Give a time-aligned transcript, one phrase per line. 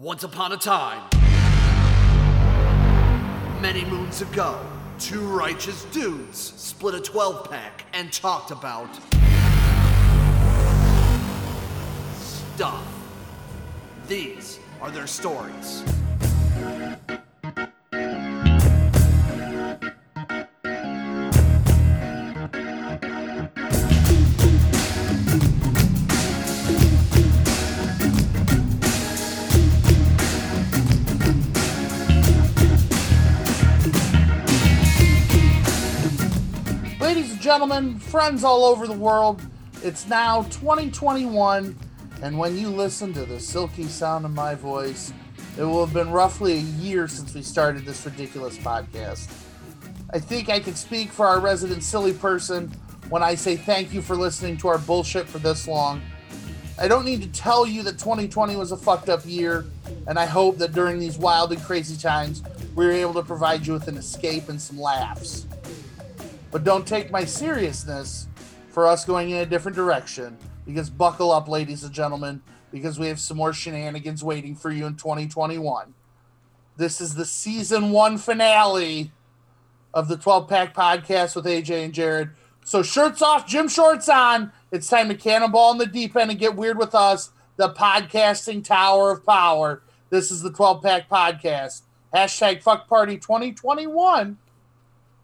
[0.00, 1.02] Once upon a time,
[3.60, 4.64] many moons ago,
[5.00, 8.88] two righteous dudes split a 12 pack and talked about
[12.14, 12.86] stuff.
[14.06, 15.82] These are their stories.
[37.48, 39.40] Gentlemen, friends all over the world,
[39.82, 41.74] it's now 2021,
[42.22, 45.14] and when you listen to the silky sound of my voice,
[45.56, 49.32] it will have been roughly a year since we started this ridiculous podcast.
[50.12, 52.70] I think I can speak for our resident silly person
[53.08, 56.02] when I say thank you for listening to our bullshit for this long.
[56.78, 59.64] I don't need to tell you that 2020 was a fucked up year,
[60.06, 62.42] and I hope that during these wild and crazy times,
[62.74, 65.46] we were able to provide you with an escape and some laughs.
[66.50, 68.26] But don't take my seriousness
[68.70, 70.38] for us going in a different direction.
[70.64, 74.86] Because buckle up, ladies and gentlemen, because we have some more shenanigans waiting for you
[74.86, 75.94] in 2021.
[76.76, 79.12] This is the season one finale
[79.92, 82.30] of the 12 pack podcast with AJ and Jared.
[82.64, 84.52] So, shirts off, gym shorts on.
[84.70, 88.62] It's time to cannonball in the deep end and get weird with us, the podcasting
[88.62, 89.82] tower of power.
[90.10, 91.82] This is the 12 pack podcast.
[92.14, 94.38] Hashtag fuck party 2021.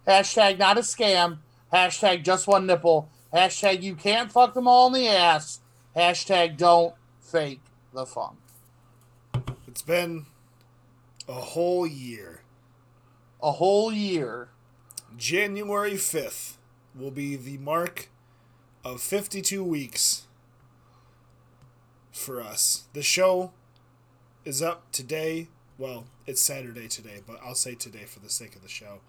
[0.07, 1.39] Hashtag not a scam.
[1.73, 3.09] Hashtag just one nipple.
[3.33, 5.61] Hashtag you can't fuck them all in the ass.
[5.97, 7.61] Hashtag don't fake
[7.93, 8.37] the funk.
[9.67, 10.27] It's been
[11.29, 12.43] a whole year.
[13.43, 14.49] A whole year.
[15.17, 16.57] January 5th
[16.95, 18.09] will be the mark
[18.85, 20.27] of 52 weeks
[22.13, 22.85] for us.
[22.93, 23.53] The show
[24.45, 25.49] is up today.
[25.79, 29.01] Well, it's Saturday today, but I'll say today for the sake of the show.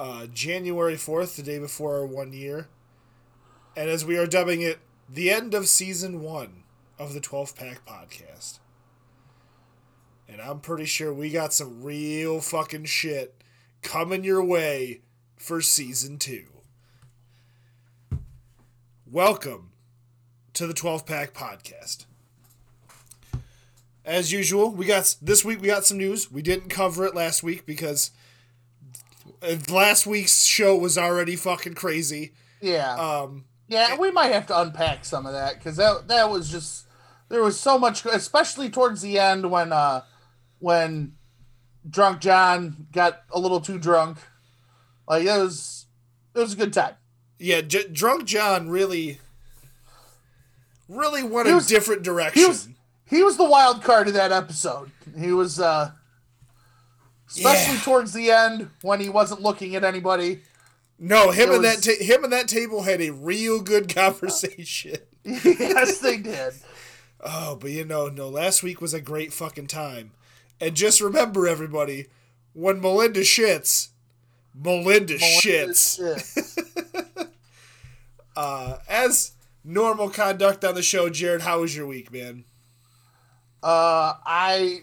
[0.00, 2.68] Uh, January 4th, the day before our one year.
[3.76, 6.62] And as we are dubbing it, the end of season one
[6.98, 8.60] of the 12 Pack Podcast.
[10.26, 13.42] And I'm pretty sure we got some real fucking shit
[13.82, 15.02] coming your way
[15.36, 16.46] for season two.
[19.04, 19.72] Welcome
[20.54, 22.06] to the 12 Pack Podcast.
[24.02, 26.32] As usual, we got this week we got some news.
[26.32, 28.12] We didn't cover it last week because
[29.68, 32.32] last week's show was already fucking crazy.
[32.60, 32.94] Yeah.
[32.94, 36.86] Um yeah, we might have to unpack some of that because that that was just
[37.28, 40.02] there was so much, especially towards the end when uh
[40.58, 41.12] when
[41.88, 44.18] drunk John got a little too drunk.
[45.08, 45.86] Like it was
[46.34, 46.94] it was a good time.
[47.38, 49.20] yeah, J- drunk John really
[50.88, 52.42] really went He a different direction.
[52.42, 52.68] He was
[53.06, 54.90] he was the wild card of that episode.
[55.18, 55.92] He was uh
[57.30, 57.80] especially Yeah.
[57.82, 60.40] towards the end when he wasn't looking at anybody.
[60.98, 64.96] no, him it and that ta- him and that table had a real good conversation.
[65.24, 66.54] yes, they did.
[67.22, 70.12] Oh, but you know, no, last week was a great fucking time.
[70.60, 72.06] And just remember, everybody,
[72.54, 73.88] when Melinda shits,
[74.54, 75.96] Melinda, shits.
[75.96, 77.26] Shit.
[78.36, 79.32] Uh, as
[79.64, 82.44] normal conduct on the show, Jared, how was your week, man?
[83.62, 84.82] Uh, I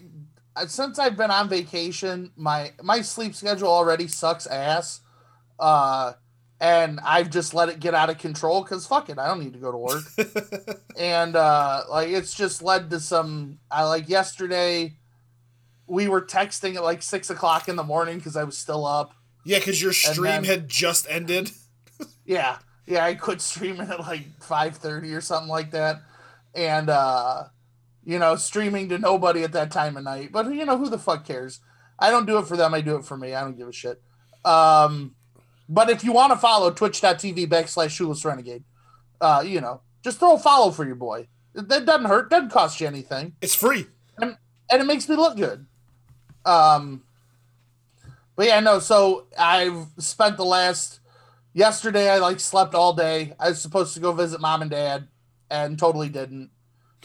[0.66, 5.00] since I've been on vacation, my my sleep schedule already sucks ass.
[5.58, 6.12] Uh,
[6.60, 9.52] and I've just let it get out of control because fuck it, I don't need
[9.52, 10.02] to go to work.
[10.98, 13.58] and uh, like it's just led to some.
[13.70, 14.96] I like yesterday,
[15.86, 19.12] we were texting at like six o'clock in the morning because I was still up.
[19.44, 21.50] Yeah, because your stream then- had just ended.
[22.24, 26.02] Yeah, yeah, I quit streaming at like five thirty or something like that,
[26.54, 27.44] and uh,
[28.08, 30.32] you know, streaming to nobody at that time of night.
[30.32, 31.60] But you know, who the fuck cares?
[31.98, 32.72] I don't do it for them.
[32.72, 33.34] I do it for me.
[33.34, 34.00] I don't give a shit.
[34.46, 35.14] Um,
[35.68, 38.64] but if you want to follow twitch.tv backslash shoeless renegade,
[39.20, 41.28] uh, you know, just throw a follow for your boy.
[41.52, 42.30] That doesn't hurt.
[42.30, 43.86] Doesn't cost you anything It's free.
[44.18, 44.36] and
[44.70, 45.66] it makes me look good.
[46.46, 47.02] Um,
[48.36, 48.78] but yeah, no.
[48.78, 51.00] So I've spent the last
[51.52, 52.08] yesterday.
[52.08, 53.34] I like slept all day.
[53.38, 55.08] I was supposed to go visit mom and dad,
[55.50, 56.50] and totally didn't.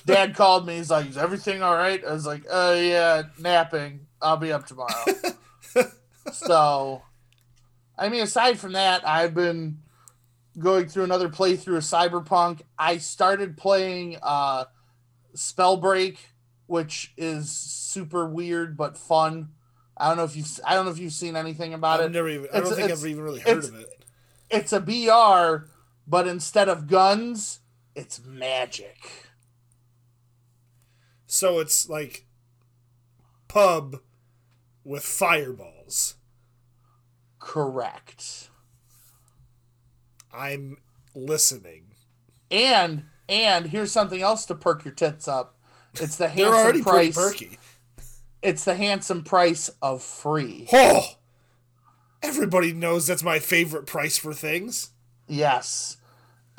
[0.05, 0.77] Dad called me.
[0.77, 4.07] He's like, "Is everything all right?" I was like, "Uh, yeah, napping.
[4.21, 4.89] I'll be up tomorrow."
[6.31, 7.01] so,
[7.97, 9.79] I mean, aside from that, I've been
[10.59, 12.61] going through another playthrough of Cyberpunk.
[12.77, 14.65] I started playing uh,
[15.35, 16.17] Spellbreak,
[16.67, 19.49] which is super weird but fun.
[19.97, 22.11] I don't know if you've I don't know if you've seen anything about I've it.
[22.13, 22.45] never even.
[22.53, 23.89] I It's- don't think I've even really heard of it.
[24.49, 25.67] It's a BR,
[26.07, 27.59] but instead of guns,
[27.95, 28.97] it's magic.
[31.33, 32.27] So it's like
[33.47, 34.01] pub
[34.83, 36.17] with fireballs.
[37.39, 38.51] Correct.
[40.31, 40.77] I'm
[41.15, 41.85] listening.
[42.51, 45.57] And and here's something else to perk your tits up.
[45.99, 47.17] It's the handsome price.
[48.43, 50.67] It's the handsome price of free.
[50.71, 51.15] Oh!
[52.21, 54.91] Everybody knows that's my favorite price for things.
[55.27, 55.97] Yes.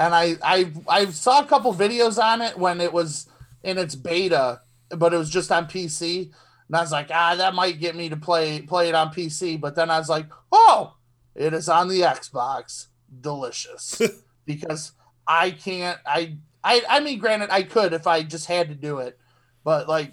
[0.00, 3.28] And I I I saw a couple videos on it when it was
[3.64, 6.30] in its beta, but it was just on PC.
[6.68, 9.60] And I was like, ah, that might get me to play play it on PC.
[9.60, 10.96] But then I was like, oh,
[11.34, 12.86] it is on the Xbox.
[13.20, 14.00] Delicious.
[14.46, 14.92] because
[15.26, 18.98] I can't I I I mean granted I could if I just had to do
[18.98, 19.18] it.
[19.64, 20.12] But like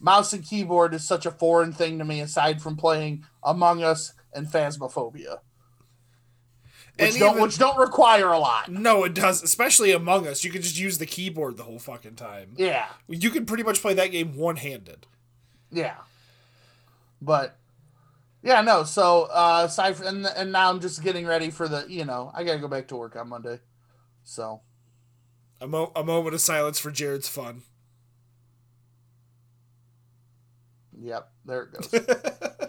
[0.00, 4.12] mouse and keyboard is such a foreign thing to me aside from playing Among Us
[4.32, 5.38] and Phasmophobia.
[7.00, 8.70] Which don't even- which don't require a lot.
[8.70, 9.42] No, it does.
[9.42, 12.54] Especially Among Us, you can just use the keyboard the whole fucking time.
[12.56, 12.86] Yeah.
[13.08, 15.06] You can pretty much play that game one handed.
[15.70, 15.96] Yeah.
[17.22, 17.56] But
[18.42, 18.84] yeah, no.
[18.84, 22.30] So uh aside from and, and now I'm just getting ready for the you know
[22.34, 23.60] I gotta go back to work on Monday.
[24.24, 24.60] So
[25.60, 27.62] A, mo- a moment of silence for Jared's fun.
[30.98, 31.90] yep, there it goes.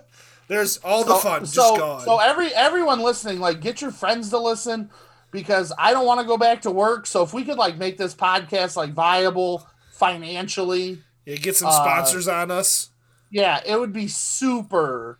[0.51, 2.01] There's all the so, fun just so, gone.
[2.01, 4.89] so every everyone listening, like get your friends to listen
[5.31, 7.07] because I don't want to go back to work.
[7.07, 11.71] So if we could like make this podcast like viable financially, yeah, get some uh,
[11.71, 12.89] sponsors on us.
[13.31, 15.19] yeah, it would be super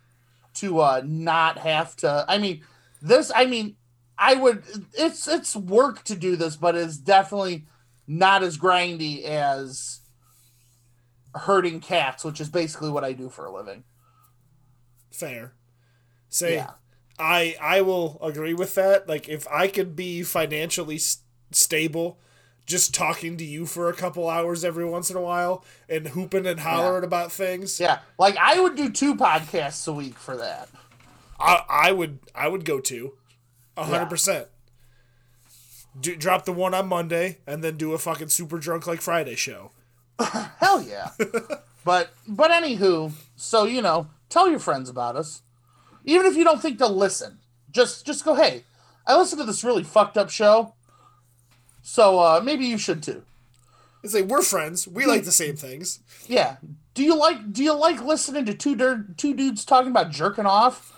[0.56, 2.62] to uh not have to I mean
[3.00, 3.76] this I mean
[4.18, 4.62] I would
[4.92, 7.64] it's it's work to do this, but it's definitely
[8.06, 10.00] not as grindy as
[11.34, 13.84] herding cats, which is basically what I do for a living.
[15.12, 15.52] Fair.
[16.28, 16.70] Say, Yeah.
[17.18, 19.06] I I will agree with that.
[19.08, 21.18] Like, if I could be financially s-
[21.50, 22.18] stable,
[22.66, 26.46] just talking to you for a couple hours every once in a while and hooping
[26.46, 27.98] and hollering about things, Yeah.
[28.18, 30.68] Like I would do two podcasts a week for that.
[31.38, 33.12] I I would I would go to,
[33.76, 33.86] a Yeah.
[33.86, 34.48] hundred percent.
[36.00, 39.34] Do, drop the one on Monday and then do a fucking super drunk like Friday
[39.34, 39.72] show.
[40.58, 41.10] Hell yeah.
[41.84, 45.42] but but anywho, so you know, tell your friends about us.
[46.04, 47.38] Even if you don't think they'll listen.
[47.70, 48.64] Just just go, hey,
[49.06, 50.74] I listened to this really fucked up show.
[51.82, 53.22] So uh maybe you should too.
[54.02, 54.88] It's like we're friends.
[54.88, 56.00] We like the same things.
[56.26, 56.56] Yeah.
[56.94, 60.46] Do you like do you like listening to two dir- two dudes talking about jerking
[60.46, 60.92] off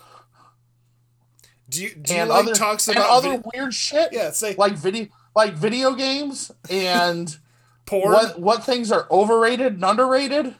[1.69, 4.09] Do you do you and like other talks and about other vid- weird shit?
[4.11, 7.37] Yeah, say- like video like video games and
[7.85, 10.55] porn what what things are overrated and underrated?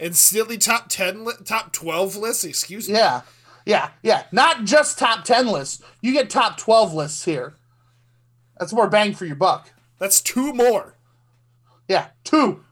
[0.00, 2.44] And silly top ten li- top twelve lists?
[2.44, 2.94] Excuse me.
[2.96, 3.22] Yeah.
[3.64, 4.22] Yeah, yeah.
[4.30, 5.82] Not just top 10 lists.
[6.00, 7.54] You get top 12 lists here.
[8.60, 9.72] That's more bang for your buck.
[9.98, 10.94] That's two more.
[11.88, 12.62] Yeah, two.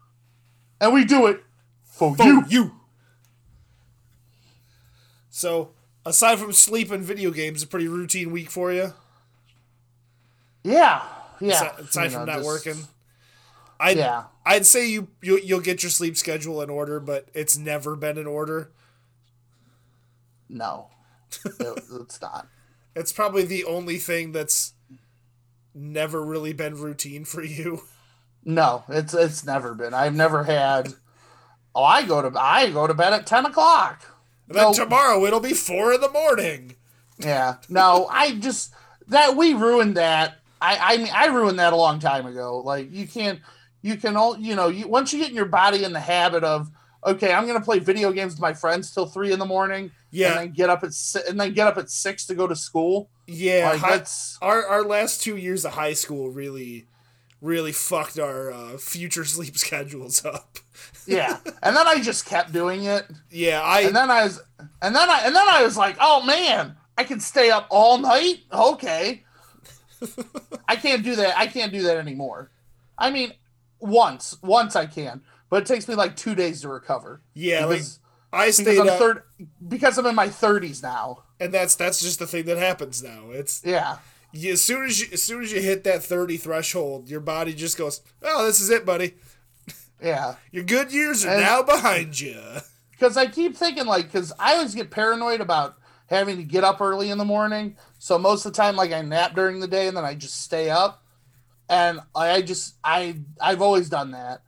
[0.80, 1.42] And we do it
[1.84, 2.44] for, For you.
[2.48, 2.72] you.
[5.30, 5.70] So,
[6.06, 8.92] aside from sleep and video games, a pretty routine week for you.
[10.62, 11.02] Yeah.
[11.40, 11.54] Yeah.
[11.54, 12.88] Aside, aside You from know, not just- working,
[13.84, 14.24] I'd, Yeah.
[14.46, 18.18] I'd say you, you you'll get your sleep schedule in order, but it's never been
[18.18, 18.70] in order.
[20.48, 20.88] No.
[21.44, 22.48] It- it's not.
[22.94, 24.72] It's probably the only thing that's
[25.74, 27.82] never really been routine for you.
[28.44, 29.94] No, it's it's never been.
[29.94, 30.94] I've never had
[31.74, 34.04] Oh, I go to I go to bed at ten o'clock.
[34.48, 34.72] And then No.
[34.74, 36.76] tomorrow it'll be four in the morning.
[37.18, 37.56] Yeah.
[37.68, 38.72] No, I just
[39.08, 40.36] that we ruined that.
[40.60, 42.58] I I mean I ruined that a long time ago.
[42.58, 43.40] Like you can't
[43.84, 46.42] you can all you know, you once you get in your body in the habit
[46.42, 46.70] of
[47.06, 49.90] okay, I'm gonna play video games with my friends till three in the morning.
[50.10, 50.28] Yeah.
[50.30, 52.56] And then get up at si- and then get up at six to go to
[52.56, 53.10] school.
[53.26, 56.86] Yeah, Like hi- that's our our last two years of high school really
[57.42, 60.58] really fucked our uh, future sleep schedules up.
[61.06, 61.36] yeah.
[61.62, 63.04] and then I just kept doing it.
[63.30, 64.40] Yeah, I And then I was
[64.80, 67.98] and then I and then I was like, oh man, I can stay up all
[67.98, 68.38] night?
[68.50, 69.24] Okay.
[70.68, 71.36] I can't do that.
[71.36, 72.50] I can't do that anymore.
[72.96, 73.32] I mean,
[73.84, 77.20] once, once I can, but it takes me like two days to recover.
[77.34, 77.98] yeah like because,
[78.32, 79.22] I because stayed I'm up, third
[79.68, 81.24] because I'm in my thirties now.
[81.38, 83.30] and that's that's just the thing that happens now.
[83.30, 83.98] It's Yeah.
[84.32, 87.52] you, as soon as you as soon as you hit that thirty threshold, your body
[87.54, 89.14] just goes, "Oh, this is it, buddy.
[90.02, 90.34] Yeah.
[90.52, 92.40] Your good years are And- now behind you."
[92.90, 95.76] Because I keep thinking like because I always get paranoid about
[96.06, 97.76] having to get up early in the morning.
[97.98, 100.42] So most of the time, like I nap during the day and then I just
[100.42, 101.02] stay up,
[101.68, 104.42] and I just I I've always done that,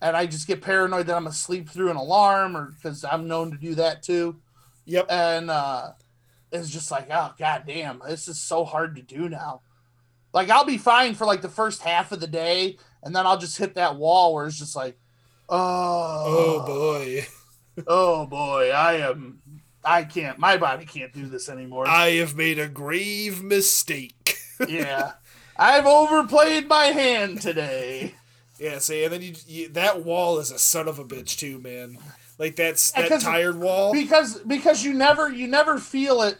[0.00, 3.28] and I just get paranoid that I'm gonna sleep through an alarm or because I'm
[3.28, 4.36] known to do that too,
[4.86, 5.06] Yep.
[5.10, 5.92] and uh,
[6.52, 9.60] it's just like oh god damn this is so hard to do now.
[10.32, 13.38] Like I'll be fine for like the first half of the day, and then I'll
[13.38, 14.98] just hit that wall where it's just like,
[15.48, 17.26] Oh oh, boy.
[17.86, 19.40] oh boy, I am.
[19.84, 20.38] I can't.
[20.38, 21.86] My body can't do this anymore.
[21.88, 24.36] I have made a grave mistake.
[24.68, 25.12] yeah,
[25.58, 28.14] I've overplayed my hand today.
[28.58, 31.58] yeah, see, and then you, you that wall is a son of a bitch too,
[31.58, 31.98] man.
[32.38, 33.92] Like that's that tired wall.
[33.92, 36.38] because because you never you never feel it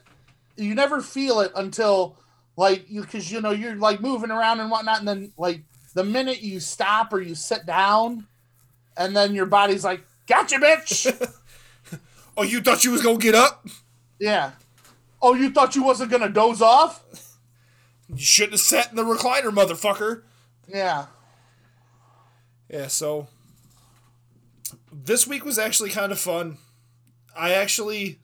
[0.57, 2.17] you never feel it until
[2.57, 5.63] like you because you know you're like moving around and whatnot and then like
[5.95, 8.27] the minute you stop or you sit down
[8.97, 11.31] and then your body's like gotcha bitch
[12.37, 13.67] oh, you thought you was gonna get up?
[14.19, 14.53] yeah
[15.23, 17.03] oh you thought you wasn't gonna doze off
[18.09, 20.23] You shouldn't have sat in the recliner, motherfucker.
[20.67, 21.07] yeah
[22.69, 23.29] Yeah, so
[24.93, 26.59] this week was actually kind of fun.
[27.37, 28.19] I actually,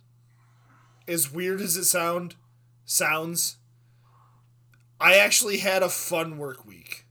[1.07, 2.35] as weird as it sound
[2.85, 3.57] sounds,
[5.01, 7.05] I actually had a fun work week.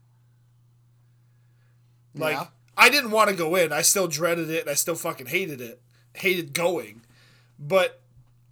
[2.14, 2.46] Like Yeah.
[2.76, 3.72] I didn't want to go in.
[3.72, 5.80] I still dreaded it and I still fucking hated it.
[6.14, 7.02] Hated going.
[7.58, 8.00] But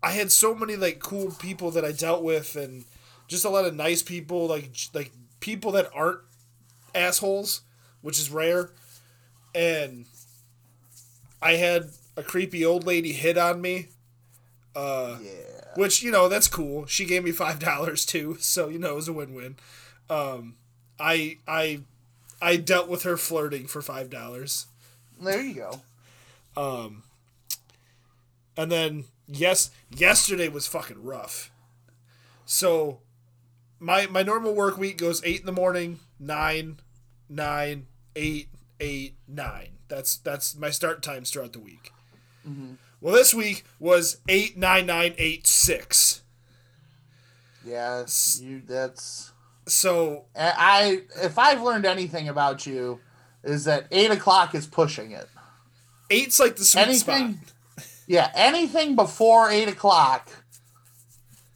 [0.03, 2.85] I had so many like cool people that I dealt with and
[3.29, 6.21] just a lot of nice people like like people that aren't
[6.95, 7.63] assholes,
[8.01, 8.71] which is rare.
[9.55, 10.07] And
[11.41, 13.89] I had a creepy old lady hit on me.
[14.75, 15.31] Uh, yeah
[15.75, 16.85] which you know that's cool.
[16.85, 19.57] She gave me five dollars too, so you know it was a win-win.
[20.11, 20.57] Um,
[21.01, 21.81] I I
[22.41, 24.67] I dealt with her flirting for five dollars,
[25.21, 25.81] there you go
[28.57, 31.51] and then yes, yesterday was fucking rough.
[32.45, 33.01] So
[33.83, 36.79] my my normal work week goes eight in the morning, nine,
[37.29, 37.87] nine,
[38.17, 38.49] eight,
[38.81, 39.71] eight, nine.
[39.89, 41.93] That's that's my start times throughout the week.
[42.49, 42.75] Mm-hmm.
[43.01, 46.23] Well, this week was eight, nine, nine, eight, six.
[47.65, 49.33] yes you that's
[49.67, 53.01] So I I- if I've learned anything about you
[53.45, 55.29] is that eight o'clock is pushing it
[56.11, 57.41] eight's like the sweet anything
[57.77, 57.87] spot.
[58.07, 60.29] yeah anything before eight o'clock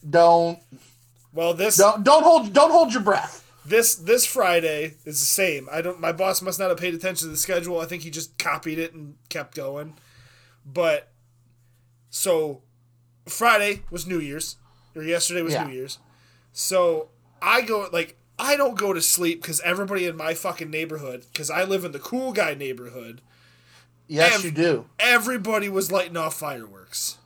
[0.09, 0.59] don't
[1.37, 5.69] Well, this don't don't hold don't hold your breath this this Friday is the same.
[5.71, 6.00] I don't.
[6.00, 7.81] My boss must not have paid attention to the schedule.
[7.81, 9.95] I think he just copied it and kept going.
[10.64, 11.09] But
[12.11, 12.62] so
[13.26, 14.57] Friday was New Year's,
[14.95, 15.64] or yesterday was Yeah.
[15.64, 15.99] New Year's.
[16.52, 17.09] So
[17.43, 21.50] I go like I don't go to sleep because everybody in my fucking neighborhood, because
[21.50, 23.21] I live in the cool guy neighborhood,
[24.07, 27.19] yes Ev- you do everybody was lighting off fireworks,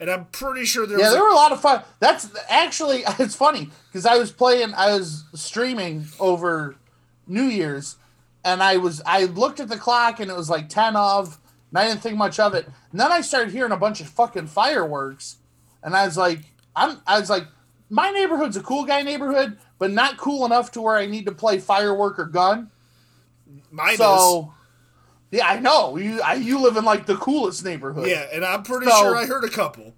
[0.00, 1.12] and I'm pretty sure there yeah was.
[1.14, 4.74] there like- were a lot of fun that's actually it's funny because i was playing
[4.74, 6.76] i was streaming over
[7.26, 7.96] new year's
[8.44, 11.38] and i was i looked at the clock and it was like 10 of
[11.70, 14.06] and i didn't think much of it and then i started hearing a bunch of
[14.08, 15.36] fucking fireworks
[15.82, 16.40] and i was like
[16.76, 17.46] i'm i was like
[17.88, 21.32] my neighborhood's a cool guy neighborhood but not cool enough to where i need to
[21.32, 22.70] play firework or gun
[23.70, 23.98] mine is.
[23.98, 24.52] so
[25.30, 28.62] yeah i know you I, you live in like the coolest neighborhood Yeah, and I'm
[28.62, 29.94] pretty So- sure I heard a couple.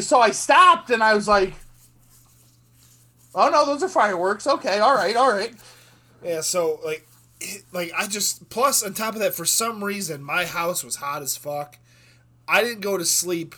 [0.00, 1.52] so I stopped and I was like,
[3.34, 5.52] "Oh no, those are fireworks." Okay, all right, all right.
[6.24, 7.06] Yeah, so like,
[7.40, 10.96] it- like I just plus on top of that, for some reason, my house was
[10.96, 11.78] hot as fuck.
[12.46, 13.54] I didn't go to sleep.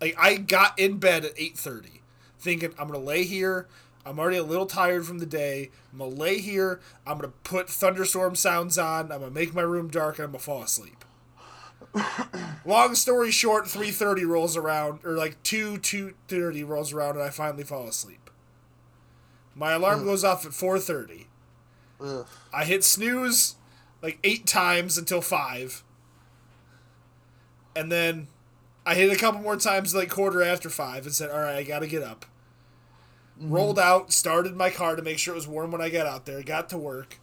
[0.00, 2.02] Like I got in bed at eight thirty,
[2.38, 3.66] thinking I'm gonna lay here.
[4.08, 5.70] I'm already a little tired from the day.
[5.92, 6.80] I'm gonna lay here.
[7.06, 9.12] I'm gonna put thunderstorm sounds on.
[9.12, 11.04] I'm gonna make my room dark, and I'm gonna fall asleep.
[12.64, 17.22] Long story short, three thirty rolls around, or like two two thirty rolls around, and
[17.22, 18.30] I finally fall asleep.
[19.54, 21.26] My alarm goes off at four thirty.
[22.52, 23.56] I hit snooze
[24.02, 25.82] like eight times until five.
[27.74, 28.28] And then
[28.86, 31.86] I hit a couple more times like quarter after five and said, Alright, I gotta
[31.86, 32.24] get up.
[33.38, 33.52] Mm-hmm.
[33.52, 36.26] Rolled out, started my car to make sure it was warm when I got out
[36.26, 37.18] there, got to work.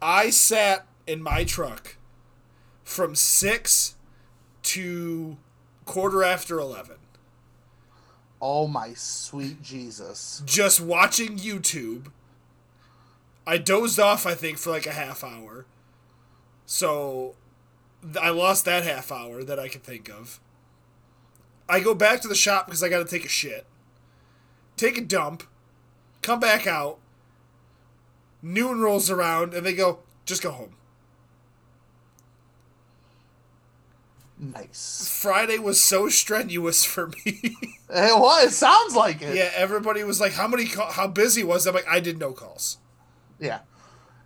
[0.00, 1.96] I sat in my truck
[2.84, 3.96] from six
[4.62, 5.36] to
[5.84, 6.96] quarter after eleven.
[8.40, 10.42] Oh my sweet Jesus!
[10.46, 12.12] just watching YouTube.
[13.44, 15.64] I dozed off, I think, for like a half hour.
[16.66, 17.34] So
[18.20, 20.38] I lost that half hour that I could think of.
[21.68, 23.66] I go back to the shop because I got to take a shit.
[24.78, 25.42] Take a dump.
[26.22, 26.98] Come back out.
[28.40, 30.74] Noon rolls around and they go, just go home.
[34.38, 35.08] Nice.
[35.20, 37.56] Friday was so strenuous for me.
[37.90, 38.48] It was.
[38.48, 39.34] It Sounds like it.
[39.34, 40.66] yeah, everybody was like, "How many?
[40.66, 42.76] Call- how busy was?" I'm like, "I did no calls."
[43.40, 43.60] Yeah.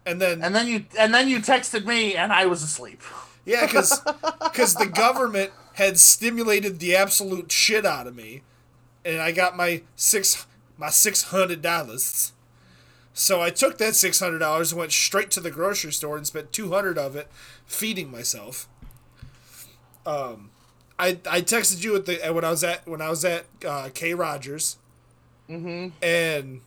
[0.04, 3.00] And then And then you and then you texted me and I was asleep.
[3.44, 4.00] Yeah, because
[4.74, 8.42] the government had stimulated the absolute shit out of me,
[9.04, 12.32] and I got my six my six hundred dollars.
[13.14, 16.26] So I took that six hundred dollars and went straight to the grocery store and
[16.26, 17.28] spent two hundred of it
[17.66, 18.68] feeding myself.
[20.06, 20.50] Um,
[20.98, 23.88] I I texted you at the when I was at when I was at uh,
[23.92, 24.76] Krogers,
[25.48, 25.88] mm-hmm.
[26.02, 26.60] and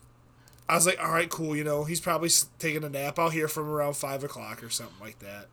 [0.68, 1.56] I was like, all right, cool.
[1.56, 3.20] You know, he's probably taking a nap.
[3.20, 5.48] I'll hear from around five o'clock or something like that.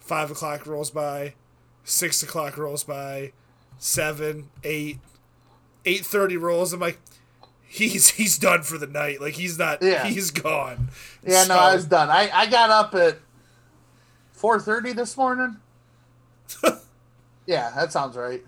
[0.00, 1.34] Five o'clock rolls by,
[1.84, 3.32] six o'clock rolls by,
[3.78, 4.98] seven, eight,
[5.84, 6.72] eight thirty rolls.
[6.72, 6.98] I'm like,
[7.66, 9.20] he's he's done for the night.
[9.20, 9.82] Like he's not.
[9.82, 10.04] Yeah.
[10.04, 10.88] He's gone.
[11.26, 12.10] Yeah, no, I was done.
[12.10, 13.18] I, I got up at
[14.32, 15.56] four thirty this morning.
[17.46, 18.42] yeah, that sounds right.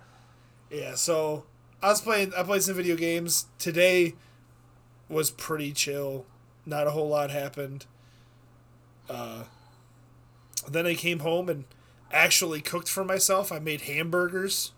[0.70, 1.44] Yeah, so
[1.82, 2.32] I was playing.
[2.36, 4.14] I played some video games today.
[5.08, 6.26] Was pretty chill.
[6.66, 7.86] Not a whole lot happened.
[9.08, 9.44] Uh,
[10.68, 11.64] then I came home and
[12.10, 13.52] actually cooked for myself.
[13.52, 14.72] I made hamburgers.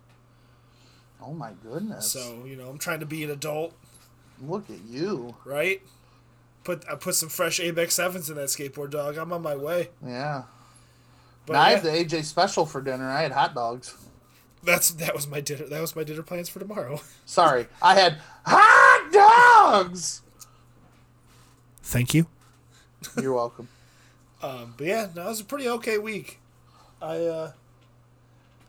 [1.23, 2.11] Oh my goodness!
[2.11, 3.75] So you know, I'm trying to be an adult,
[4.41, 5.35] look at you.
[5.45, 5.81] right?
[6.65, 9.17] Put I put some fresh ABEC sevens in that skateboard dog.
[9.17, 9.89] I'm on my way.
[10.05, 10.45] Yeah.
[11.47, 13.09] But Now I yeah, have the AJ special for dinner.
[13.09, 13.95] I had hot dogs.
[14.65, 15.65] that's that was my dinner.
[15.67, 17.01] That was my dinner plans for tomorrow.
[17.27, 20.23] Sorry, I had hot dogs.
[21.83, 22.27] Thank you.
[23.21, 23.69] You're welcome.
[24.43, 26.39] Um, but yeah, no, it was a pretty okay week.
[27.01, 27.53] I uh,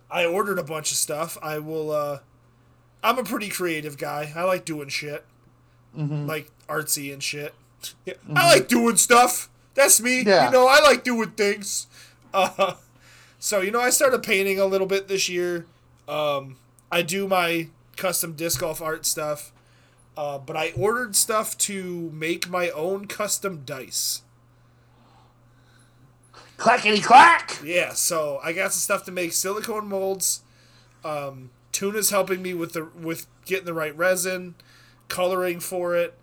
[0.10, 1.38] I ordered a bunch of stuff.
[1.44, 1.92] I will.
[1.92, 2.20] Uh,
[3.04, 4.32] I'm a pretty creative guy.
[4.36, 5.25] I like doing shit,
[5.96, 7.54] like artsy and shit.
[8.06, 9.50] Yeah, I like doing stuff.
[9.75, 10.24] That's me.
[10.24, 10.46] Yeah.
[10.46, 11.88] You know, I like doing things.
[12.34, 12.74] Uh,
[13.39, 15.66] so you know, I started painting a little bit this year.
[16.08, 16.58] Um,
[16.92, 19.51] I do my custom disc golf art stuff,
[20.18, 24.22] uh, but I ordered stuff to make my own custom dice.
[26.58, 27.60] Clackety clack.
[27.63, 30.42] Yeah, so I got some stuff to make silicone molds.
[31.06, 34.55] Um, Tuna's helping me with the with getting the right resin,
[35.10, 36.17] coloring for it,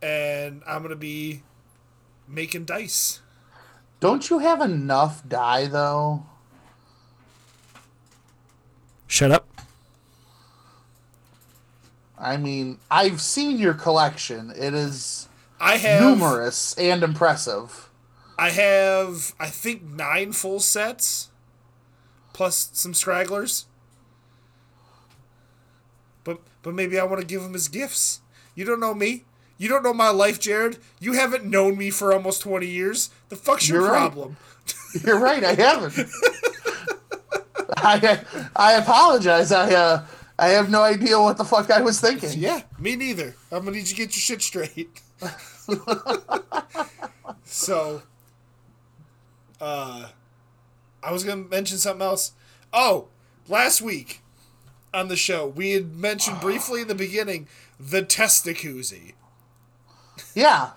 [0.00, 1.42] and I'm gonna be
[2.26, 3.20] making dice.
[4.00, 6.24] Don't you have enough dye though?
[9.06, 9.46] Shut up.
[12.18, 14.54] I mean, I've seen your collection.
[14.56, 15.28] It is
[15.60, 17.90] I have numerous and impressive.
[18.38, 21.28] I have I think nine full sets,
[22.32, 23.66] plus some stragglers.
[26.64, 28.22] But maybe I want to give him his gifts.
[28.56, 29.24] You don't know me.
[29.58, 30.78] You don't know my life, Jared.
[30.98, 33.10] You haven't known me for almost twenty years.
[33.28, 33.98] The fuck's your You're right.
[34.10, 34.36] problem?
[35.04, 35.44] You're right.
[35.44, 36.10] I haven't.
[37.76, 38.20] I
[38.56, 39.52] I apologize.
[39.52, 40.06] I uh
[40.38, 42.30] I have no idea what the fuck I was thinking.
[42.34, 43.36] Yeah, me neither.
[43.52, 45.00] I'm gonna need you to get your shit straight.
[47.44, 48.02] so,
[49.60, 50.08] uh,
[51.02, 52.32] I was gonna mention something else.
[52.72, 53.08] Oh,
[53.48, 54.22] last week
[54.94, 59.12] on the show we had mentioned briefly in the beginning the Testicuzzi.
[60.34, 60.70] Yeah.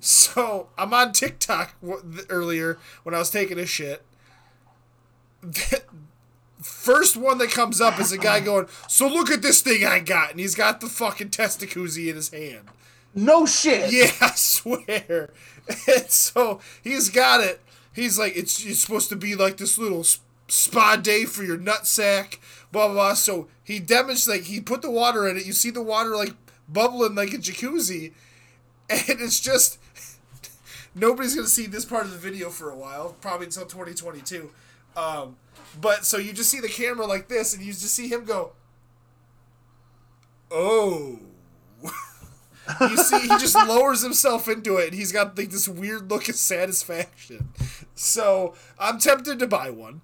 [0.00, 1.74] So I'm on TikTok
[2.28, 4.04] earlier when I was taking a shit.
[6.62, 9.98] First one that comes up is a guy going, "So look at this thing I
[9.98, 12.68] got," and he's got the fucking Testicuzzi in his hand.
[13.14, 13.92] No shit.
[13.92, 15.30] Yeah, I swear.
[15.86, 17.60] And so he's got it.
[17.92, 20.04] He's like, it's, it's supposed to be like this little
[20.48, 22.38] spa day for your nutsack,
[22.74, 23.14] blah, blah, blah.
[23.14, 25.46] So he demonstrates, like, he put the water in it.
[25.46, 26.34] You see the water, like,
[26.68, 28.12] bubbling like a jacuzzi.
[28.90, 29.78] And it's just,
[30.94, 34.50] nobody's going to see this part of the video for a while, probably until 2022.
[34.94, 35.36] Um,
[35.80, 38.52] but so you just see the camera like this, and you just see him go,
[40.50, 41.18] oh.
[42.80, 46.30] you see he just lowers himself into it and he's got like this weird look
[46.30, 47.50] of satisfaction
[47.94, 50.00] so i'm tempted to buy one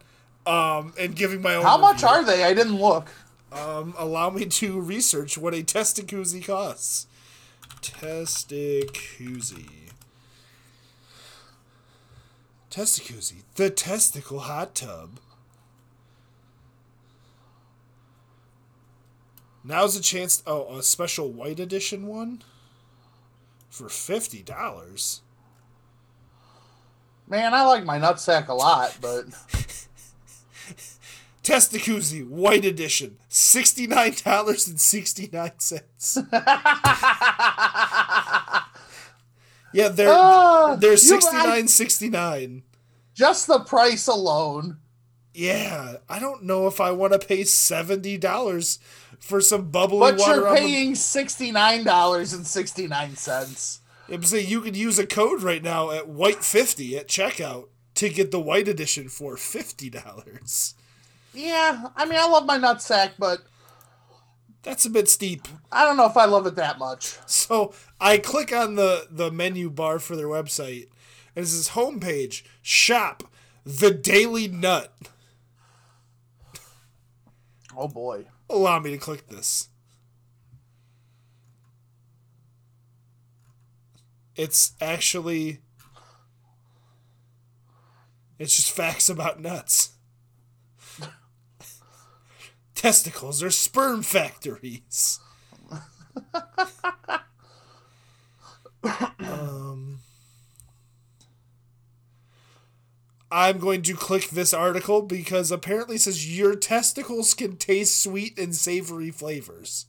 [0.50, 2.42] um and giving my own How much are they?
[2.44, 3.08] I didn't look.
[3.52, 7.06] um allow me to research what a testicuzzi costs
[7.82, 9.66] testicuzzi
[12.70, 15.18] testicuzzi the testicle hot tub
[19.62, 20.42] Now's a chance.
[20.46, 22.42] Oh, a special white edition one
[23.68, 25.20] for fifty dollars.
[27.28, 29.26] Man, I like my nutsack a lot, but
[31.50, 36.16] Testicuzzi white edition, sixty nine dollars and sixty nine cents.
[39.72, 42.62] yeah, they're Ah, they're sixty nine sixty nine.
[43.14, 44.78] just the price alone.
[45.34, 48.78] Yeah, I don't know if I want to pay seventy dollars
[49.18, 50.34] for some bubbly But water.
[50.42, 53.80] you're paying sixty nine dollars and sixty nine cents.
[54.08, 58.08] I'm saying you could use a code right now at white fifty at checkout to
[58.08, 60.74] get the white edition for fifty dollars.
[61.33, 63.40] Yeah, I mean I love my nutsack, but
[64.62, 65.49] That's a bit steep.
[65.73, 67.16] I don't know if I love it that much.
[67.27, 70.88] So I click on the the menu bar for their website,
[71.35, 73.25] and it says homepage shop
[73.64, 74.93] the Daily Nut.
[77.77, 78.27] Oh boy.
[78.49, 79.69] Allow me to click this.
[84.37, 85.61] It's actually.
[88.38, 89.90] It's just facts about nuts.
[92.81, 95.21] Testicles are sperm factories.
[99.19, 100.01] um,
[103.31, 108.38] I'm going to click this article because apparently it says your testicles can taste sweet
[108.38, 109.85] and savory flavors.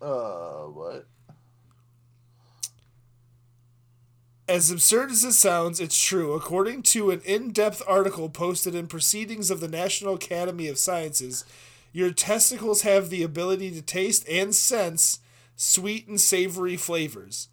[0.00, 1.06] Uh, what?
[4.48, 6.34] As absurd as it sounds, it's true.
[6.34, 11.44] According to an in depth article posted in Proceedings of the National Academy of Sciences,
[11.92, 15.18] your testicles have the ability to taste and sense
[15.56, 17.48] sweet and savory flavors.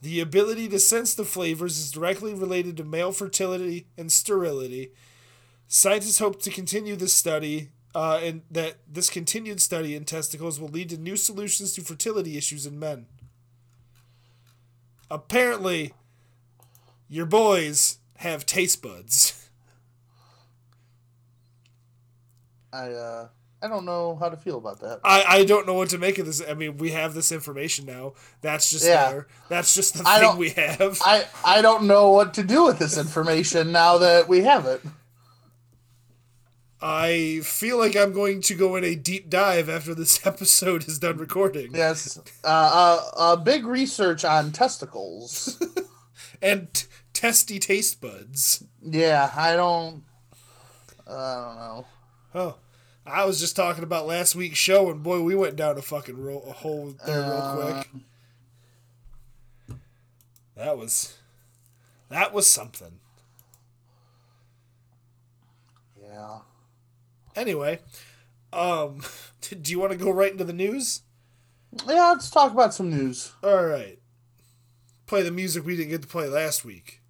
[0.00, 4.92] The ability to sense the flavors is directly related to male fertility and sterility.
[5.66, 10.68] Scientists hope to continue this study, uh, and that this continued study in testicles will
[10.68, 13.06] lead to new solutions to fertility issues in men.
[15.10, 15.94] Apparently,
[17.08, 19.48] your boys have taste buds.
[22.72, 23.28] I uh
[23.60, 25.00] I don't know how to feel about that.
[25.02, 26.40] I, I don't know what to make of this.
[26.48, 28.12] I mean, we have this information now.
[28.40, 29.10] That's just Yeah.
[29.10, 29.26] there.
[29.48, 31.00] That's just the I thing we have.
[31.04, 34.82] I I don't know what to do with this information now that we have it.
[36.80, 41.00] I feel like I'm going to go in a deep dive after this episode is
[41.00, 41.74] done recording.
[41.74, 42.16] Yes.
[42.44, 45.60] Uh, uh, uh big research on testicles.
[46.40, 46.86] And
[47.18, 48.62] testy taste buds.
[48.80, 50.04] yeah, I don't.
[51.06, 51.86] I don't know.
[52.34, 52.56] Oh,
[53.06, 56.16] I was just talking about last week's show, and boy, we went down a fucking
[56.22, 57.82] ro- a hole there real Uh.
[57.82, 58.02] quick.
[60.54, 61.16] That was,
[62.08, 62.98] that was something.
[66.02, 66.38] Yeah.
[67.36, 67.78] Anyway,
[68.52, 69.00] um,
[69.40, 71.02] do you want to go right into the news?
[71.86, 73.32] Yeah, let's talk about some news.
[73.42, 73.98] All right.
[75.06, 77.00] Play the music we didn't get to play last week.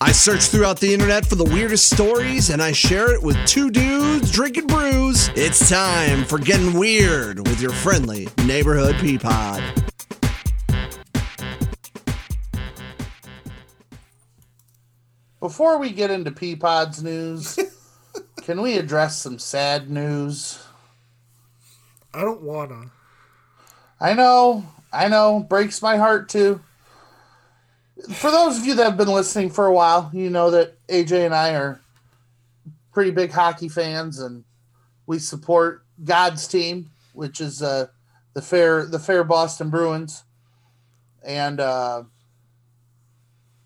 [0.00, 3.70] I search throughout the internet for the weirdest stories and I share it with two
[3.70, 5.30] dudes drinking brews.
[5.34, 9.62] It's time for Getting Weird with your friendly neighborhood peapod.
[15.40, 17.58] Before we get into Peapod's news,
[18.42, 20.58] can we address some sad news?
[22.12, 22.90] I don't wanna.
[24.00, 26.60] I know, I know, breaks my heart too.
[28.14, 31.24] For those of you that have been listening for a while, you know that AJ
[31.26, 31.80] and I are
[32.92, 34.44] pretty big hockey fans, and
[35.06, 37.88] we support God's team, which is uh,
[38.34, 40.22] the fair the fair Boston Bruins.
[41.24, 42.04] And uh,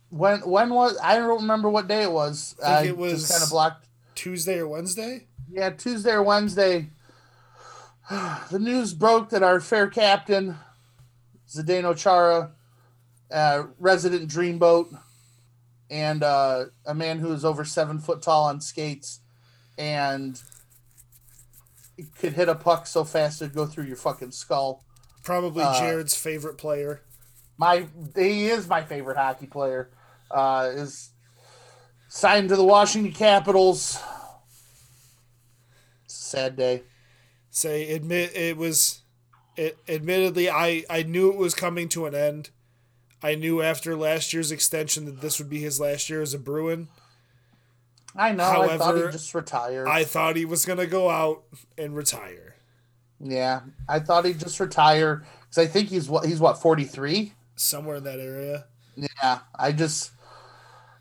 [0.09, 2.57] when when was I don't remember what day it was.
[2.65, 3.87] I think it was- kind of blocked.
[4.15, 5.27] Tuesday or Wednesday?
[5.51, 6.91] Yeah, Tuesday or Wednesday,
[8.11, 10.57] the news broke that our fair captain,
[11.49, 12.53] Zdeno Chara,
[13.33, 14.95] uh, resident dreamboat,
[15.91, 19.21] and uh, a man who is over seven foot tall on skates,
[19.79, 20.41] and
[22.19, 24.85] could hit a puck so fast it'd go through your fucking skull.
[25.23, 27.03] Probably Uh, Jared's favorite player.
[27.57, 29.91] My he is my favorite hockey player.
[30.31, 31.11] Uh, is
[32.09, 33.99] signed to the Washington Capitals.
[36.07, 36.83] Sad day.
[37.51, 39.01] Say admit it was.
[39.57, 42.51] It admittedly, I I knew it was coming to an end.
[43.23, 46.39] I knew after last year's extension that this would be his last year as a
[46.39, 46.89] Bruin.
[48.17, 48.45] I know.
[48.45, 49.87] I thought However, he'd just retire.
[49.87, 51.45] I thought he was gonna go out
[51.79, 52.53] and retire
[53.23, 57.33] yeah, I thought he'd just retire because I think he's what he's what forty three.
[57.55, 58.65] somewhere in that area.
[58.97, 60.11] Yeah, I just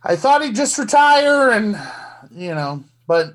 [0.03, 1.77] I thought he'd just retire and
[2.29, 3.33] you know, but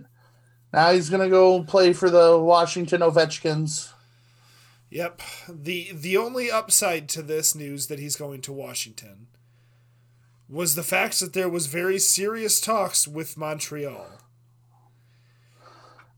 [0.73, 3.93] now he's gonna go play for the Washington Ovechkins.
[4.97, 5.21] Yep.
[5.47, 9.27] the The only upside to this news that he's going to Washington
[10.49, 14.07] was the fact that there was very serious talks with Montreal.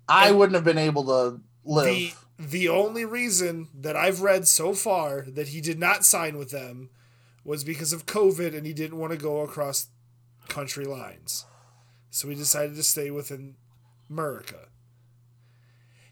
[0.09, 1.87] I And- wouldn't have been able to live.
[1.87, 6.51] The the only reason that I've read so far that he did not sign with
[6.51, 6.91] them
[7.43, 9.89] was because of COVID and he didn't want to go across
[10.47, 11.47] country lines.
[12.11, 13.57] So he decided to stay within
[14.09, 14.68] America.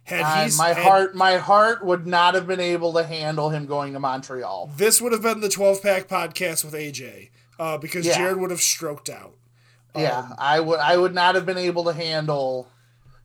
[0.06, 3.66] Had he's my had- heart, my heart would not have been able to handle him
[3.66, 4.70] going to Montreal.
[4.76, 8.16] This would have been the 12 pack podcast with AJ uh, because Yeah.
[8.16, 9.34] Jared would have stroked out.
[9.96, 12.68] yeah, Um, I would, I would not have been able to handle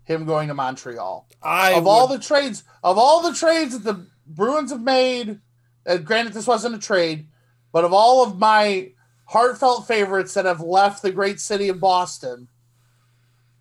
[0.05, 1.27] him going to Montreal.
[1.43, 5.39] I of all the trades of all the trades that the Bruins have made,
[5.85, 7.27] uh, granted this wasn't a trade,
[7.71, 8.89] but of all of my
[9.25, 12.47] heartfelt favorites that have left the great city of Boston,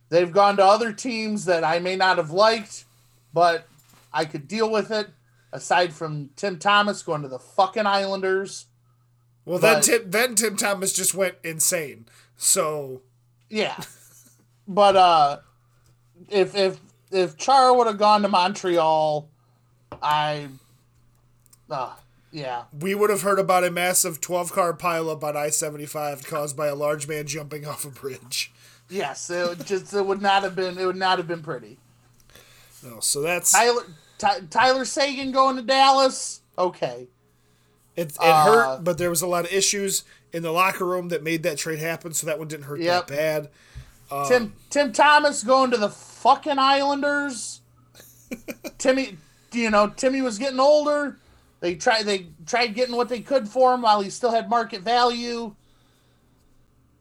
[0.08, 2.84] They've gone to other teams that I may not have liked,
[3.32, 3.66] but
[4.12, 5.08] I could deal with it.
[5.52, 8.66] Aside from Tim Thomas going to the fucking Islanders.
[9.44, 12.06] Well, then Tim, then Tim Thomas just went insane.
[12.36, 13.02] So
[13.48, 13.76] Yeah.
[14.68, 15.38] but uh
[16.28, 16.78] if if
[17.10, 19.28] if Chara would have gone to Montreal,
[20.00, 20.48] I
[21.68, 21.94] uh
[22.30, 22.64] yeah.
[22.78, 26.68] we would have heard about a massive 12 car pileup on I 75 caused by
[26.68, 28.52] a large man jumping off a bridge.
[28.88, 31.78] Yes, it just it would not have been it would not have been pretty.
[32.84, 33.82] No, so that's Tyler
[34.18, 36.40] Ty, Tyler Seguin going to Dallas.
[36.58, 37.08] Okay.
[37.96, 38.10] it.
[38.12, 41.22] It uh, hurt, but there was a lot of issues in the locker room that
[41.22, 42.12] made that trade happen.
[42.12, 43.06] So that one didn't hurt Yep.
[43.08, 43.48] that bad.
[44.10, 47.60] Um, Tim Tim Thomas going to the fucking Islanders.
[48.78, 49.16] Timmy,
[49.52, 51.16] you know Timmy was getting older.
[51.60, 54.82] They tried they tried getting what they could for him while he still had market
[54.82, 55.54] value.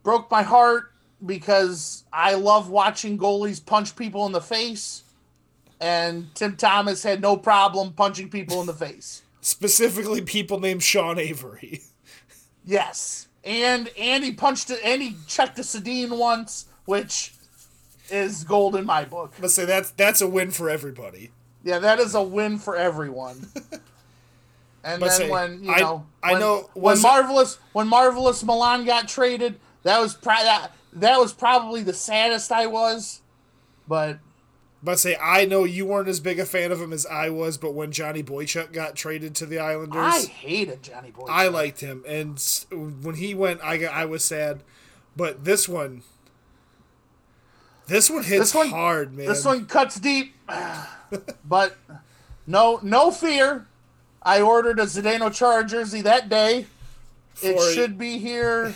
[0.04, 0.92] Broke my heart
[1.26, 5.04] because I love watching goalies punch people in the face,
[5.80, 9.22] and Tim Thomas had no problem punching people in the face.
[9.42, 11.82] Specifically, people named Sean Avery.
[12.66, 17.34] Yes, and and he punched it, and he checked a Sedin once, which
[18.12, 19.34] is gold in my book.
[19.40, 21.32] Let's say that's that's a win for everybody.
[21.64, 23.48] Yeah, that is a win for everyone.
[24.82, 27.88] And But then say, when you know, I when, know- when was it- marvelous when
[27.90, 33.20] marvelous Milan got traded, that was pri- that, that was probably the saddest I was.
[33.90, 34.20] But
[34.82, 37.58] But say I know you weren't as big a fan of him as I was,
[37.58, 41.30] but when Johnny Boychuk got traded to the Islanders, I hated Johnny Boychuk.
[41.30, 42.40] I liked him, and
[43.02, 44.64] when he went, I got, I was sad.
[45.18, 46.04] But this one,
[47.88, 49.28] this one hits This one- hard, man.
[49.28, 50.36] this one cuts deep,
[51.46, 51.76] but
[52.48, 53.66] no no fear.
[54.22, 56.68] I ordered a Zdeno Chara jersey that day.
[57.42, 58.76] It For- should be here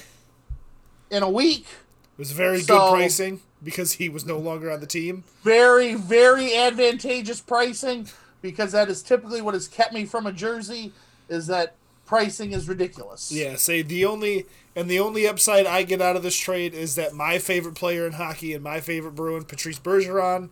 [1.10, 1.66] in a week.
[2.14, 5.24] It was very so- good pricing because he was no longer on the team.
[5.44, 8.08] very, very advantageous pricing
[8.42, 10.92] because that is typically what has kept me from a jersey
[11.30, 13.32] is that pricing is ridiculous.
[13.32, 14.46] Yeah, say the only
[14.76, 18.06] and the only upside I get out of this trade is that my favorite player
[18.06, 20.50] in hockey and my favorite Bruin, Patrice Bergeron,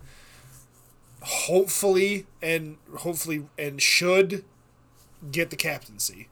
[1.21, 4.45] hopefully and hopefully and should
[5.31, 6.29] get the captaincy.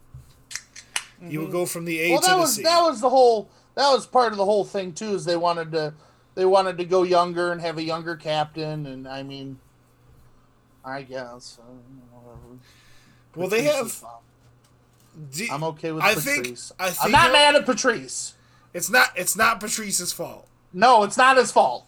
[1.22, 2.12] You will go from the A Mm-hmm.
[2.14, 2.64] Well, to that the was C.
[2.64, 5.16] that was the whole that was part of the whole thing too.
[5.16, 5.94] Is they wanted to
[6.36, 9.60] they wanted to go younger and have a younger captain, and I mean,
[10.86, 11.60] I guess.
[13.36, 13.88] well, they have.
[13.88, 14.12] is fine.
[15.32, 16.70] D- I'm okay with I Patrice.
[16.70, 16.82] think.
[16.82, 18.36] I think I'm not mad at Patrice.
[18.74, 19.10] It's not.
[19.16, 20.48] It's not Patrice's fault.
[20.72, 21.86] No, it's not his fault.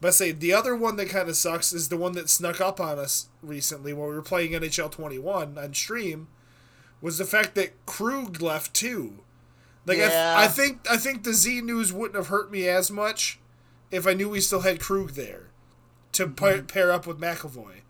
[0.00, 2.80] But say the other one that kind of sucks is the one that snuck up
[2.80, 6.28] on us recently when we were playing NHL 21 on stream,
[7.00, 9.20] was the fact that Krug left too.
[9.86, 10.34] Like Yeah.
[10.36, 13.38] I, I think I think the Z news wouldn't have hurt me as much
[13.90, 15.48] if I knew we still had Krug there
[16.12, 16.66] to pa- mm-hmm.
[16.66, 17.80] pair up with McAvoy.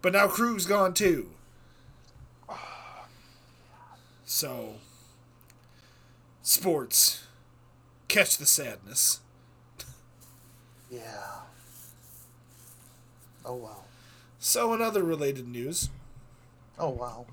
[0.00, 1.30] But now Krug's gone too.
[4.24, 4.76] So
[6.42, 7.26] sports
[8.08, 9.20] catch the sadness.
[10.90, 11.40] Yeah.
[13.46, 13.84] Oh wow.
[14.38, 15.88] So, in other related news,
[16.78, 17.26] Oh wow.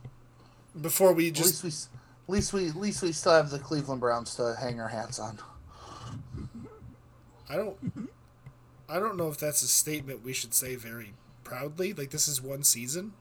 [0.80, 1.99] before we just least we, at
[2.30, 5.40] least we, at least we still have the Cleveland Browns to hang our hats on.
[7.50, 7.78] I don't
[8.88, 11.14] I don't know if that's a statement we should say very
[11.44, 11.94] proudly.
[11.94, 13.14] Like this is one season.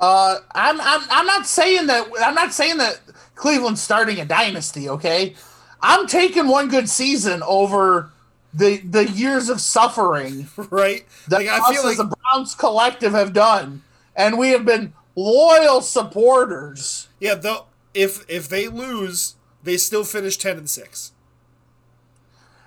[0.00, 2.08] Uh, I'm, I'm, I'm not saying that.
[2.20, 3.00] I'm not saying that
[3.36, 4.88] Cleveland's starting a dynasty.
[4.88, 5.34] Okay,
[5.80, 8.10] I'm taking one good season over
[8.52, 11.06] the the years of suffering Right?
[11.28, 13.82] that Like I feel as like a Browns collective have done,
[14.14, 17.08] and we have been loyal supporters.
[17.20, 21.12] yeah, though if if they lose, they still finish 10 and 6.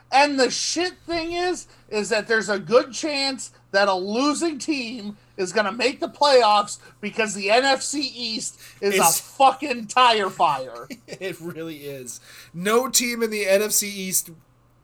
[0.09, 5.17] And the shit thing is, is that there's a good chance that a losing team
[5.35, 10.29] is going to make the playoffs because the NFC East is It's- a fucking tire
[10.29, 10.87] fire.
[11.07, 12.21] It really is.
[12.53, 14.29] No team in the NFC East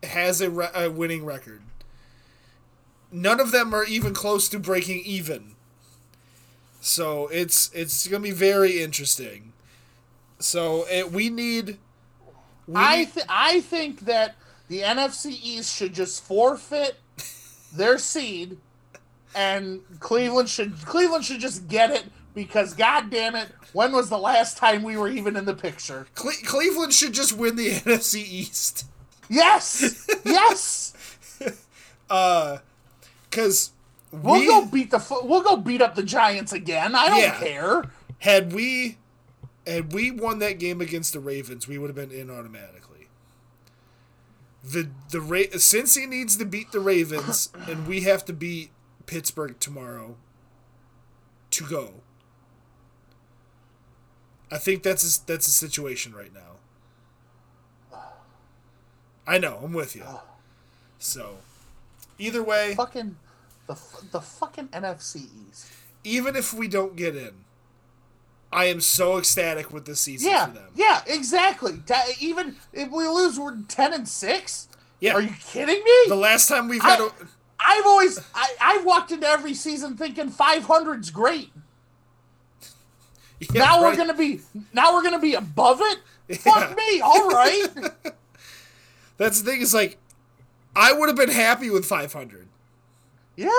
[0.04, 1.62] has a, re- a winning record.
[3.10, 5.53] None of them are even close to breaking even.
[6.86, 9.54] So it's it's gonna be very interesting.
[10.40, 11.78] So it, we need.
[12.68, 14.36] We I th- I think that
[14.68, 16.98] the NFC East should just forfeit
[17.74, 18.58] their seed,
[19.34, 22.04] and Cleveland should Cleveland should just get it
[22.36, 26.08] because God damn it, when was the last time we were even in the picture?
[26.16, 28.88] Cle- Cleveland should just win the NFC East.
[29.30, 30.94] Yes, yes,
[32.10, 32.58] uh,
[33.30, 33.72] Because
[34.14, 36.96] we'll we go beat the we'll go beat up the Giants again.
[36.96, 37.40] I don't Yeah.
[37.40, 37.84] care.
[38.20, 38.98] had we
[39.68, 43.08] had we won that game against the Ravens, we would have been in automatically.
[44.64, 45.60] the the Ra-
[45.96, 48.72] he needs to beat the Ravens, and we have to beat
[49.06, 50.16] Pittsburgh tomorrow
[51.52, 51.96] to go.
[54.52, 58.00] I think that's a, that's a situation right now.
[59.26, 60.04] I know, I'm with you.
[61.00, 61.38] So,
[62.20, 63.16] either way, Fucking
[63.68, 63.76] the
[64.12, 65.72] the fucking NFC East.
[66.04, 67.46] even if we don't get in,
[68.52, 70.70] I am so ecstatic with this season Yeah, for them.
[70.76, 71.80] yeah, exactly.
[72.20, 74.68] Even if we lose, we're ten and six.
[75.00, 75.14] Yeah.
[75.14, 75.94] Are you kidding me?
[76.08, 77.10] The last time we've had I, a
[77.66, 81.52] I've always I, I've walked into every season thinking 500's great.
[83.54, 84.40] Yeah, now we're gonna be
[84.72, 86.00] now we're gonna be above it.
[86.30, 86.38] Yeah.
[86.38, 87.02] Fuck me.
[87.02, 87.66] All right.
[89.18, 89.98] That's the thing is like,
[90.74, 92.48] I would have been happy with 500.
[93.36, 93.50] Yeah.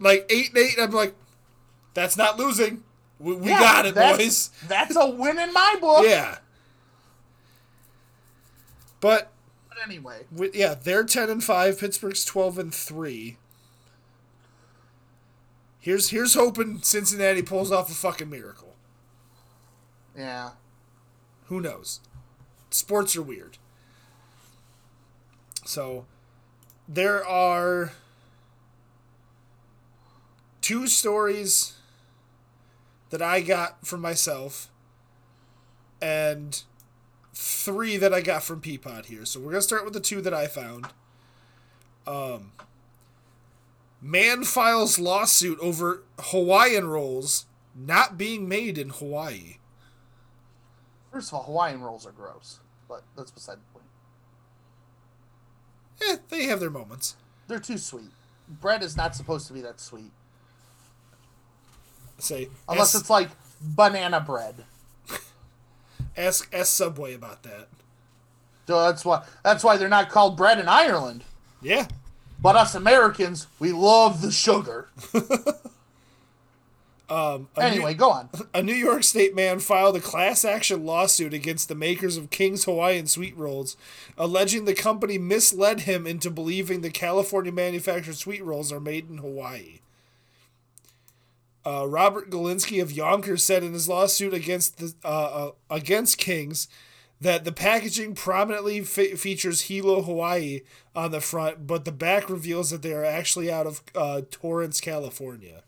[0.00, 1.14] Like eight and eight, I'm like,
[1.94, 2.82] that's not losing.
[3.18, 4.50] We, we yeah, got it, that's, boys.
[4.66, 6.04] That's a win in my book.
[6.06, 6.38] Yeah.
[9.00, 9.30] But
[9.68, 13.36] But anyway, wi- yeah, they're 10 and 5, Pittsburgh's 12 and 3.
[15.80, 18.74] Here's here's hoping Cincinnati pulls off a fucking miracle.
[20.16, 20.50] yeah.
[21.46, 22.00] Who knows?
[22.70, 23.58] Sports are weird.
[25.66, 26.06] So
[26.88, 27.92] there are
[30.72, 31.74] two stories
[33.10, 34.70] that I got from myself
[36.00, 36.62] and
[37.34, 39.26] three that I got from Peapod here.
[39.26, 40.86] So we're going to start with the two that I found.
[42.06, 42.52] Um
[44.00, 47.44] man files lawsuit over Hawaiian rolls
[47.76, 49.58] not being made in Hawaii.
[51.12, 53.84] First of all, Hawaiian rolls are gross, but that's beside the point.
[56.00, 57.16] Eh, they have their moments.
[57.46, 58.10] They're too sweet.
[58.48, 60.10] Bread is not supposed to be that sweet,
[62.22, 63.30] Say unless ask, it's like
[63.60, 64.64] banana bread.
[66.16, 67.68] ask ask Subway about that.
[68.68, 71.24] So that's why that's why they're not called bread in Ireland.
[71.60, 71.88] Yeah,
[72.40, 74.88] But us Americans, we love the sugar.
[77.08, 78.30] um, Anyway, New, go on.
[78.54, 82.64] a New York State man filed a class action lawsuit against the makers of King's
[82.64, 83.76] Hawaiian sweet rolls,
[84.16, 89.18] alleging the company misled him into believing the California manufactured sweet rolls are made in
[89.18, 89.80] Hawaii.
[91.64, 96.66] Uh, Robert Galinsky of Yonkers said in his lawsuit against the uh, uh, against Kings
[97.20, 100.62] that the packaging prominently fe- features Hilo, Hawaii
[100.94, 104.80] on the front, but the back reveals that they are actually out of uh, Torrance,
[104.80, 105.62] California.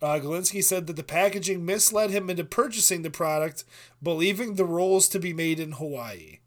[0.00, 3.64] Uh, Galinsky said that the packaging misled him into purchasing the product,
[4.00, 6.38] believing the rolls to be made in Hawaii.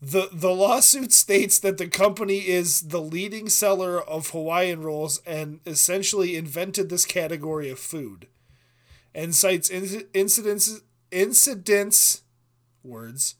[0.00, 5.60] The, the lawsuit states that the company is the leading seller of Hawaiian rolls and
[5.64, 8.26] essentially invented this category of food,
[9.14, 12.22] and cites inc- incidents incidents
[12.82, 13.36] words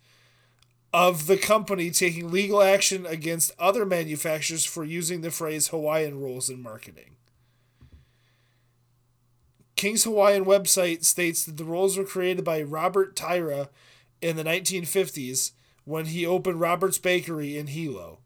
[0.94, 6.48] of the company taking legal action against other manufacturers for using the phrase Hawaiian rolls
[6.48, 7.16] in marketing.
[9.74, 13.68] King's Hawaiian website states that the rolls were created by Robert Taira
[14.22, 15.52] in the 1950s
[15.86, 18.18] when he opened Robert's Bakery in Hilo.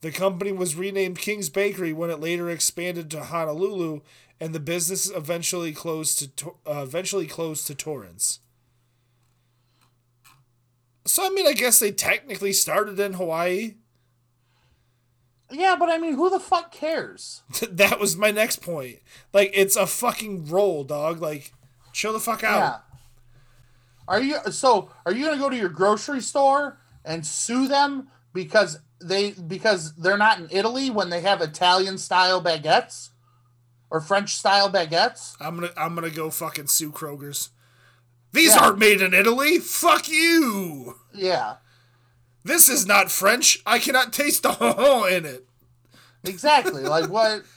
[0.00, 4.00] The company was renamed King's Bakery when it later expanded to Honolulu,
[4.40, 8.38] and the business eventually closed to uh, eventually closed to Torrance.
[11.04, 13.74] So I mean, I guess they technically started in Hawaii.
[15.50, 17.42] Yeah, but I mean, who the fuck cares?
[17.70, 19.00] that was my next point.
[19.32, 21.20] Like, it's a fucking roll, dog.
[21.20, 21.52] Like,
[21.92, 22.84] chill the fuck out.
[24.08, 24.90] Are you so?
[25.06, 30.18] Are you gonna go to your grocery store and sue them because they because they're
[30.18, 33.10] not in Italy when they have Italian style baguettes
[33.90, 35.34] or French style baguettes?
[35.40, 37.50] I'm gonna I'm gonna go fucking sue Kroger's.
[38.32, 38.64] These Yeah.
[38.64, 39.58] aren't made in Italy.
[39.58, 40.96] Fuck you.
[41.14, 41.56] Yeah,
[42.42, 43.60] This is not French.
[43.64, 45.46] I cannot taste the ho in it.
[46.24, 46.82] exactly.
[46.82, 47.42] like what?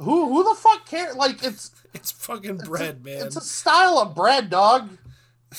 [0.00, 1.14] Who who the fuck cares?
[1.16, 3.26] Like it's It's fucking bread, man.
[3.26, 4.90] it's a style of bread, dog.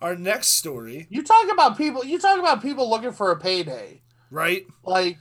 [0.00, 2.04] Our next story, You talk about people.
[2.04, 4.02] You talk about people looking for a payday.
[4.30, 4.66] right?
[4.82, 5.18] Like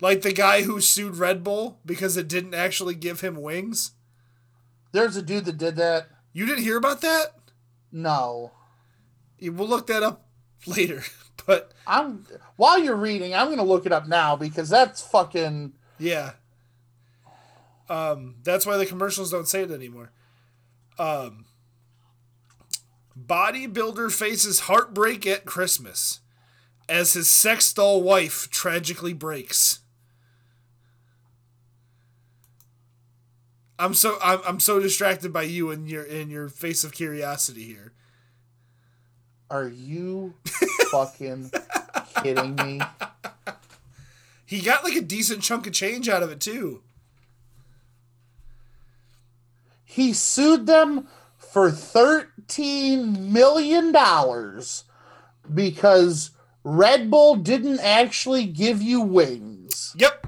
[0.00, 3.92] Like the guy who sued Red Bull because it didn't actually give him wings.
[4.92, 6.08] there's a dude that did that.
[6.32, 7.34] You didn't hear about that?
[7.92, 8.52] No.
[9.40, 10.26] We'll look that up
[10.66, 11.02] later.
[11.46, 12.26] But I'm
[12.56, 16.32] while you're reading, I'm gonna look it up now because that's fucking yeah.
[17.88, 20.10] Um, that's why the commercials don't say it anymore.
[20.98, 21.44] Um,
[23.18, 26.20] bodybuilder faces heartbreak at Christmas
[26.88, 29.80] as his sex doll wife tragically breaks.
[33.78, 37.64] I'm so I'm, I'm so distracted by you and your in your face of curiosity
[37.64, 37.92] here.
[39.50, 40.34] Are you
[40.90, 41.50] fucking
[42.22, 42.80] kidding me?
[44.46, 46.83] He got like a decent chunk of change out of it too.
[49.94, 53.94] He sued them for $13 million
[55.54, 56.32] because
[56.64, 59.94] Red Bull didn't actually give you wings.
[59.96, 60.26] Yep.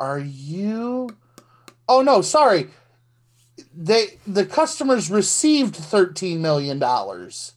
[0.00, 1.10] Are you
[1.86, 2.68] Oh no, sorry.
[3.76, 7.52] They the customers received 13 million dollars.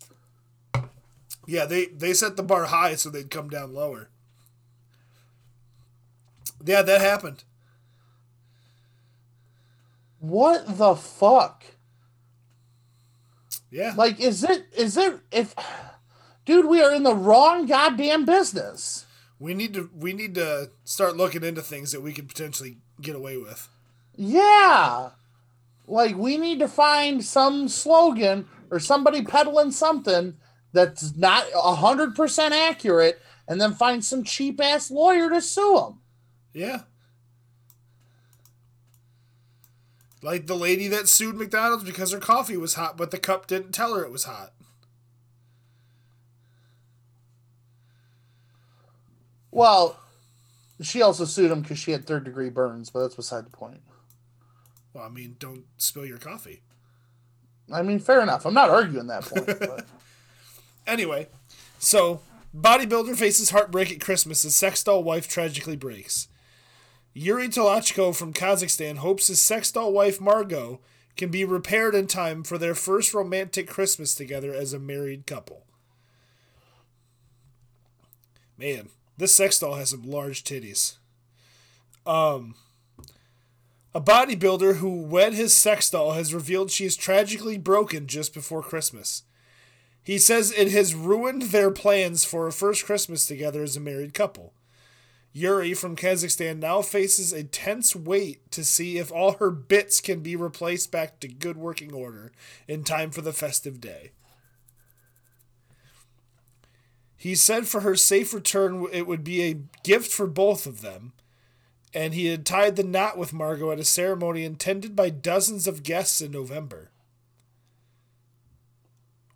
[1.48, 4.10] Yeah, they they set the bar high so they'd come down lower.
[6.64, 7.44] Yeah, that happened.
[10.20, 11.64] What the fuck?
[13.70, 13.94] Yeah.
[13.96, 15.54] Like is it is it if
[16.46, 19.06] dude, we are in the wrong goddamn business.
[19.40, 23.16] We need to we need to start looking into things that we could potentially get
[23.16, 23.68] away with.
[24.16, 25.10] Yeah.
[25.88, 30.36] Like we need to find some slogan or somebody peddling something
[30.74, 36.00] that's not 100% accurate and then find some cheap ass lawyer to sue them.
[36.56, 36.84] Yeah.
[40.22, 43.74] Like the lady that sued McDonald's because her coffee was hot, but the cup didn't
[43.74, 44.54] tell her it was hot.
[49.52, 50.00] Well,
[50.82, 53.82] she also sued him because she had third degree burns, but that's beside the point.
[54.94, 56.62] Well, I mean, don't spill your coffee.
[57.72, 58.46] I mean, fair enough.
[58.46, 59.46] I'm not arguing that point.
[59.60, 59.86] But
[60.88, 61.28] Anyway,
[61.80, 62.22] so
[62.58, 66.30] bodybuilder faces heartbreak at Christmas as sex doll wife tragically breaks.
[67.18, 70.82] Yuri Tolochko from Kazakhstan hopes his sex doll wife Margot
[71.16, 75.64] can be repaired in time for their first romantic Christmas together as a married couple.
[78.58, 80.98] Man, this sex doll has some large titties.
[82.06, 82.56] Um,
[83.94, 88.62] a bodybuilder who wed his sex doll has revealed she is tragically broken just before
[88.62, 89.24] Christmas.
[90.04, 94.14] He says it has ruined their plans for a first Christmas together as a married
[94.14, 94.52] couple.
[95.38, 100.22] Yuri from Kazakhstan now faces a tense wait to see if all her bits can
[100.22, 102.32] be replaced back to good working order
[102.70, 104.12] in time for the festive day.
[107.18, 111.12] He said for her safe return, it would be a gift for both of them,
[111.94, 115.84] and he had tied the knot with Margot at a ceremony attended by dozens of
[115.84, 116.92] guests in November.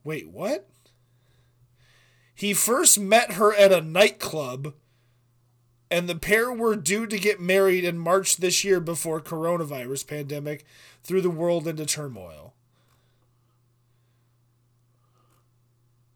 [0.05, 0.69] Wait, what?
[2.33, 4.73] He first met her at a nightclub,
[5.91, 10.65] and the pair were due to get married in March this year before coronavirus pandemic
[11.03, 12.53] threw the world into turmoil.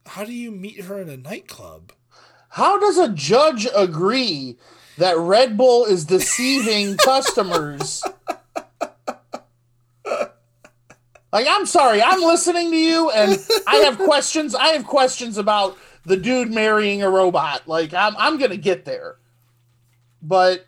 [0.06, 1.94] How do you meet her in a nightclub?
[2.54, 4.56] how does a judge agree
[5.00, 8.04] that Red Bull is deceiving customers?
[10.06, 14.54] Like, I'm sorry, I'm listening to you, and I have questions.
[14.54, 17.68] I have questions about the dude marrying a robot.
[17.68, 19.16] Like, I'm, I'm gonna get there,
[20.24, 20.66] but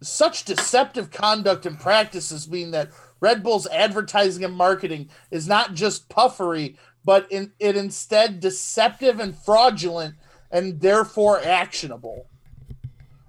[0.00, 2.90] such deceptive conduct and practices mean that
[3.20, 9.36] Red Bull's advertising and marketing is not just puffery, but in, it instead deceptive and
[9.36, 10.14] fraudulent,
[10.52, 12.28] and therefore actionable.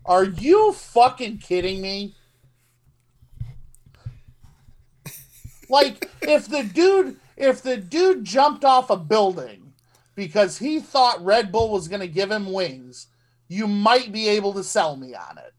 [0.05, 2.15] Are you fucking kidding me?
[5.69, 9.73] Like if the dude if the dude jumped off a building
[10.15, 13.07] because he thought Red Bull was going to give him wings,
[13.49, 15.53] you might be able to sell me on it.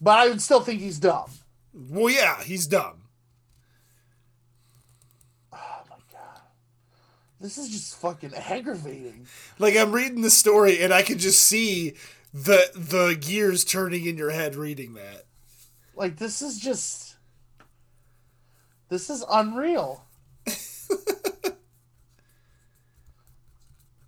[0.00, 1.30] But I would still think he's dumb.
[1.74, 3.02] Well, yeah, he's dumb.
[5.52, 6.40] Oh my god,
[7.40, 9.26] This is just fucking aggravating.
[9.58, 11.94] Like I'm reading the story and I can just see
[12.32, 15.24] the the gears turning in your head reading that.
[15.94, 17.16] Like this is just
[18.88, 20.04] this is unreal.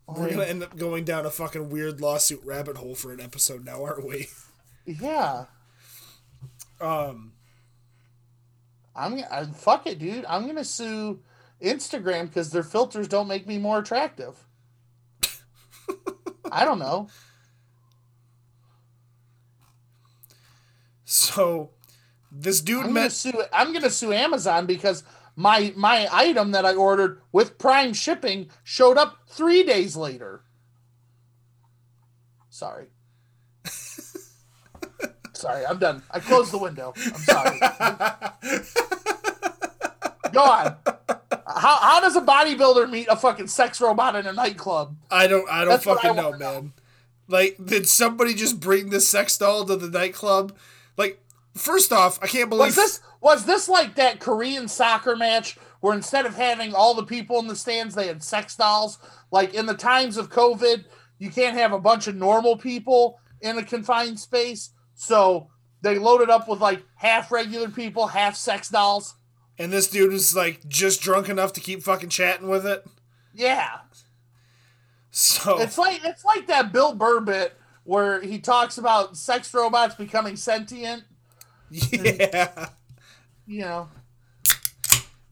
[0.07, 3.65] We're gonna end up going down a fucking weird lawsuit rabbit hole for an episode
[3.65, 4.29] now, aren't we?
[4.87, 5.47] Yeah.
[6.81, 7.33] Um,
[8.95, 10.27] I'm I, fuck it, dude.
[10.27, 11.21] I'm gonna sue
[11.63, 14.37] Instagram because their filters don't make me more attractive.
[16.53, 17.09] I don't know.
[21.05, 21.71] so
[22.31, 23.13] this dude I'm gonna met.
[23.13, 23.43] sue.
[23.53, 25.05] I'm gonna sue Amazon because
[25.37, 30.43] my my item that I ordered with Prime shipping showed up three days later.
[32.51, 32.87] Sorry.
[35.33, 36.03] sorry, I'm done.
[36.11, 36.95] I closed the window.
[36.97, 37.59] I'm sorry.
[40.33, 40.77] Go on.
[41.47, 44.97] how, how does a bodybuilder meet a fucking sex robot in a nightclub?
[45.11, 46.61] I don't I don't That's fucking I know, wanna know.
[46.63, 46.73] man.
[47.27, 50.55] Like, did somebody just bring this sex doll to the nightclub?
[50.97, 51.24] Like,
[51.55, 55.95] first off, I can't believe Was this was this like that Korean soccer match where
[55.95, 58.99] instead of having all the people in the stands, they had sex dolls?
[59.31, 60.85] Like in the times of COVID,
[61.19, 65.49] you can't have a bunch of normal people in a confined space, so
[65.83, 69.15] they loaded up with like half regular people, half sex dolls.
[69.59, 72.85] and this dude was like just drunk enough to keep fucking chatting with it.
[73.35, 73.79] Yeah,
[75.11, 79.95] So it's like it's like that Bill Burr bit where he talks about sex robots
[79.95, 81.05] becoming sentient.
[81.93, 82.69] yeah.
[83.47, 83.89] You know.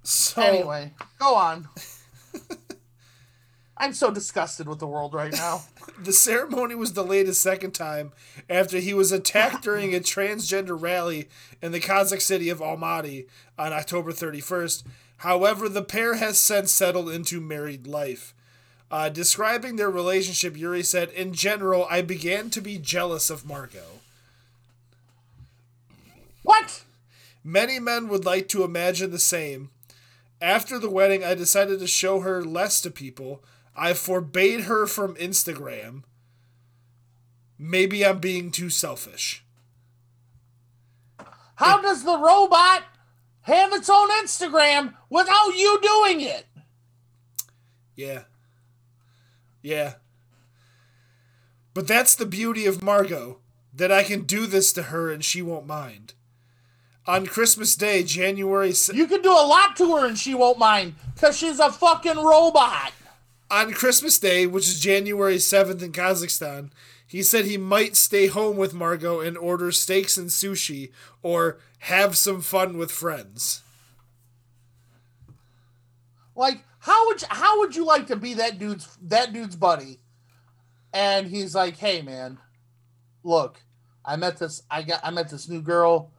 [0.03, 1.69] So Anyway, go on.
[3.77, 5.63] I'm so disgusted with the world right now.
[6.03, 8.13] the ceremony was delayed a second time
[8.49, 11.29] after he was attacked during a transgender rally
[11.61, 13.27] in the Kazakh city of Almaty
[13.59, 14.85] on October 31st.
[15.19, 18.35] However, the pair has since settled into married life.
[18.91, 24.02] Uh, describing their relationship, Yuri said, In general, I began to be jealous of Margot.
[26.43, 26.85] What?
[27.45, 29.71] Many men would like to imagine the same.
[30.41, 33.45] After the wedding, I decided to show her less to people.
[33.77, 36.03] I forbade her from Instagram.
[37.59, 39.45] Maybe I'm being too selfish.
[41.57, 42.83] How does the robot
[43.43, 46.47] have its own Instagram without you doing it?
[47.95, 48.25] Yeah.
[49.63, 49.95] Yeah.
[51.75, 53.39] But that's the beauty of Margot,
[53.73, 56.15] that I can do this to her and she won't mind.
[57.07, 60.59] On Christmas Day, January se- You can do a lot to her and she won't
[60.59, 62.93] mind because she's a fucking robot.
[63.51, 66.71] on Christmas Day, which is January 7th in Kazakhstan,
[67.07, 70.91] he said he might stay home with Margot and order steaks and sushi
[71.23, 73.63] or have some fun with friends.
[76.35, 79.99] Like, how would you, how would you like to be that dude's that dude's buddy?
[80.95, 82.39] And he's like, "Hey, man,
[83.23, 83.61] look,
[84.05, 86.11] I met this I got I met this new girl.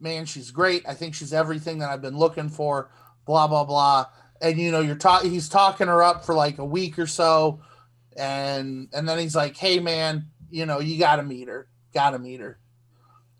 [0.00, 0.84] Man, she's great.
[0.88, 2.90] I think she's everything that I've been looking for.
[3.26, 4.06] Blah blah blah."
[4.40, 5.30] And you know, you're talking.
[5.30, 7.60] He's talking her up for like a week or so,
[8.16, 11.68] and and then he's like, "Hey, man, you know, you got to meet her.
[11.92, 12.58] Got to meet her."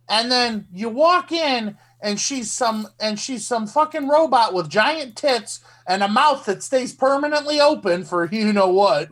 [0.08, 5.16] And then you walk in, and she's some and she's some fucking robot with giant
[5.16, 9.08] tits and a mouth that stays permanently open for you know what.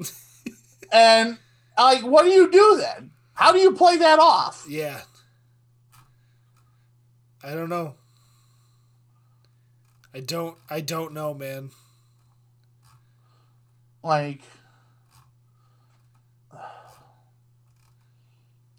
[0.93, 1.39] and
[1.79, 3.11] like, what do you do then?
[3.35, 4.65] How do you play that off?
[4.69, 5.01] Yeah.
[7.47, 7.95] I don't know.
[10.13, 11.71] I don't I don't know, man.
[14.03, 14.41] Like,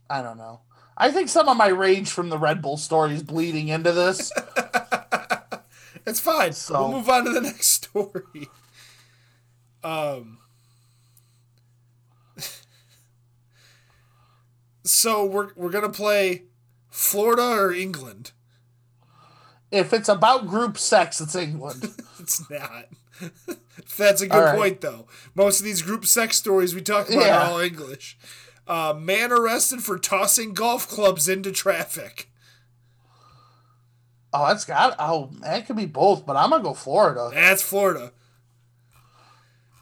[0.09, 0.61] I don't know.
[0.97, 4.31] I think some of my rage from the Red Bull story is bleeding into this.
[6.05, 6.53] It's fine.
[6.53, 8.47] So- We'll move on to the next story.
[9.83, 10.37] Um
[14.85, 16.43] So we're we're gonna play
[16.89, 18.31] Florida or England.
[19.71, 21.91] If it's about group sex, it's England.
[22.19, 22.87] It's not.
[23.97, 24.57] That's a good right.
[24.57, 25.07] point, though.
[25.33, 27.37] Most of these group sex stories we talk about Yeah.
[27.37, 28.17] are all English.
[28.67, 32.29] Uh, man arrested for tossing golf clubs into traffic.
[34.33, 34.95] Oh, that's got.
[34.99, 37.29] Oh, that could be both, but I'm gonna go Florida.
[37.33, 38.11] That's Florida.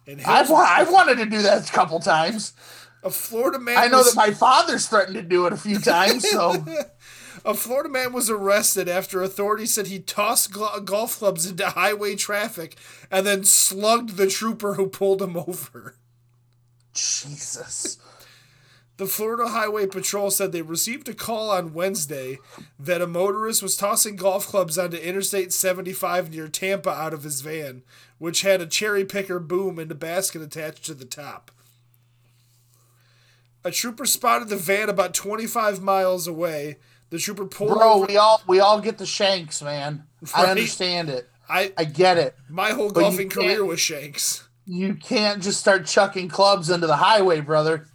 [0.06, 2.54] And I've, I've wanted to do that a couple times.
[3.04, 3.78] a Florida man.
[3.78, 6.64] I know was, that my father's threatened to do it a few times, so
[7.46, 12.76] a Florida man was arrested after authorities said he tossed golf clubs into highway traffic
[13.12, 15.96] and then slugged the trooper who pulled him over.
[16.94, 18.00] Jesus.
[18.98, 22.40] The Florida Highway Patrol said they received a call on Wednesday
[22.80, 27.42] that a motorist was tossing golf clubs onto Interstate 75 near Tampa out of his
[27.42, 27.84] van,
[28.20, 31.52] which had a cherry picker boom and a basket attached to the top.
[33.66, 36.78] A trooper spotted the van about 25 miles away.
[37.12, 38.06] The trooper pulled Bro, over.
[38.08, 40.04] we all we all get the shanks, man.
[40.36, 41.30] I understand it.
[41.48, 42.36] I I get it.
[42.50, 44.48] my whole But golfing career was Shanks.
[44.66, 47.88] You can't just start chucking clubs into the highway, brother.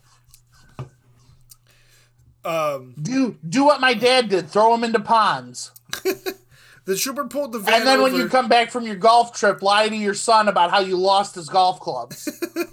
[2.45, 4.49] Um, Do do what my dad did.
[4.49, 5.73] Throw them into ponds.
[6.85, 8.23] the trooper pulled the van And then when over.
[8.23, 11.35] you come back from your golf trip, lie to your son about how you lost
[11.35, 12.29] his golf clubs.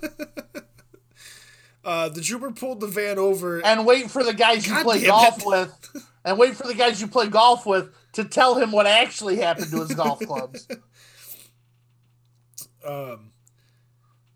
[1.84, 3.64] uh, the trooper pulled the van over.
[3.66, 5.46] and wait for the guys you God play golf it.
[5.46, 6.04] with.
[6.28, 9.72] And wait for the guys you play golf with to tell him what actually happened
[9.72, 10.68] to his golf clubs.
[12.86, 13.32] um,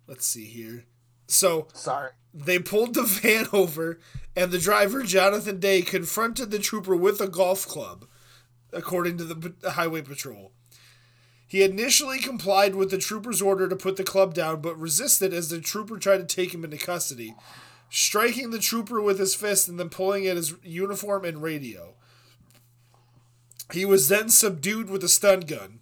[0.08, 0.86] let's see here.
[1.28, 2.12] So Sorry.
[2.34, 4.00] they pulled the van over,
[4.38, 8.06] and the driver, Jonathan Day, confronted the trooper with a golf club,
[8.72, 10.54] according to the p- highway patrol.
[11.46, 15.50] He initially complied with the trooper's order to put the club down, but resisted as
[15.50, 17.36] the trooper tried to take him into custody,
[17.94, 21.94] striking the trooper with his fist and then pulling at his uniform and radio.
[23.74, 25.82] He was then subdued with a stun gun.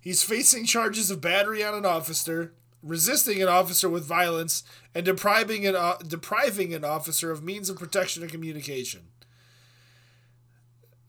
[0.00, 2.52] He's facing charges of battery on an officer,
[2.82, 4.62] resisting an officer with violence,
[4.94, 9.08] and depriving an, uh, depriving an officer of means of protection and communication.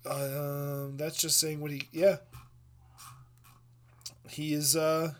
[0.05, 1.89] Um, that's just saying what he.
[1.91, 2.17] Yeah.
[4.29, 5.15] He is uh,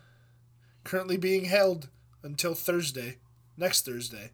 [0.86, 1.90] currently being held
[2.24, 3.18] until Thursday,
[3.58, 4.32] next Thursday.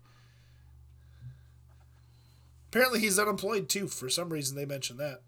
[2.75, 3.87] Apparently, he's unemployed too.
[3.87, 5.21] For some reason, they mentioned that.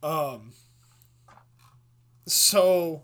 [0.00, 0.52] Um.
[2.24, 3.02] So.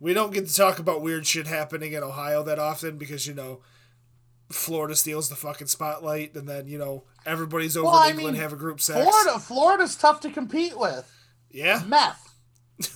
[0.00, 3.32] We don't get to talk about weird shit happening in Ohio that often because, you
[3.32, 3.60] know,
[4.50, 8.42] Florida steals the fucking spotlight and then, you know, everybody's over Well, in England mean,
[8.42, 9.00] have a group sex.
[9.08, 11.10] Florida, Florida's tough to compete with.
[11.50, 11.84] Yeah.
[11.86, 12.34] Meth,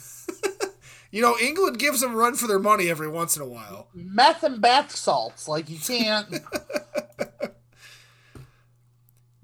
[1.11, 3.89] You know, England gives them a run for their money every once in a while.
[3.95, 5.49] meth and bath salts.
[5.49, 6.29] Like you can't.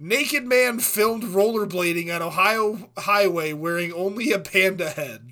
[0.04, 5.30] Naked man filmed rollerblading on Ohio highway wearing only a panda head.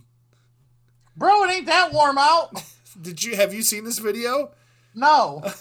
[1.15, 2.65] Bro, it ain't that warm out.
[3.03, 4.53] Did you have you seen this video?
[4.95, 5.45] No.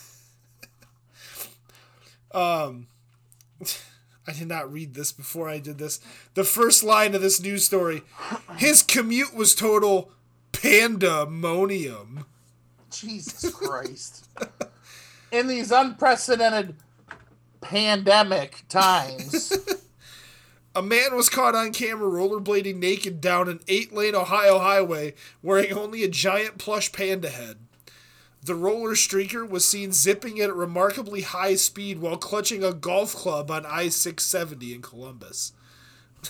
[2.34, 2.88] Um
[4.26, 6.00] I did not read this before I did this.
[6.34, 8.04] The first line of this news story,
[8.56, 10.12] his commute was total
[10.54, 12.24] pandemonium.
[12.90, 14.30] Jesus Christ.
[15.30, 16.78] In these unprecedented
[17.62, 19.58] pandemic times.
[20.74, 25.74] A man was caught on camera rollerblading naked down an eight lane Ohio highway wearing
[25.74, 27.58] only a giant plush panda head.
[28.44, 33.14] The roller streaker was seen zipping at a remarkably high speed while clutching a golf
[33.14, 35.52] club on I 670 in Columbus.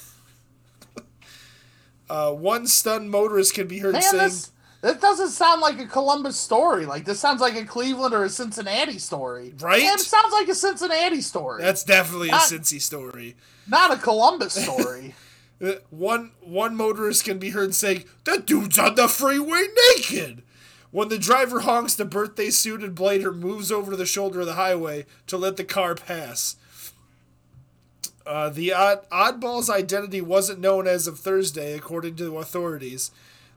[2.09, 4.51] uh, one stunned motorist can be heard Man, saying, this
[4.81, 6.85] that doesn't sound like a Columbus story.
[6.85, 9.53] Like this sounds like a Cleveland or a Cincinnati story.
[9.59, 9.83] Right?
[9.83, 11.61] It sounds like a Cincinnati story.
[11.61, 13.35] That's definitely a Cincy story.
[13.67, 15.15] not a Columbus story.
[15.63, 20.41] Uh, One one motorist can be heard saying, "That dude's on the freeway naked."
[20.89, 24.55] When the driver honks, the birthday suited blader moves over to the shoulder of the
[24.55, 26.55] highway to let the car pass.
[28.25, 33.11] Uh, the odd, oddball's identity wasn't known as of Thursday, according to authorities.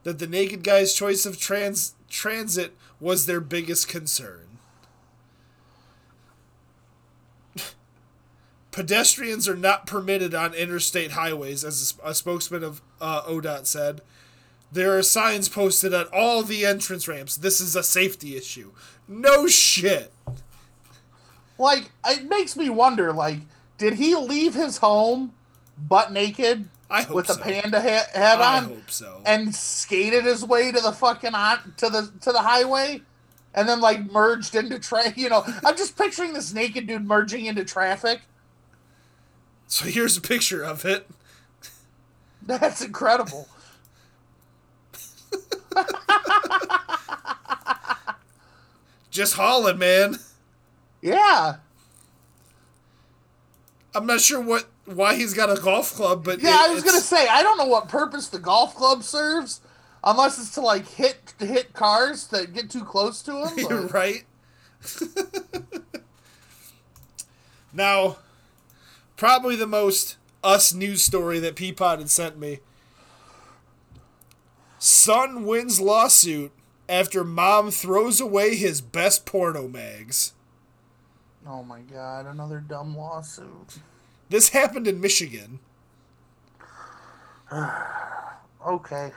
[0.05, 4.59] That the naked guy's choice of trans transit was their biggest concern.
[8.70, 14.00] Pedestrians are not permitted on interstate highways, as a, spokesman of uh, ODOT said.
[14.70, 17.36] There are signs posted at all the entrance ramps.
[17.36, 18.72] This is a safety issue.
[19.07, 20.12] No shit.
[21.59, 23.12] like it makes me wonder.
[23.12, 23.40] Like,
[23.78, 25.32] did he leave his home
[25.78, 27.35] butt naked I hope with so.
[27.35, 29.20] a panda head I on hope so.
[29.24, 33.03] and skated his way to the fucking on to the to the highway?
[33.55, 37.47] And then like merged into tra you know, I'm just picturing this naked dude merging
[37.47, 38.20] into traffic.
[39.66, 41.09] So here's a picture of it.
[42.43, 43.49] That's incredible.
[49.11, 50.18] Just hauling, man.
[51.01, 51.57] Yeah.
[53.95, 56.82] I'm not sure what why he's got a golf club, but Yeah, it- I was
[56.82, 59.61] gonna say I don't know what purpose the golf club serves,
[60.03, 63.89] unless it's to like hit hit cars that get too close to him.
[63.93, 64.24] Right.
[67.72, 68.18] now,
[69.16, 72.61] probably the most us news story that Peapod had sent me.
[74.78, 76.53] Son wins lawsuit
[76.89, 80.35] after mom throws away his best porno mags.
[81.47, 83.78] Oh my god, another dumb lawsuit.
[84.35, 85.61] This happened in Michigan.
[88.66, 89.12] Okay,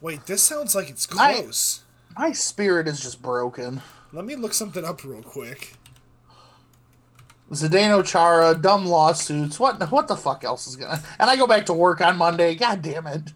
[0.00, 1.82] Wait, this sounds like it's close.
[2.16, 3.82] my spirit is just broken.
[4.12, 5.74] Let me look something up real quick.
[7.50, 9.58] Zdeno Chara, dumb lawsuits.
[9.58, 11.02] What what the fuck else is gonna?
[11.18, 12.54] And I go back to work on Monday.
[12.54, 13.32] God damn it.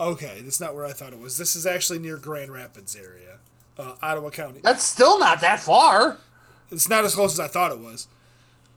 [0.00, 1.36] Okay, that's not where I thought it was.
[1.36, 3.38] This is actually near Grand Rapids area,
[3.78, 4.60] uh, Ottawa County.
[4.64, 6.16] That's still not that far.
[6.72, 8.08] It's not as close as I thought it was.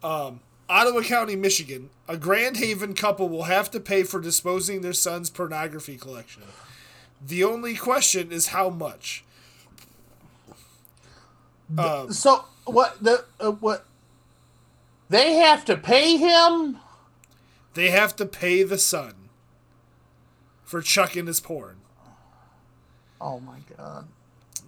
[0.04, 0.42] Um,
[0.74, 1.92] Ottawa County, Michigan.
[2.08, 6.42] A Grand Haven couple will have to pay for disposing their son's pornography collection.
[7.26, 9.24] The only question is how much.
[11.78, 13.86] Um, So what the uh, what?
[15.10, 16.80] They have to pay him.
[17.76, 19.14] they have to pay the son
[20.64, 21.78] for chucking his porn.
[23.22, 24.08] Oh my god.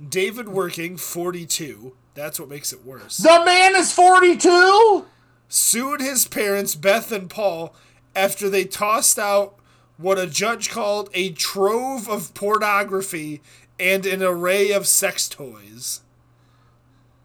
[0.07, 1.93] David Werking, 42.
[2.13, 3.17] That's what makes it worse.
[3.17, 5.05] The man is forty two.
[5.47, 7.73] Sued his parents, Beth and Paul,
[8.15, 9.55] after they tossed out
[9.97, 13.41] what a judge called a trove of pornography
[13.79, 16.01] and an array of sex toys.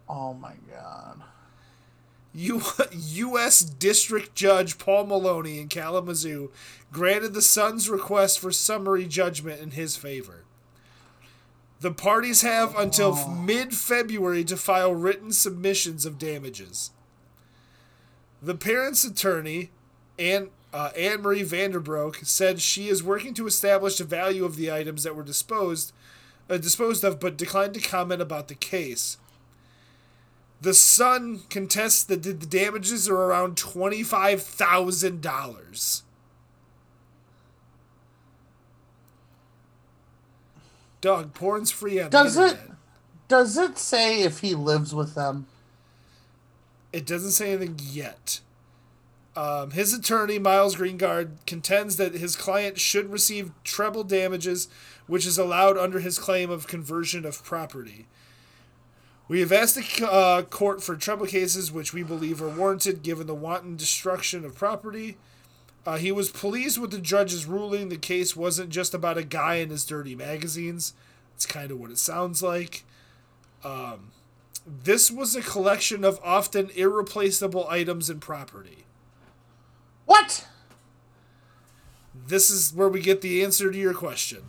[0.07, 1.21] Oh my god.
[2.33, 2.61] U-
[2.91, 3.61] U.S.
[3.61, 6.51] District Judge Paul Maloney in Kalamazoo
[6.91, 10.43] granted the son's request for summary judgment in his favor.
[11.79, 13.29] The parties have until oh.
[13.29, 16.91] mid February to file written submissions of damages.
[18.41, 19.69] The parents' attorney,
[20.17, 24.71] Anne, uh, Anne Marie Vanderbroek, said she is working to establish the value of the
[24.71, 25.93] items that were disposed,
[26.49, 29.17] uh, disposed of, but declined to comment about the case.
[30.59, 36.03] The son contests that the damages are around twenty-five thousand dollars.
[41.01, 42.75] Dog, porn's free on Does it internet.
[43.27, 45.47] does it say if he lives with them?
[46.93, 48.41] It doesn't say anything yet.
[49.35, 54.67] Um, his attorney, Miles Greengard, contends that his client should receive treble damages,
[55.07, 58.07] which is allowed under his claim of conversion of property.
[59.29, 63.27] We have asked the uh, court for treble cases, which we believe are warranted given
[63.27, 65.17] the wanton destruction of property.
[65.85, 67.87] Uh, he was pleased with the judge's ruling.
[67.87, 70.93] The case wasn't just about a guy and his dirty magazines.
[71.35, 72.83] It's kind of what it sounds like.
[73.63, 74.11] Um,
[74.65, 78.85] this was a collection of often irreplaceable items and property.
[80.05, 80.47] What?
[82.27, 84.43] This is where we get the answer to your question.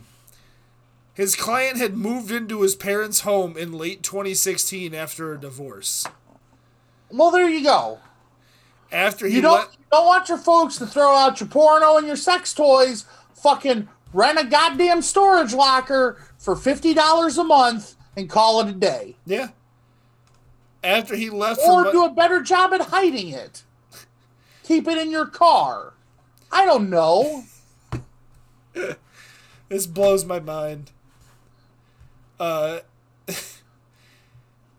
[1.13, 6.07] His client had moved into his parents' home in late 2016 after a divorce.
[7.11, 7.99] Well, there you go.
[8.91, 11.97] After he You don't let you don't want your folks to throw out your porno
[11.97, 13.05] and your sex toys.
[13.35, 18.73] Fucking rent a goddamn storage locker for fifty dollars a month and call it a
[18.73, 19.49] day, yeah.
[20.83, 23.63] After he left or do a better job at hiding it.
[24.63, 25.93] Keep it in your car.
[26.51, 27.45] I don't know.
[29.73, 30.91] This blows my mind.
[32.39, 32.81] Uh,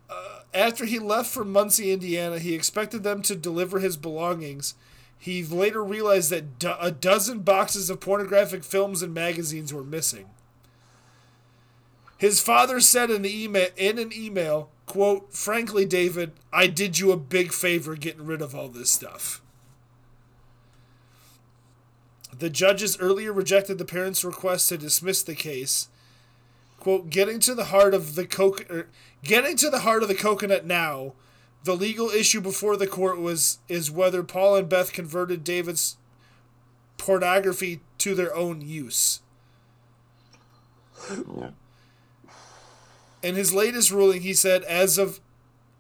[0.09, 4.77] uh, after he left for Muncie, Indiana, he expected them to deliver his belongings.
[5.19, 10.27] He later realized that do- a dozen boxes of pornographic films and magazines were missing.
[12.17, 17.13] His father said in, the email, in an email, quote, Frankly, David, I did you
[17.13, 19.41] a big favor getting rid of all this stuff.
[22.37, 25.89] The judges earlier rejected the parents' request to dismiss the case.
[26.81, 28.89] Quote, getting to the heart of the coco- er,
[29.23, 31.15] getting to the heart of the coconut now,
[31.63, 35.97] the legal issue before the court was is whether Paul and Beth converted David's
[36.99, 39.21] pornography to their own use.
[43.25, 45.19] In his latest ruling, he said as of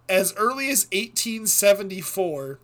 [0.08, 2.58] as early as 1874,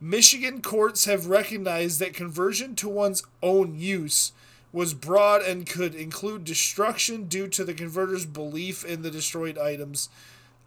[0.00, 4.30] Michigan courts have recognized that conversion to one's own use
[4.72, 10.08] was broad and could include destruction due to the converter's belief in the destroyed items'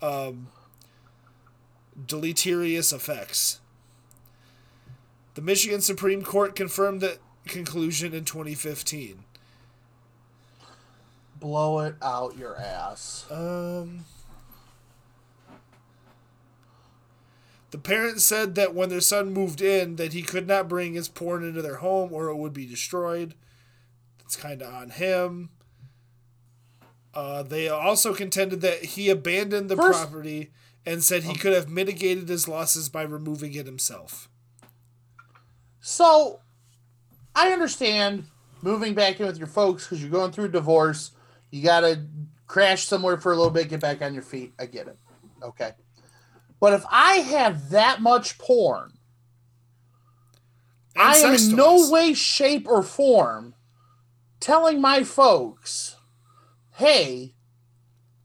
[0.01, 0.47] um,
[2.05, 3.61] deleterious effects.
[5.35, 9.23] The Michigan Supreme Court confirmed that conclusion in 2015.
[11.39, 13.25] Blow it out your ass.
[13.31, 14.03] Um,
[17.71, 21.07] the parents said that when their son moved in, that he could not bring his
[21.07, 23.35] porn into their home or it would be destroyed.
[24.25, 25.49] It's kind of on him.
[27.13, 30.51] Uh, they also contended that he abandoned the First- property
[30.85, 34.29] and said he could have mitigated his losses by removing it himself.
[35.81, 36.39] So,
[37.35, 38.25] I understand
[38.61, 41.11] moving back in with your folks because you're going through a divorce.
[41.51, 42.05] You got to
[42.47, 44.53] crash somewhere for a little bit, get back on your feet.
[44.59, 44.97] I get it.
[45.41, 45.71] Okay.
[46.59, 48.93] But if I have that much porn,
[50.95, 53.53] And I am in no way, shape, or form
[54.39, 55.95] telling my folks,
[56.75, 57.33] hey,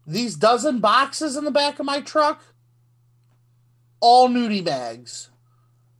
[0.05, 2.43] these dozen boxes in the back of my truck,
[3.99, 5.29] all nudie bags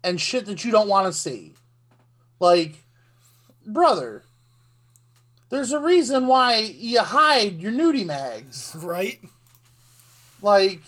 [0.04, 1.54] and shit that you don't want to see.
[2.40, 2.84] Like,
[3.66, 4.24] brother,
[5.50, 8.76] there's a reason why you hide your nudie mags.
[8.80, 9.20] Right?
[10.42, 10.82] Like,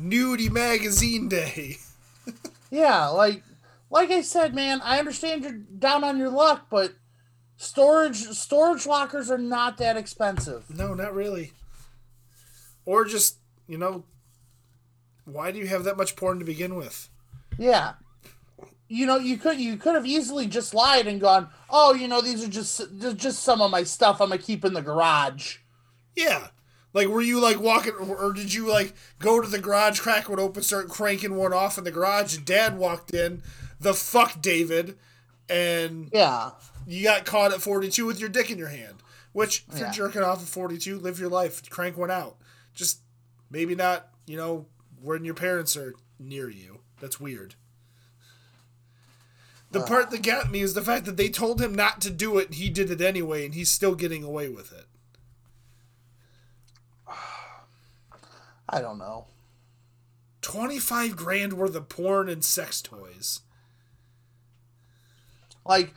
[0.00, 1.76] Nudie Magazine Day.
[2.70, 3.42] yeah, like,
[3.90, 6.94] like I said, man, I understand you're down on your luck, but
[7.56, 10.74] storage storage lockers are not that expensive.
[10.74, 11.52] No, not really.
[12.86, 13.36] Or just,
[13.68, 14.04] you know,
[15.24, 17.08] why do you have that much porn to begin with?
[17.58, 17.94] Yeah.
[18.92, 22.20] You know, you could you could have easily just lied and gone, "Oh, you know,
[22.20, 22.82] these are just
[23.16, 25.58] just- some of my stuff I'm gonna keep in the garage."
[26.16, 26.48] Yeah.
[26.92, 30.40] Like, were you like walking, or did you like go to the garage, crack one
[30.40, 33.44] open, start cranking one off in the garage, and dad walked in,
[33.78, 34.98] the fuck David,
[35.48, 36.50] and Yeah.
[36.84, 38.96] you got caught at 42 with your dick in your hand.
[39.32, 39.84] Which, if Yeah.
[39.84, 42.38] you're jerking off at 42, live your life, crank one out.
[42.74, 43.02] Just
[43.50, 44.66] maybe not, you know,
[45.00, 46.80] when your parents are near you.
[47.00, 47.54] That's weird.
[49.70, 49.86] The uh.
[49.86, 52.46] part that got me is the fact that they told him not to do it,
[52.46, 54.86] and he did it anyway, and he's still getting away with it.
[58.68, 59.26] I don't know.
[60.42, 63.40] 25 grand worth of porn and sex toys.
[65.64, 65.94] Like,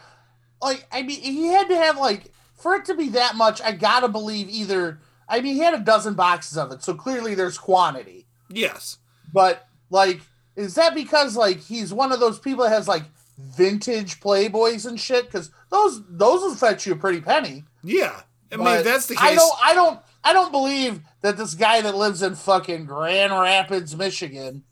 [0.61, 3.61] like I mean, he had to have like for it to be that much.
[3.61, 4.99] I gotta believe either.
[5.27, 8.27] I mean, he had a dozen boxes of it, so clearly there's quantity.
[8.49, 8.97] Yes.
[9.33, 10.21] But like,
[10.55, 13.03] is that because like he's one of those people that has like
[13.43, 15.25] vintage Playboys and shit?
[15.25, 17.63] Because those those will fetch you a pretty penny.
[17.83, 18.21] Yeah.
[18.51, 19.23] I mean, But that's the case.
[19.23, 19.53] I don't.
[19.63, 19.99] I don't.
[20.23, 24.63] I don't believe that this guy that lives in fucking Grand Rapids, Michigan,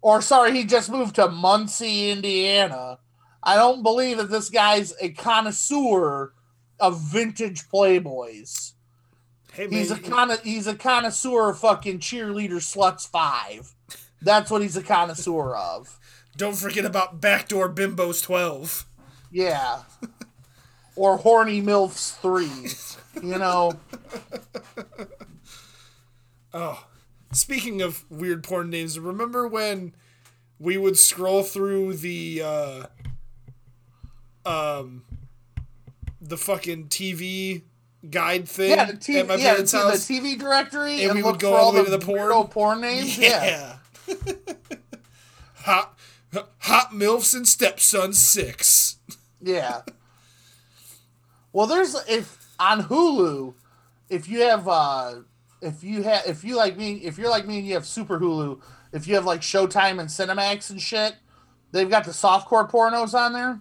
[0.00, 2.98] or sorry, he just moved to Muncie, Indiana.
[3.42, 6.32] I don't believe that this guy's a connoisseur
[6.78, 8.72] of vintage Playboys.
[9.52, 13.74] hey, He's a man, con- He's a connoisseur of fucking cheerleader sluts five.
[14.22, 15.98] That's what he's a connoisseur of.
[16.36, 18.86] Don't forget about Backdoor Bimbos 12.
[19.30, 19.82] Yeah.
[20.96, 22.70] Or horny milfs three.
[23.26, 23.72] You know.
[26.56, 26.86] Oh,
[27.32, 29.92] speaking of weird porn names, remember when
[30.60, 32.86] we would scroll through the uh,
[34.46, 35.02] um
[36.20, 37.62] the fucking TV
[38.08, 40.06] guide thing Yeah, the, TV, at my yeah, the, parents' t- house?
[40.06, 42.46] the TV directory And and, we would go all the way to the porn?
[42.48, 43.18] porn names.
[43.18, 43.78] Yeah.
[44.06, 44.14] yeah.
[45.56, 45.93] hot
[46.58, 48.98] hot milfs and stepson six.
[49.40, 49.82] yeah.
[51.52, 53.54] Well, there's if on Hulu,
[54.08, 55.14] if you have uh
[55.60, 58.18] if you have if you like me if you're like me and you have Super
[58.18, 58.60] Hulu,
[58.92, 61.14] if you have like Showtime and Cinemax and shit,
[61.72, 63.60] they've got the softcore pornos on there,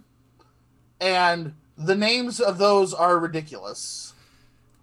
[0.99, 4.13] and the names of those are ridiculous.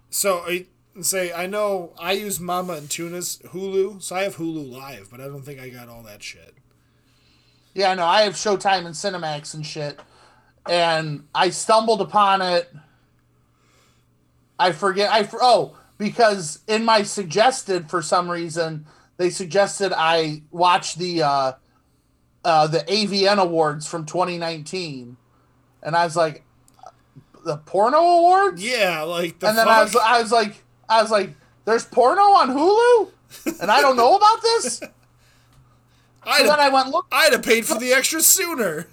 [0.09, 0.67] So I
[1.01, 5.19] say I know I use Mama and Tuna's Hulu, so I have Hulu Live, but
[5.19, 6.55] I don't think I got all that shit.
[7.73, 9.99] Yeah, no, I have Showtime and Cinemax and shit.
[10.69, 12.73] And I stumbled upon it.
[14.59, 15.11] I forget.
[15.11, 18.85] I oh because in my suggested for some reason
[19.17, 21.51] they suggested I watch the uh,
[22.43, 25.15] uh, the AVN awards from 2019,
[25.83, 26.43] and I was like,
[27.45, 28.63] the porno awards.
[28.63, 29.77] Yeah, like the and then fuck?
[29.77, 33.95] I was I was like I was like, there's porno on Hulu, and I don't
[33.95, 34.81] know about this.
[36.23, 37.07] So I'd, then have, I went look.
[37.11, 38.87] I'd have paid for the extra sooner.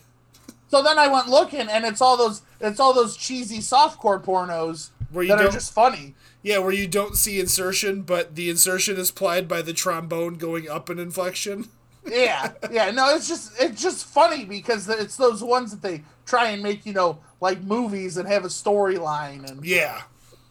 [0.70, 4.91] So then I went looking, and it's all those it's all those cheesy softcore pornos
[5.12, 6.14] Where you that are just funny.
[6.43, 10.68] Yeah, where you don't see insertion, but the insertion is plied by the trombone going
[10.68, 11.68] up in inflection.
[12.07, 12.91] Yeah, yeah.
[12.91, 16.87] No, it's just it's just funny because it's those ones that they try and make
[16.87, 20.03] you know like movies and have a storyline and Yeah.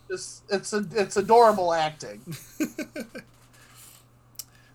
[0.09, 2.21] just it's a, it's adorable acting.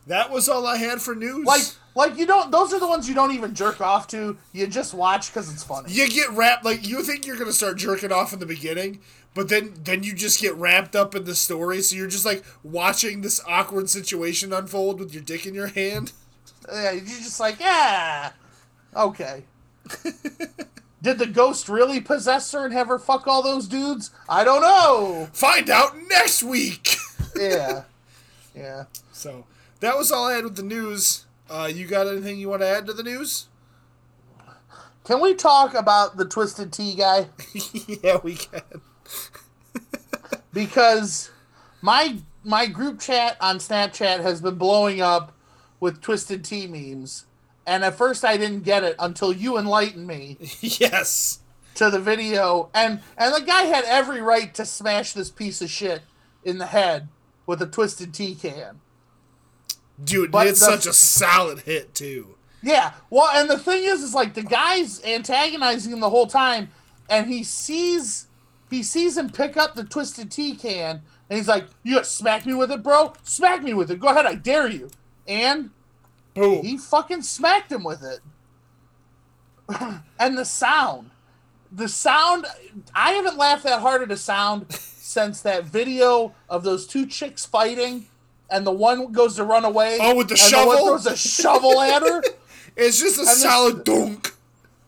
[0.07, 1.47] That was all I had for news.
[1.47, 1.63] Like
[1.95, 4.37] like you don't those are the ones you don't even jerk off to.
[4.53, 5.93] You just watch because it's funny.
[5.93, 9.01] you get wrapped like you think you're gonna start jerking off in the beginning,
[9.35, 12.45] but then then you just get wrapped up in the story, so you're just like
[12.63, 16.13] watching this awkward situation unfold with your dick in your hand.
[16.71, 18.33] Yeah, you're just like yeah,
[18.97, 19.45] okay.
[21.03, 24.13] Did the ghost really possess her and have her fuck all those dudes?
[24.29, 25.29] I don't know.
[25.33, 26.97] Find out next week.
[27.37, 27.83] Yeah,
[28.55, 28.85] yeah.
[29.13, 29.45] so
[29.81, 31.25] that was all I had with the news.
[31.53, 33.49] Uh, you got anything you want to add to the news?
[35.05, 37.27] Can we talk about the Twisted Tea guy?
[38.03, 38.63] yeah, we can.
[40.55, 41.31] because
[41.83, 45.35] my my group chat on Snapchat has been blowing up
[45.79, 47.27] with Twisted Tea memes,
[47.67, 51.41] and at first I didn't get it until you enlightened me yes.
[51.75, 55.69] to the video, and and the guy had every right to smash this piece of
[55.69, 56.01] shit
[56.45, 57.09] in the head
[57.45, 58.81] with a Twisted Tea can.
[60.03, 62.37] Dude, But it's the- such a solid hit too.
[62.63, 66.71] Yeah, well, and the thing is, is like the guy's antagonizing him the whole time,
[67.09, 68.27] and he sees
[68.71, 72.47] he sees him pick up the twisted tea can, and he's like, "You gonna smack
[72.47, 73.13] me with it, bro?
[73.25, 73.99] Smack me with it.
[74.01, 74.91] Go ahead, I dare you."
[75.27, 75.71] And
[76.35, 76.63] Boom.
[76.63, 78.21] he fucking smacked him with it.
[80.19, 81.11] and the sound,
[81.71, 82.47] the sound,
[82.95, 87.45] I haven't laughed that hard at a sound since that video of those two chicks
[87.45, 88.07] fighting,
[88.53, 89.99] and the one goes to run away.
[90.01, 90.77] Oh, with the and shovel?
[90.77, 92.23] The one throws a shovel at her.
[92.75, 94.33] It's just a solid dunk.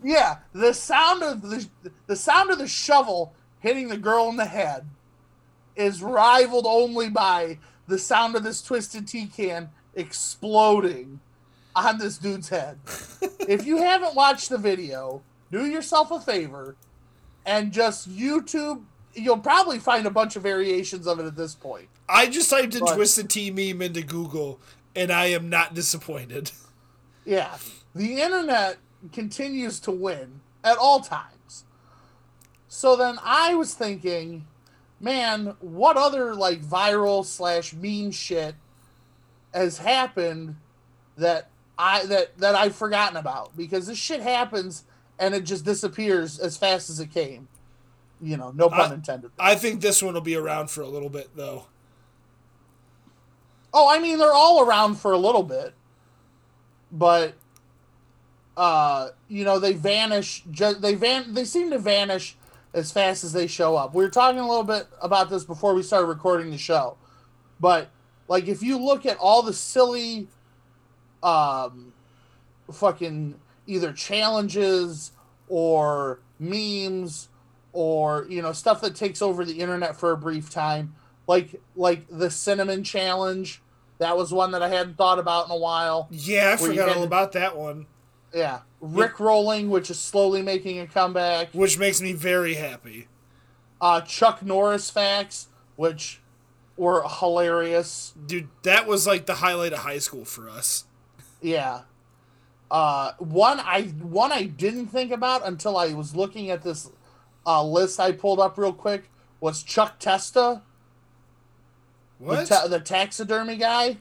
[0.02, 1.68] Yeah, the sound of the
[2.06, 4.86] the sound of the shovel hitting the girl in the head
[5.76, 11.20] is rivaled only by the sound of this twisted tea can exploding
[11.76, 12.78] on this dude's head.
[13.40, 15.20] if you haven't watched the video,
[15.52, 16.76] do yourself a favor
[17.44, 18.82] and just YouTube.
[19.12, 21.88] You'll probably find a bunch of variations of it at this point.
[22.08, 24.60] I just typed in But- Twisted Tea meme into Google,
[24.94, 26.50] and I am not disappointed.
[27.26, 27.56] Yeah,
[27.94, 28.76] the internet
[29.10, 31.64] continues to win at all times.
[32.68, 34.46] So then I was thinking,
[35.00, 38.56] man, what other like viral slash meme shit
[39.54, 40.56] has happened
[41.16, 41.48] that
[41.78, 44.84] I that that I've forgotten about because this shit happens
[45.18, 47.48] and it just disappears as fast as it came.
[48.20, 49.30] You know, no pun I- intended.
[49.38, 51.68] I think this one will be around for a little bit, though.
[53.76, 55.74] Oh, I mean, they're all around for a little bit,
[56.92, 57.34] but
[58.56, 60.44] uh, you know, they vanish.
[60.48, 61.34] Ju- they van.
[61.34, 62.36] They seem to vanish
[62.72, 63.92] as fast as they show up.
[63.92, 66.96] We were talking a little bit about this before we started recording the show,
[67.58, 67.90] but
[68.28, 70.28] like if you look at all the silly,
[71.24, 71.92] um,
[72.72, 73.34] fucking
[73.66, 75.10] either challenges
[75.48, 77.28] or memes
[77.72, 80.94] or you know stuff that takes over the internet for a brief time
[81.26, 83.62] like like the cinnamon challenge
[84.04, 86.08] that was one that i hadn't thought about in a while.
[86.10, 87.86] Yeah, I forgot all about that one,
[88.34, 88.60] yeah.
[88.80, 91.52] Rick rolling which is slowly making a comeback.
[91.52, 93.08] Which makes me very happy.
[93.80, 96.20] uh chuck norris facts which
[96.76, 98.12] were hilarious.
[98.26, 100.84] Dude, that was like the highlight of high school for us.
[101.40, 101.82] Yeah.
[102.70, 106.90] Uh, one I one I didn't think about until I was looking at this
[107.46, 110.62] uh, list I pulled up real quick was Chuck Testa,
[112.24, 113.98] the, ta- the taxidermy guy.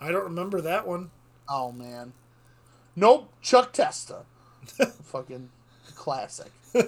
[0.00, 1.10] I don't remember that one.
[1.48, 2.12] Oh man,
[2.96, 4.22] nope, Chuck Testa,
[5.04, 5.50] fucking
[5.94, 6.52] classic.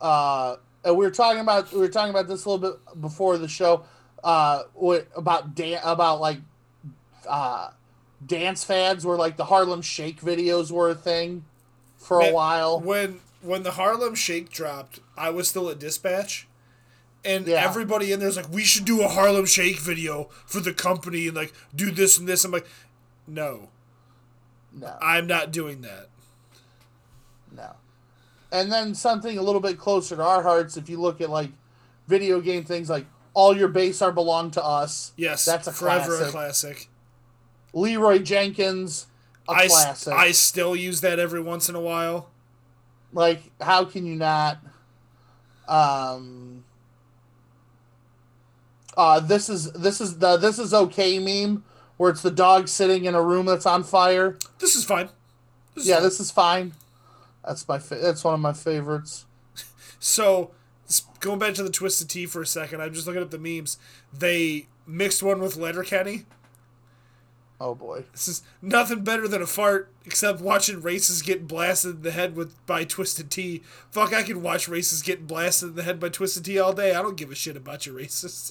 [0.00, 3.36] Uh, and we were talking about we were talking about this a little bit before
[3.36, 3.84] the show.
[4.24, 6.38] Uh, what about dan- about like
[7.28, 7.68] uh,
[8.24, 11.44] dance fads where like the Harlem Shake videos were a thing
[11.98, 12.80] for a while.
[12.80, 16.46] When when the Harlem Shake dropped, I was still at dispatch.
[17.24, 17.62] And Yeah.
[17.64, 21.36] everybody in there's like, we should do a Harlem Shake video for the company and
[21.36, 22.44] like do this and this.
[22.44, 22.66] I'm like,
[23.26, 23.68] no,
[24.72, 26.08] No, I'm not doing that.
[27.54, 27.74] no.
[28.52, 31.50] And then something a little bit closer to our hearts, if you look at like
[32.08, 35.12] video game things like All Your Base Are Belong to Us.
[35.16, 36.28] Yes, That's a forever classic.
[36.28, 36.88] a classic.
[37.72, 39.06] Leeroy Jenkins,
[39.48, 40.12] a I, classic.
[40.12, 42.30] I still use that every once in a while.
[43.12, 44.58] like, how can you not?
[45.68, 46.64] Um.
[49.00, 51.64] Uh, this is this is the this is okay meme
[51.96, 54.36] where it's the dog sitting in a room that's on fire.
[54.58, 55.08] This is fine.
[55.74, 56.02] This is Yeah, fine.
[56.04, 56.72] this is fine.
[57.42, 59.24] That's my fa- that's one of my favorites.
[60.02, 60.50] So,
[61.20, 63.78] going back to the Twisted Tea for a second, I'm just looking at the memes.
[64.12, 66.24] They mixed one with Letterkenny.
[67.60, 68.04] Oh boy.
[68.12, 72.34] This is nothing better than a fart, except watching races get blasted in the head
[72.34, 73.62] with by Twisted Tea.
[73.90, 76.94] Fuck, I can watch races getting blasted in the head by Twisted Tea all day.
[76.94, 78.50] I don't give a shit about your racists.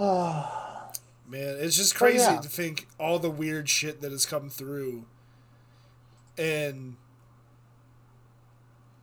[1.28, 2.40] Man, it's just crazy yeah.
[2.40, 5.04] to think all the weird shit that has come through,
[6.38, 6.96] and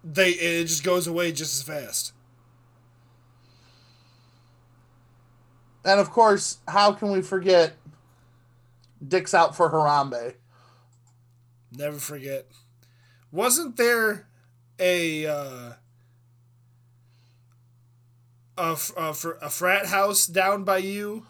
[0.03, 2.13] they it just goes away just as fast.
[5.87, 7.73] And of course, how can we forget
[9.05, 10.33] Dick's out for Harambe?
[11.71, 12.45] Never forget.
[13.31, 14.27] Wasn't there
[14.79, 15.71] a uh,
[18.57, 19.09] a, a,
[19.41, 21.25] a frat house down by you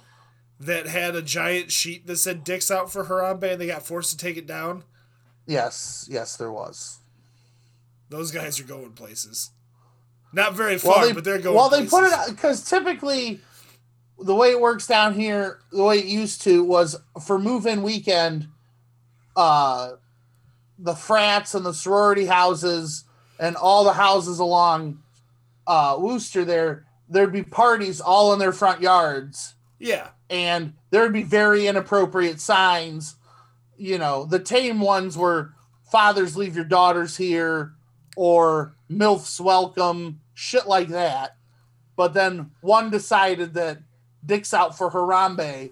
[0.59, 4.09] that had a giant sheet that said "Dicks out for Harambe" and they got forced
[4.11, 4.83] to take it down?
[5.45, 6.97] Yes, yes, there was.
[8.09, 9.51] Those guys are going places.
[10.33, 11.55] Not very far, Well, they, but they're going.
[11.55, 12.33] well, they put it places.
[12.33, 13.39] because typically
[14.19, 16.95] the way it works down here, the way it used to was
[17.25, 18.47] for move-in weekend.
[19.35, 19.91] Uh,
[20.79, 23.05] the frats and the sorority houses
[23.39, 24.99] and all the houses along
[25.67, 29.55] uh, Worcester there, there'd be parties all in their front yards.
[29.79, 33.15] Yeah, and there'd be very inappropriate signs.
[33.77, 35.53] You know, the tame ones were
[35.91, 37.73] fathers leave your daughters here
[38.15, 41.35] or MILFs welcome, shit like that.
[41.95, 43.79] But then one decided that
[44.25, 45.71] dicks out for Harambe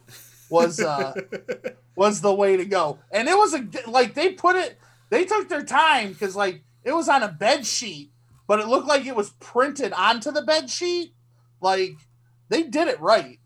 [0.50, 1.14] was uh
[1.96, 3.00] was the way to go.
[3.12, 4.80] And it was a like they put it
[5.10, 8.12] they took their time because like it was on a bed sheet,
[8.48, 11.14] but it looked like it was printed onto the bed sheet.
[11.62, 11.96] Like
[12.50, 13.40] they did it right.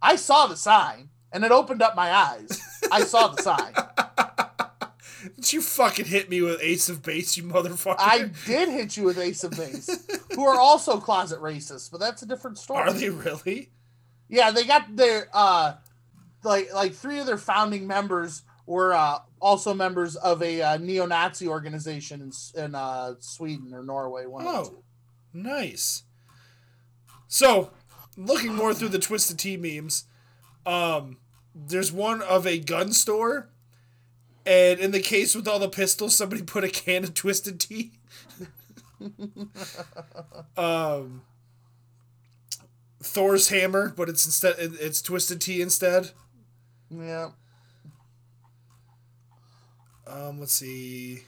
[0.00, 2.60] I saw the sign and it opened up my eyes.
[2.90, 3.74] I saw the sign.
[5.34, 7.96] Did you fucking hit me with Ace of Base, you motherfucker?
[7.98, 12.22] I did hit you with Ace of Base, who are also closet racists, but that's
[12.22, 12.82] a different story.
[12.82, 13.70] Are they really?
[14.28, 15.74] Yeah, they got their uh
[16.44, 21.46] like like three of their founding members were uh, also members of a uh, neo-Nazi
[21.46, 24.26] organization in, in uh, Sweden or Norway.
[24.26, 24.82] One Oh,
[25.32, 26.02] nice.
[27.28, 27.70] So,
[28.16, 30.04] looking more through the Twisted Tea memes,
[30.64, 31.18] um,
[31.54, 33.50] there's one of a gun store,
[34.44, 37.92] and in the case with all the pistols, somebody put a can of Twisted Tea.
[40.56, 41.22] um,
[43.06, 46.10] Thor's hammer, but it's instead it's Twisted Tea instead.
[46.90, 47.30] Yeah.
[50.06, 51.22] Um, let's see.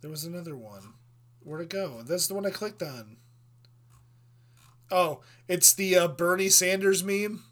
[0.00, 0.94] There was another one.
[1.42, 2.02] Where'd it go?
[2.02, 3.16] That's the one I clicked on.
[4.90, 7.44] Oh, it's the uh, Bernie Sanders meme.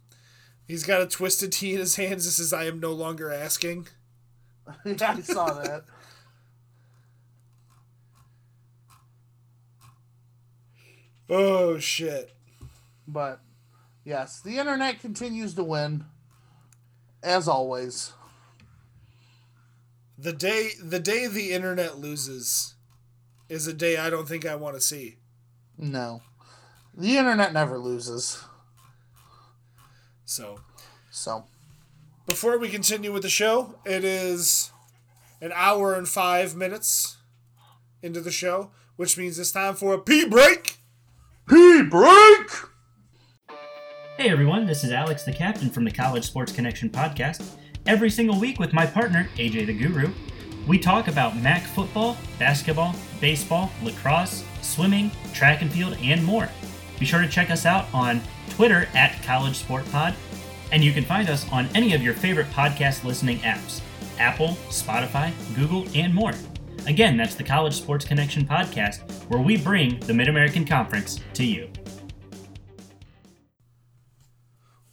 [0.67, 2.25] He's got a twisted tea in his hands.
[2.25, 3.89] This is I am no longer asking.
[4.85, 5.85] yeah, I saw that.
[11.31, 12.33] Oh shit.
[13.07, 13.41] But
[14.05, 16.05] yes, the internet continues to win,
[17.23, 18.13] as always.
[20.17, 22.75] The day the day the internet loses
[23.49, 25.17] is a day I don't think I want to see.
[25.77, 26.23] No,
[26.95, 28.43] the internet never loses.
[30.25, 30.61] So,
[31.11, 31.45] So
[32.27, 34.71] before we continue with the show, it is
[35.41, 37.17] an hour and 5 minutes
[38.03, 40.78] into the show, which means it's time for a pee break.
[41.49, 42.51] P break.
[44.19, 47.43] Hey everyone, this is Alex the Captain from the College Sports Connection podcast.
[47.87, 50.13] Every single week with my partner, AJ the Guru,
[50.67, 56.51] we talk about MAC football, basketball, baseball, lacrosse, swimming, track and field, and more.
[57.01, 58.21] Be sure to check us out on
[58.51, 60.15] Twitter at College Sport Pod,
[60.71, 63.81] and you can find us on any of your favorite podcast listening apps
[64.19, 66.33] Apple, Spotify, Google, and more.
[66.89, 71.45] Again, that's the College Sports Connection podcast, where we bring the Mid American Conference to
[71.45, 71.71] you.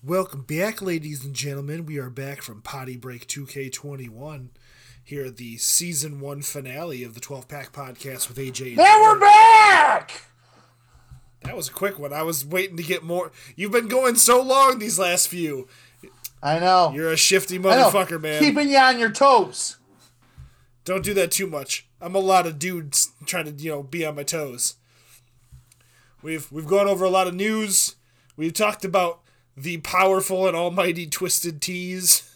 [0.03, 1.85] Welcome back, ladies and gentlemen.
[1.85, 4.49] We are back from Potty Break 2K21
[5.05, 8.71] here at the season one finale of the 12 Pack Podcast with AJ.
[8.71, 10.25] and And we're back.
[11.43, 12.11] That was a quick one.
[12.11, 13.31] I was waiting to get more.
[13.55, 15.69] You've been going so long these last few.
[16.43, 16.91] I know.
[16.93, 18.41] You're a shifty motherfucker, man.
[18.41, 19.77] Keeping you on your toes.
[20.85, 21.84] Don't do that too much.
[22.01, 24.75] I'm a lot of dudes trying to, you know, be on my toes.
[26.21, 27.95] We've we've gone over a lot of news.
[28.35, 29.21] We've talked about
[29.55, 32.29] the powerful and almighty Twisted Teas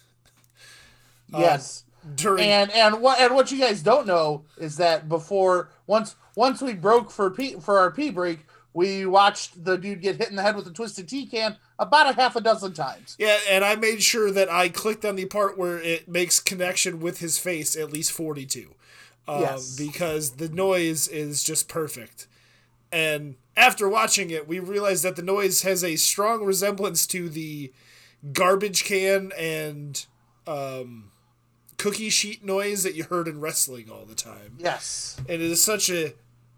[1.34, 1.84] uh, Yes.
[2.16, 6.62] during and and what and what you guys don't know is that before once once
[6.62, 8.40] we broke for P, for our P break,
[8.74, 12.10] we watched the dude get hit in the head with a twisted tea can about
[12.10, 13.16] a half a dozen times.
[13.20, 17.00] Yeah, and I made sure that I clicked on the part where it makes connection
[17.00, 18.76] with his face at least 42.
[19.30, 19.76] Um, Yes.
[19.76, 22.28] Because the noise is just perfect.
[22.92, 27.72] And after watching it, we realized that the noise has a strong resemblance to the
[28.34, 30.06] garbage can and
[30.48, 31.12] um,
[31.78, 34.56] cookie sheet noise that you heard in wrestling all the time.
[34.58, 35.18] Yes.
[35.20, 36.14] And it is such a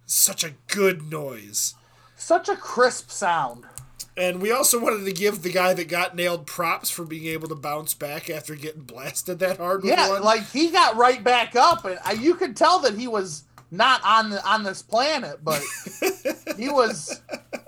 [0.05, 1.75] such a good noise.
[2.15, 3.65] Such a crisp sound.
[4.17, 7.47] And we also wanted to give the guy that got nailed props for being able
[7.49, 10.23] to bounce back after getting blasted that hard Yeah, one.
[10.23, 14.01] like he got right back up, and I, you could tell that he was not
[14.03, 15.61] on the, on this planet, but
[16.57, 17.21] he was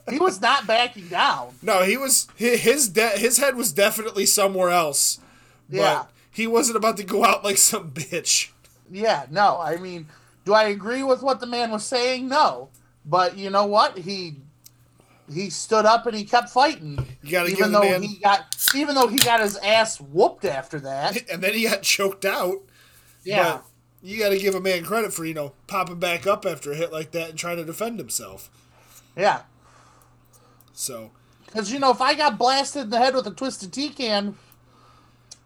[0.10, 1.50] he was not backing down.
[1.62, 5.20] no, he was his de- his head was definitely somewhere else.
[5.70, 6.04] But Yeah.
[6.32, 8.50] he wasn't about to go out like some bitch.
[8.92, 10.08] Yeah, no, I mean,
[10.46, 12.28] do I agree with what the man was saying?
[12.28, 12.68] No,
[13.06, 13.98] but you know what?
[14.00, 14.36] He
[15.32, 18.96] he stood up and he kept fighting, You gotta even though man- he got even
[18.96, 21.18] though he got his ass whooped after that.
[21.32, 22.58] And then he got choked out.
[23.24, 23.60] Yeah,
[24.02, 26.76] you got to give a man credit for, you know, popping back up after a
[26.76, 28.50] hit like that and trying to defend himself.
[29.16, 29.44] yeah,
[30.74, 31.12] So,
[31.46, 34.36] because you know if I got blasted in the head with a twisted tea can,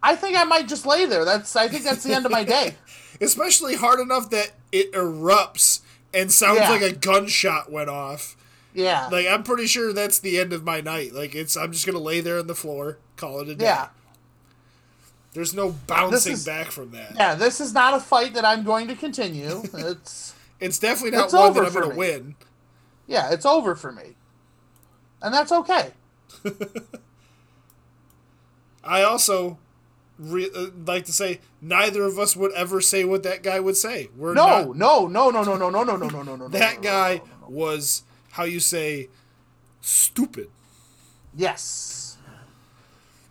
[0.01, 1.25] I think I might just lay there.
[1.25, 2.75] That's I think that's the end of my day.
[3.21, 5.81] especially hard enough that it erupts
[6.13, 6.69] and sounds Yeah.
[6.71, 8.36] like a gunshot went off.
[8.77, 11.11] Yeah, Like I'm pretty sure that's the end of my night.
[11.13, 13.65] Like it's I'm just gonna lay there on the floor, call it a day.
[13.65, 13.87] yeah,
[15.33, 17.13] There's no bouncing is- back from that.
[17.15, 17.33] yeah.
[17.35, 19.63] This is not a fight that I'm going to continue.
[19.73, 21.95] It's It's definitely not It's one over that I'm gonna me.
[21.97, 22.35] win.
[23.07, 24.15] yeah, it's over for me,
[25.23, 25.91] and that's okay.
[28.83, 29.57] I also
[30.17, 33.77] re- uh, like to say neither of us would ever say what that guy would
[33.77, 34.09] say.
[34.15, 34.75] We're No, not.
[34.77, 36.47] no, no, no, no, no, no, no, no, no, no, no.
[36.47, 38.03] That guy was
[38.37, 39.09] how you say
[39.81, 40.47] stupid.
[41.35, 42.17] Yes.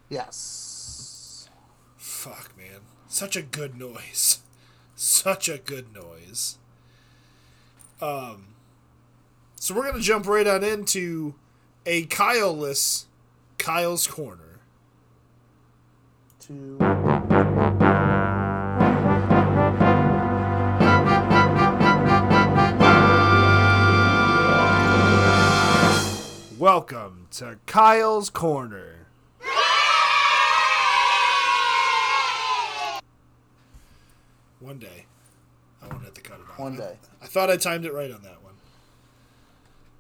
[0.09, 1.49] Yes.
[1.97, 2.81] Fuck, man.
[3.07, 4.41] Such a good noise.
[4.97, 6.59] Such a good noise.
[8.03, 8.49] Um,
[9.55, 11.35] so we're gonna jump right on into
[11.87, 13.07] a Kyle-less
[13.59, 14.59] Kyle's corner.
[16.41, 16.79] two.
[26.67, 29.07] Welcome to Kyle's Corner.
[34.59, 35.07] One day,
[35.81, 36.59] I won't have to cut it off.
[36.59, 36.97] One day.
[37.23, 38.55] I thought I timed it right on that one.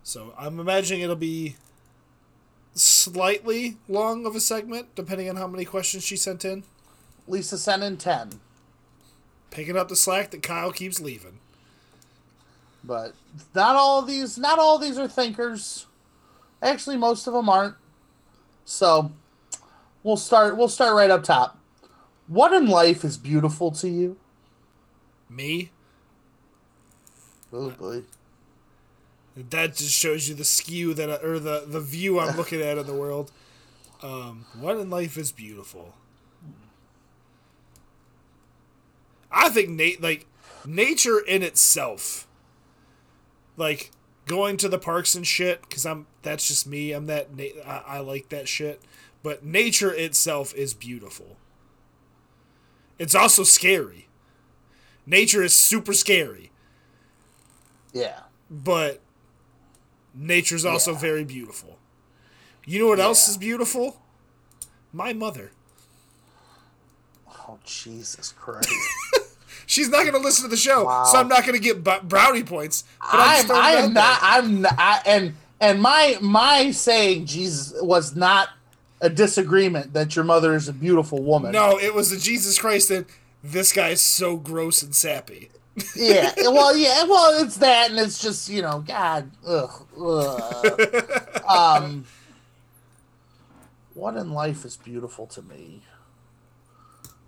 [0.02, 1.54] So I'm imagining it'll be
[2.74, 6.64] slightly long of a segment, depending on how many questions she sent in.
[7.28, 8.40] Lisa sent in 10.
[9.52, 11.38] Picking up the slack that Kyle keeps leaving.
[12.82, 13.14] But
[13.54, 15.86] not all these, not all these are thinkers.
[16.62, 17.74] Actually, most of them aren't.
[18.64, 19.12] So
[20.02, 20.56] we'll start.
[20.56, 21.58] We'll start right up top.
[22.26, 24.16] What in life is beautiful to you?
[25.28, 25.70] Me?
[27.52, 28.02] Oh boy.
[29.36, 32.86] That just shows you the skew that, or the the view I'm looking at in
[32.86, 33.30] the world.
[34.02, 35.94] Um, what in life is beautiful?
[39.30, 40.26] I think Nate like
[40.64, 42.26] nature in itself,
[43.56, 43.90] like
[44.26, 45.62] going to the parks and shit.
[45.62, 46.92] Because I'm that's just me.
[46.92, 48.82] I'm that na- I, I like that shit.
[49.22, 51.36] But nature itself is beautiful.
[52.98, 54.08] It's also scary.
[55.06, 56.50] Nature is super scary,
[57.92, 58.20] Yeah.
[58.50, 59.00] but
[60.14, 60.98] nature's also Yeah.
[60.98, 61.78] very beautiful.
[62.64, 64.00] You know what else is beautiful?
[64.92, 65.52] My mother.
[67.28, 68.68] Oh Jesus Christ.
[69.66, 71.04] She's not going to listen to the show, Wow.
[71.04, 72.84] so I'm not going to get bu- brownie points.
[73.00, 73.56] But I'm, I'm.
[73.56, 74.02] I it out am there.
[74.02, 74.18] not.
[74.22, 74.74] I'm not.
[74.78, 78.50] I, and and my my saying Jesus was not
[79.00, 81.52] a disagreement that your mother is a beautiful woman.
[81.52, 83.06] No, it was the Jesus Christ that
[83.42, 85.50] this guy's so gross and sappy.
[85.94, 86.32] Yeah.
[86.38, 86.76] Well.
[86.76, 87.04] Yeah.
[87.04, 89.30] Well, it's that, and it's just you know, God.
[89.46, 89.86] Ugh.
[90.00, 91.42] ugh.
[91.48, 92.04] um.
[93.94, 95.82] What in life is beautiful to me?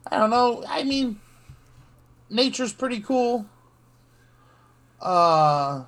[0.07, 0.63] I don't know.
[0.69, 1.19] I mean,
[2.31, 3.47] nature's pretty cool.
[5.01, 5.85] Uh.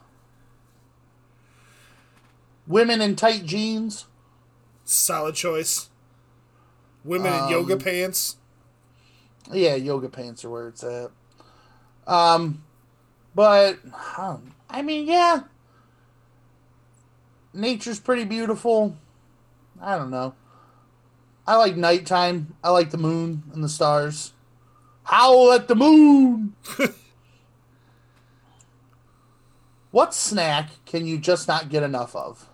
[2.70, 4.06] Women in tight jeans.
[4.84, 5.88] Solid choice.
[7.02, 8.36] Women in yoga pants.
[9.52, 11.10] Yeah, yoga pants are where it's at.
[12.06, 12.62] Um,
[13.34, 13.80] but
[14.16, 15.42] um, I mean, yeah,
[17.52, 18.96] nature's pretty beautiful.
[19.82, 20.36] I don't know.
[21.48, 22.54] I like nighttime.
[22.62, 24.32] I like the moon and the stars.
[25.02, 26.54] Howl at the moon.
[29.90, 32.46] what snack can you just not get enough of?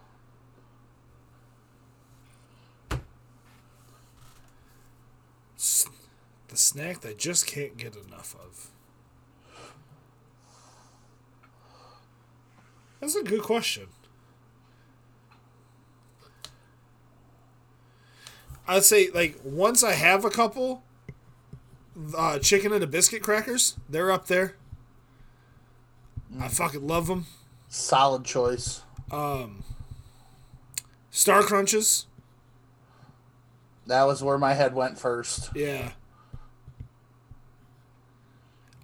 [6.48, 8.70] The snack that I just can't get enough of.
[13.00, 13.88] That's a good question.
[18.68, 20.82] I'd say like once I have a couple,
[22.16, 24.56] uh, Chicken in a Biskit crackers, they're up there.
[26.40, 27.26] I fucking love them.
[27.68, 28.82] Solid choice.
[29.10, 29.62] Um,
[31.10, 32.06] Star Crunches,
[33.86, 35.50] That was where my head went first.
[35.54, 35.92] yeah.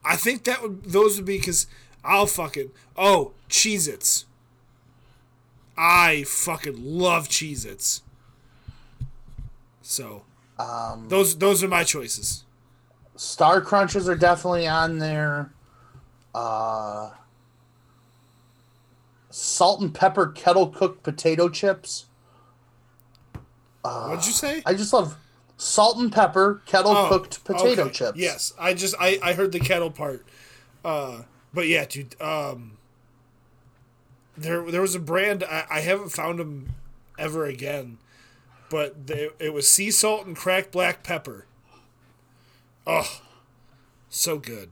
[0.04, 1.66] I think that would those would be because
[2.04, 4.24] I'll fucking oh Cheez Its.
[5.78, 8.02] I fucking love Cheez Its.
[9.80, 10.24] So
[10.58, 12.44] Um, those those are my choices.
[13.14, 15.52] Star Crunches are definitely on there.
[16.34, 17.10] Uh,
[19.30, 22.06] salt and pepper kettle cooked potato chips.
[23.82, 24.62] What'd you say?
[24.64, 25.16] I just love
[25.56, 27.92] salt and pepper kettle Oh, cooked potato okay.
[27.92, 28.18] chips.
[28.18, 30.24] Yes, I just I, I heard the kettle part.
[30.84, 31.22] Uh,
[31.52, 32.20] but yeah, dude.
[32.20, 32.78] Um,
[34.36, 36.74] there there was a brand I, I haven't found them
[37.18, 37.98] ever again,
[38.70, 41.46] but they, it was sea salt and cracked black pepper.
[42.86, 43.20] Oh,
[44.08, 44.70] so good.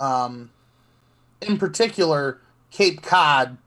[0.00, 0.50] Um,
[1.40, 2.40] in particular,
[2.70, 3.58] Cape Cod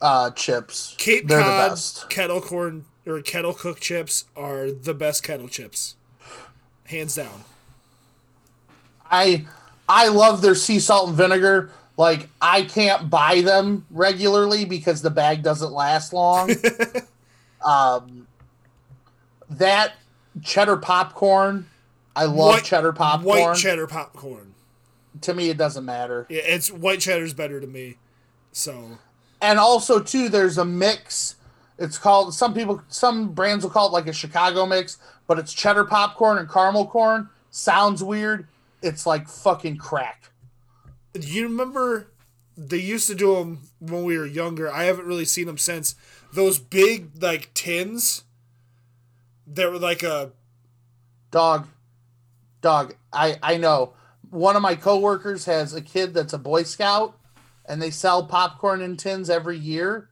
[0.00, 0.94] uh, chips.
[0.98, 2.10] Cape They're the Cod best.
[2.10, 5.96] kettle corn or kettle cooked chips are the best kettle chips,
[6.86, 7.44] hands down.
[9.10, 9.46] I
[9.88, 11.70] I love their sea salt and vinegar.
[11.96, 16.50] Like I can't buy them regularly because the bag doesn't last long.
[17.64, 18.26] um,
[19.50, 19.94] that
[20.42, 21.66] cheddar popcorn,
[22.14, 23.40] I love White- cheddar popcorn.
[23.40, 24.54] White cheddar popcorn.
[25.22, 26.26] to me, it doesn't matter.
[26.28, 27.96] Yeah, it's white cheddar's better to me.
[28.52, 28.98] So
[29.40, 31.36] And also too, there's a mix.
[31.78, 35.52] It's called some people, some brands will call it like a Chicago mix, but it's
[35.52, 37.28] cheddar popcorn and caramel corn.
[37.50, 38.48] Sounds weird.
[38.82, 40.30] It's like fucking crack.
[41.12, 42.08] Do you remember
[42.56, 44.70] they used to do them when we were younger?
[44.70, 45.94] I haven't really seen them since.
[46.32, 48.24] Those big like tins
[49.46, 50.32] that were like a
[51.30, 51.68] Dog,
[52.62, 52.94] dog.
[53.12, 53.92] I I know.
[54.30, 57.17] One of my coworkers has a kid that's a Boy Scout,
[57.68, 60.08] and they sell popcorn in tins every year,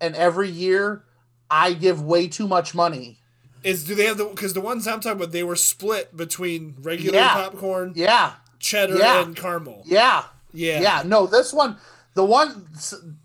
[0.00, 1.04] and every year
[1.50, 3.20] I give way too much money.
[3.62, 6.76] Is do they have the because the ones I'm talking about they were split between
[6.82, 7.32] regular Yeah.
[7.34, 9.22] popcorn, Yeah, cheddar, Yeah.
[9.22, 9.82] and caramel.
[9.86, 11.02] yeah, Yeah, yeah.
[11.04, 11.76] No, this one,
[12.14, 12.68] the one,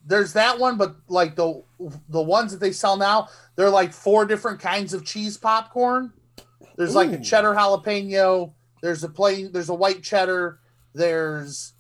[0.06, 1.64] there's that one, but like the
[2.10, 6.14] the ones that they sell now, they're like four different kinds of cheese popcorn.
[6.78, 8.54] There's like a cheddar jalapeno.
[8.82, 9.52] There's a plain.
[9.52, 10.60] There's a white cheddar.
[10.94, 11.71] There's,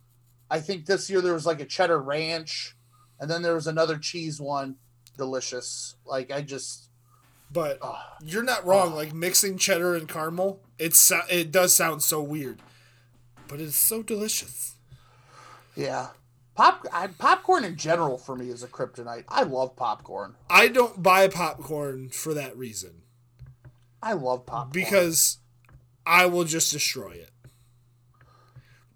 [0.51, 2.75] I think this year there was like a cheddar ranch,
[3.19, 4.75] and then there was another cheese one.
[5.17, 5.95] Delicious.
[6.05, 6.89] Like I just,
[7.51, 8.91] But oh, you're not wrong.
[8.91, 8.95] Ah.
[8.95, 12.59] Like mixing cheddar and caramel, it's it does sound so weird,
[13.47, 14.75] but it's so delicious.
[15.75, 16.09] yeah.
[16.53, 19.23] Pop I, popcorn in general for me is a kryptonite.
[19.29, 20.35] I love popcorn.
[20.49, 23.03] I don't buy popcorn for that reason
[24.03, 25.37] I love popcorn because
[26.05, 27.30] I will just destroy it.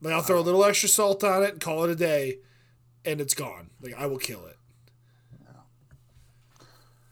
[0.02, 2.40] Like I'll throw a little extra salt on it and call it a day,
[3.04, 3.70] and it's gone.
[3.82, 4.58] Like I will kill it.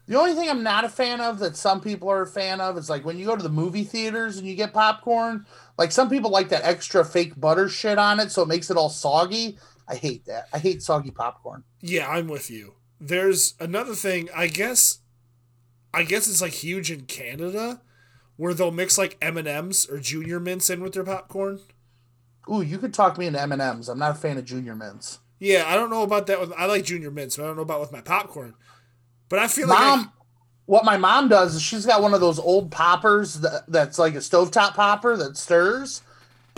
[0.06, 2.78] The only thing I'm not a fan of that some people are a fan of
[2.78, 5.46] is like when you go to the movie theaters and you get popcorn,
[5.78, 8.76] like some people like that extra fake butter shit on it so it makes it
[8.76, 9.58] all soggy.
[9.88, 10.50] I hate that.
[10.52, 11.64] I hate soggy popcorn.
[11.80, 12.76] Yeah, I'm with you.
[13.00, 14.30] There's another thing.
[14.36, 15.00] I guess,
[15.94, 17.82] I guess it's like huge in Canada,
[18.36, 21.60] where they'll mix like M and M's or Junior Mints in with their popcorn.
[22.52, 23.90] Ooh, you could talk me into M&Ms.
[23.90, 25.20] I'm not a fan of Junior Mints.
[25.40, 26.40] Yeah, I don't know about that.
[26.40, 28.54] With I like Junior Mints, but I don't know about with my popcorn.
[29.30, 30.12] But I feel like I- Mom,
[30.66, 34.16] what my mom does is she's got one of those old poppers that, that's like
[34.16, 36.02] a stovetop popper that stirs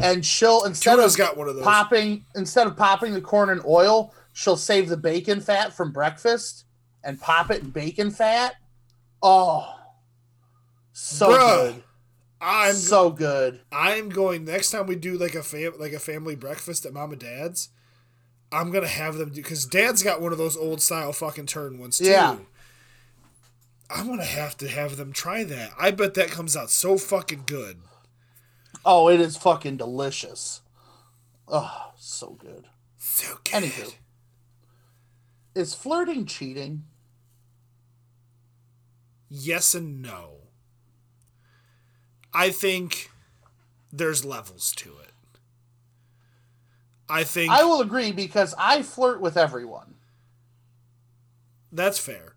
[0.01, 1.63] and she'll instead of got one of those.
[1.63, 6.65] popping instead of popping the corn in oil, she'll save the bacon fat from breakfast
[7.03, 8.55] and pop it in bacon fat.
[9.23, 9.73] Oh,
[10.91, 11.83] so Bruh, good,
[12.41, 13.61] I'm so good.
[13.71, 17.11] I'm going next time we do like a fam- like a family breakfast at mom
[17.11, 17.69] and dad's.
[18.51, 21.79] I'm gonna have them do because dad's got one of those old style fucking turn
[21.79, 22.05] ones too.
[22.05, 22.37] Yeah.
[23.89, 25.71] I'm gonna have to have them try that.
[25.79, 27.79] I bet that comes out so fucking good.
[28.85, 30.61] Oh, it is fucking delicious.
[31.47, 32.65] Oh, so good.
[32.97, 33.63] So good.
[33.63, 33.95] Anywho,
[35.55, 36.83] is flirting cheating?
[39.29, 40.44] yes and no.
[42.35, 43.09] I think
[43.93, 45.39] there's levels to it.
[47.07, 49.95] I think I will agree because I flirt with everyone.
[51.71, 52.35] that's fair.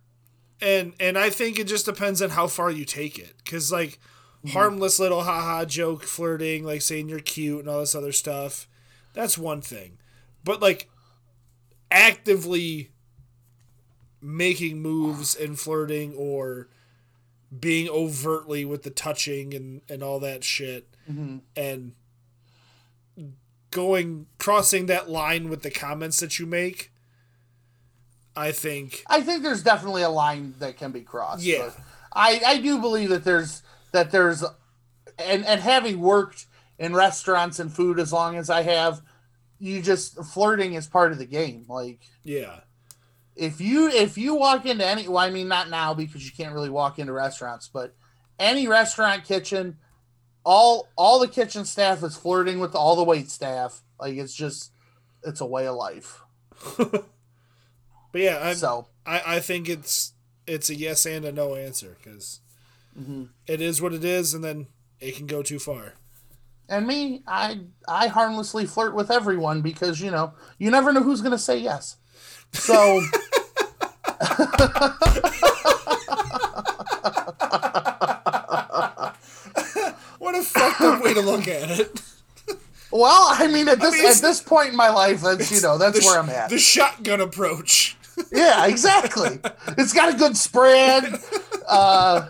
[0.60, 3.98] And and I think it just depends on how far you take it cuz like
[4.38, 4.50] mm-hmm.
[4.50, 8.68] harmless little haha joke flirting like saying you're cute and all this other stuff.
[9.14, 9.98] That's one thing.
[10.44, 10.88] But like
[11.90, 12.90] actively
[14.20, 16.68] making moves and flirting or
[17.56, 21.38] being overtly with the touching and, and all that shit mm-hmm.
[21.56, 21.92] and
[23.70, 26.90] going crossing that line with the comments that you make
[28.36, 31.42] i think I think there's definitely a line that can be crossed.
[31.42, 31.70] Yeah.
[32.12, 33.62] I I do believe that there's
[33.92, 34.44] that there's
[35.18, 36.46] and and having worked
[36.78, 39.02] in restaurants and food as long as I have,
[39.58, 41.64] you just flirting is part of the game.
[41.68, 42.60] Like yeah
[43.38, 46.52] if you if you walk into any well, I mean not now because you can't
[46.52, 47.94] really walk into restaurants, but
[48.38, 49.78] any restaurant kitchen,
[50.44, 53.82] all all the kitchen staff is flirting with all the wait staff.
[54.00, 54.72] Like it's just
[55.22, 56.20] it's a way of life.
[56.76, 57.04] but
[58.14, 60.12] yeah I'm, so I, I think it's
[60.46, 62.40] it's a yes and a no answer because
[62.98, 63.24] Mm-hmm.
[63.46, 64.66] it is what it is and then
[64.98, 65.92] it can go too far
[66.68, 71.20] and me, I I harmlessly flirt with everyone because you know you never know who's
[71.22, 71.96] gonna say yes.
[72.52, 73.00] So
[80.18, 82.02] what a fucked up way to look at it
[82.90, 85.76] well, I mean at this mean, at this point in my life, that's you know
[85.76, 86.48] that's where I'm at.
[86.48, 87.98] the shotgun approach
[88.32, 89.38] yeah, exactly.
[89.76, 91.04] It's got a good spread.
[91.66, 92.26] Uh,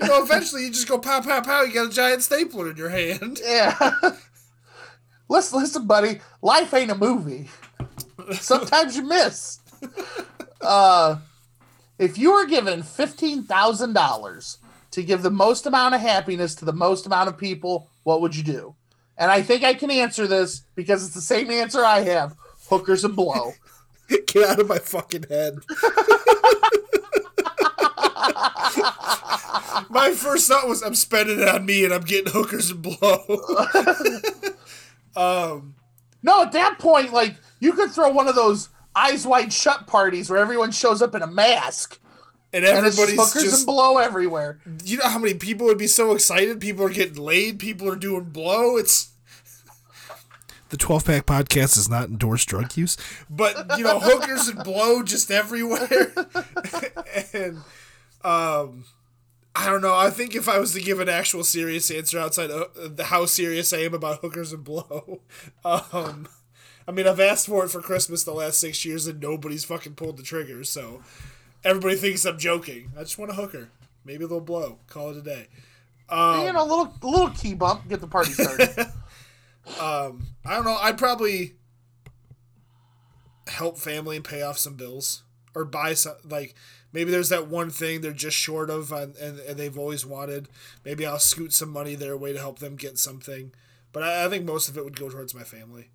[0.00, 2.76] you know eventually you just go pow pow pow you got a giant stapler in
[2.76, 3.74] your hand Yeah.
[5.28, 6.20] listen, listen, buddy.
[6.42, 7.48] Life ain't a movie.
[8.32, 9.60] Sometimes you miss.
[10.60, 11.16] Uh,
[11.98, 14.58] if you were given fifteen thousand dollars
[14.90, 18.34] to give the most amount of happiness to the most amount of people, what would
[18.34, 18.74] you do?
[19.16, 22.36] And I think I can answer this because it's the same answer I have:
[22.68, 23.52] hookers and blow.
[24.26, 25.58] Get out of my fucking head.
[29.90, 33.24] my first thought was I'm spending it on me and I'm getting hookers and blow.
[35.16, 35.74] um,
[36.22, 40.30] No, at that point, like you could throw one of those eyes wide shut parties
[40.30, 41.98] where everyone shows up in a mask
[42.52, 44.58] and And it's everybody's just hookers just and blow everywhere.
[44.84, 46.60] you know how many people would be so excited?
[46.60, 47.58] People are getting laid.
[47.58, 48.76] People are doing blow.
[48.76, 49.10] It's
[50.70, 52.96] the 12 pack podcast does not endorse drug use,
[53.30, 56.12] but you know, hookers and blow just everywhere.
[57.32, 57.58] and
[58.22, 58.84] um,
[59.58, 59.96] I don't know.
[59.96, 63.26] I think if I was to give an actual serious answer outside of the how
[63.26, 65.22] serious I am about hookers and blow,
[65.64, 66.28] um,
[66.86, 69.94] I mean, I've asked for it for Christmas the last six years and nobody's fucking
[69.94, 70.62] pulled the trigger.
[70.62, 71.02] So
[71.64, 72.92] everybody thinks I'm joking.
[72.96, 73.70] I just want a hooker,
[74.04, 74.78] maybe a little blow.
[74.86, 75.48] Call it a day.
[76.08, 78.86] Um, you know, a little a little key bump, get the party started.
[79.78, 80.78] Um, I don't know.
[80.80, 81.56] I'd probably
[83.48, 85.24] help family and pay off some bills
[85.54, 86.54] or buy some like
[86.92, 90.48] maybe there's that one thing they're just short of and, and, and they've always wanted.
[90.84, 93.52] Maybe I'll scoot some money their way to help them get something.
[93.92, 95.90] But I, I think most of it would go towards my family.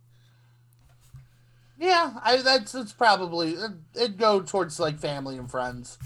[1.79, 3.55] yeah, I that's it's probably
[3.95, 5.97] it'd go towards like family and friends.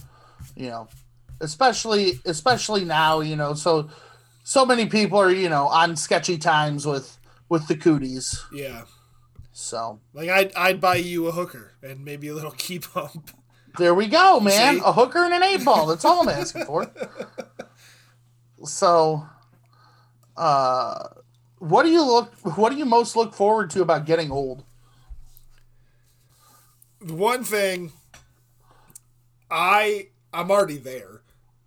[0.56, 0.88] You know,
[1.42, 3.20] especially especially now.
[3.20, 3.90] You know, so
[4.44, 7.18] so many people are you know on sketchy times with
[7.50, 8.44] with the cooties.
[8.52, 8.84] Yeah.
[9.54, 13.32] So Like I'd, I'd buy you a hooker and maybe a little key pump.
[13.78, 14.76] There we go, man.
[14.76, 14.82] See?
[14.86, 15.86] A hooker and an eight ball.
[15.88, 16.92] That's all I'm asking for.
[18.66, 19.24] So,
[20.36, 21.08] uh,
[21.60, 22.34] what do you look?
[22.58, 24.64] What do you most look forward to about getting old?
[27.00, 27.92] One thing
[29.50, 31.22] I I'm already there.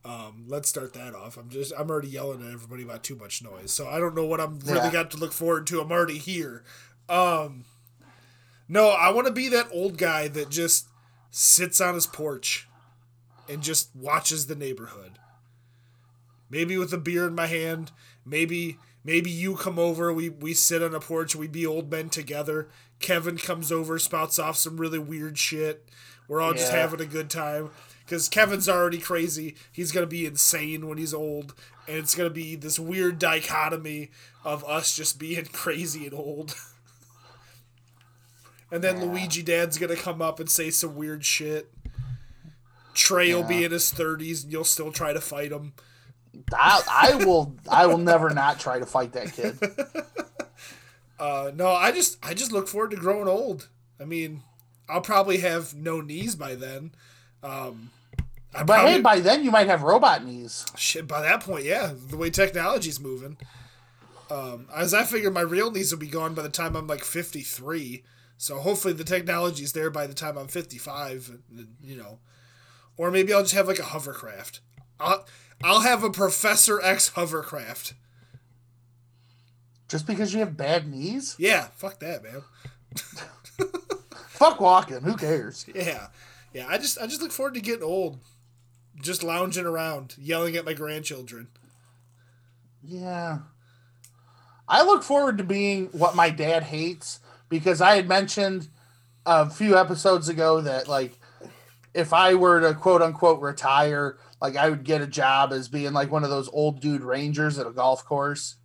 [0.04, 1.36] Um, let's start that off.
[1.36, 4.26] I'm just I'm already yelling at everybody about too much noise, so I don't know
[4.26, 5.80] what I'm really got to look forward to.
[5.80, 6.64] I'm already here.
[7.08, 7.64] Um,
[8.68, 10.86] no, I want to be that old guy that just
[11.30, 12.68] sits on his porch
[13.48, 15.18] and just watches the neighborhood.
[16.48, 17.92] Maybe with a beer in my hand.
[18.24, 20.12] Maybe maybe you come over.
[20.12, 21.36] We we sit on a porch.
[21.36, 22.68] We be old men together.
[22.98, 25.88] Kevin comes over, spouts off some really weird shit.
[26.28, 27.70] We're all just having a good time
[28.04, 29.56] because Kevin's already crazy.
[29.72, 31.54] He's gonna be insane when he's old,
[31.88, 34.10] and it's gonna be this weird dichotomy
[34.44, 36.54] of us just being crazy and old.
[38.70, 41.72] And then Luigi Dad's gonna come up and say some weird shit.
[42.94, 45.72] Trey will be in his thirties, and you'll still try to fight him.
[46.52, 47.56] I, I will.
[47.70, 49.58] I will never not try to fight that kid.
[51.18, 53.68] Uh, no, I just I just look forward to growing old.
[54.00, 54.42] I mean,
[54.88, 56.92] I'll probably have no knees by then.
[57.42, 57.90] Um,
[58.54, 60.64] I But probably, hey, by then you might have robot knees.
[60.78, 63.36] shit by that point, yeah, the way technology's moving.
[64.30, 67.04] Um, as I figure, my real knees will be gone by the time I'm like
[67.04, 68.02] 53.
[68.40, 71.40] So hopefully the technology is there by the time I'm 55.
[71.82, 72.20] You know,
[72.96, 74.60] or maybe I'll just have like a hovercraft.
[74.98, 75.26] I'll
[75.62, 77.92] I'll have a Professor X hovercraft.
[79.90, 81.36] Just because you have bad knees?
[81.38, 82.42] Yeah, fuck that, man.
[84.28, 85.02] Fuck walking.
[85.02, 85.66] Who cares?
[85.74, 86.06] Yeah,
[86.54, 86.66] yeah.
[86.66, 88.20] I just I just look forward to getting old,
[89.02, 91.48] just lounging around, yelling at my grandchildren.
[92.82, 93.40] Yeah.
[94.66, 97.20] I look forward to being what my dad hates
[97.50, 98.68] because I had mentioned
[99.26, 101.18] a few episodes ago that like
[101.92, 105.92] if I were to quote unquote retire, like I would get a job as being
[105.92, 108.56] like one of those old dude rangers at a golf course.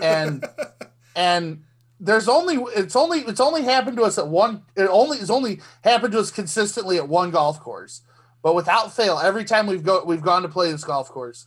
[0.00, 0.44] and
[1.16, 1.64] and
[1.98, 5.60] there's only it's only it's only happened to us at one it only it's only
[5.82, 8.02] happened to us consistently at one golf course.
[8.42, 11.46] But without fail, every time we've go we've gone to play this golf course,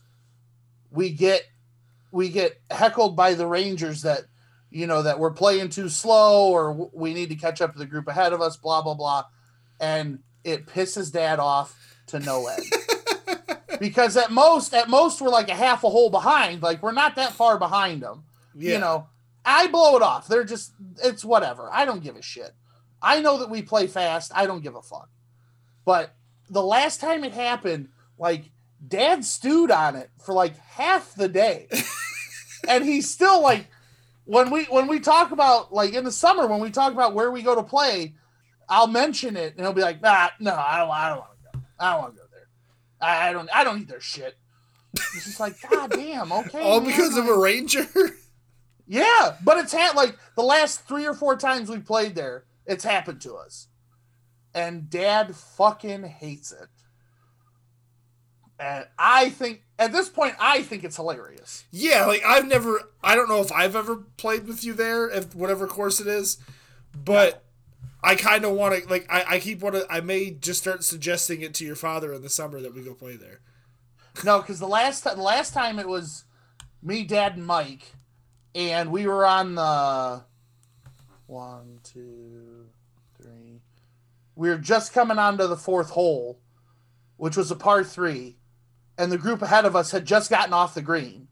[0.90, 1.42] we get
[2.10, 4.22] we get heckled by the rangers that
[4.76, 7.86] you know that we're playing too slow or we need to catch up to the
[7.86, 9.24] group ahead of us blah blah blah.
[9.80, 11.74] And it pisses dad off
[12.08, 12.62] to no end.
[13.78, 17.16] Because at most at most we're like a half a hole behind like we're not
[17.16, 18.24] that far behind them
[18.54, 18.72] Yeah.
[18.72, 19.06] you know
[19.44, 20.28] i blow it off.
[20.28, 20.72] They're just
[21.04, 21.68] it's whatever.
[21.70, 22.52] I don't give a shit.
[23.02, 24.32] I know that we play fast.
[24.34, 25.10] I don't give a fuck.
[25.84, 26.14] But
[26.48, 27.88] the last time it happened
[28.18, 28.50] like
[28.86, 31.68] dad stewed on it for like half the day.
[32.68, 33.68] And he's still like
[34.26, 37.30] when we when we talk about like in the summer when we talk about where
[37.30, 38.14] we go to play
[38.68, 41.58] i'll mention it and he'll be like nah no i don't i don't want to
[41.58, 42.48] go i don't want to go there
[43.00, 44.36] I, I don't i don't need their shit
[44.94, 47.86] it's just like god damn okay All man, because of a ranger.
[48.86, 52.84] yeah, but it's had like the last three or four times we played there, it's
[52.84, 53.68] happened to us.
[54.54, 56.68] And dad fucking hates it.
[58.58, 61.64] And I think at this point I think it's hilarious.
[61.70, 62.90] yeah, like I've never.
[63.02, 66.38] I don't know if I've ever played with you there at whatever course it is,
[66.94, 67.42] but.
[68.04, 70.84] I kind of want to like I, I keep want to I may just start
[70.84, 73.40] suggesting it to your father in the summer that we go play there.
[74.22, 76.24] No, because the last time last time it was
[76.82, 77.94] me, dad, and Mike,
[78.54, 80.22] and we were on the
[81.26, 82.66] one, two,
[83.20, 83.60] three.
[84.36, 86.38] We were just coming onto the fourth hole,
[87.16, 88.36] which was a par three,
[88.98, 91.28] and the group ahead of us had just gotten off the green.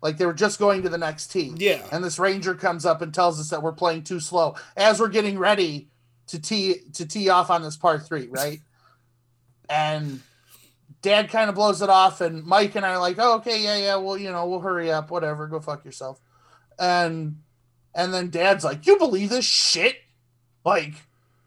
[0.00, 1.52] Like they were just going to the next tee.
[1.56, 1.86] Yeah.
[1.92, 5.08] And this ranger comes up and tells us that we're playing too slow as we're
[5.08, 5.88] getting ready
[6.26, 8.60] to tee to tee off on this par three, right?
[9.72, 10.20] and
[11.00, 13.76] dad kind of blows it off and Mike and I are like, oh, okay, yeah,
[13.76, 16.20] yeah, well, you know, we'll hurry up, whatever, go fuck yourself.
[16.78, 17.38] And
[17.94, 19.96] and then dad's like, You believe this shit?
[20.64, 20.94] Like,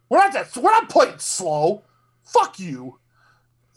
[0.10, 1.84] we're not that we're not playing slow.
[2.24, 3.00] Fuck you.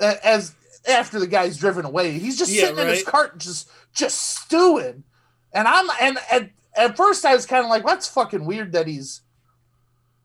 [0.00, 0.54] As
[0.88, 5.04] after the guy's driven away, he's just Yeah, sitting in his cart just just stewing.
[5.52, 8.86] And I'm and at, at first I was kind of like, that's fucking weird that
[8.86, 9.22] he's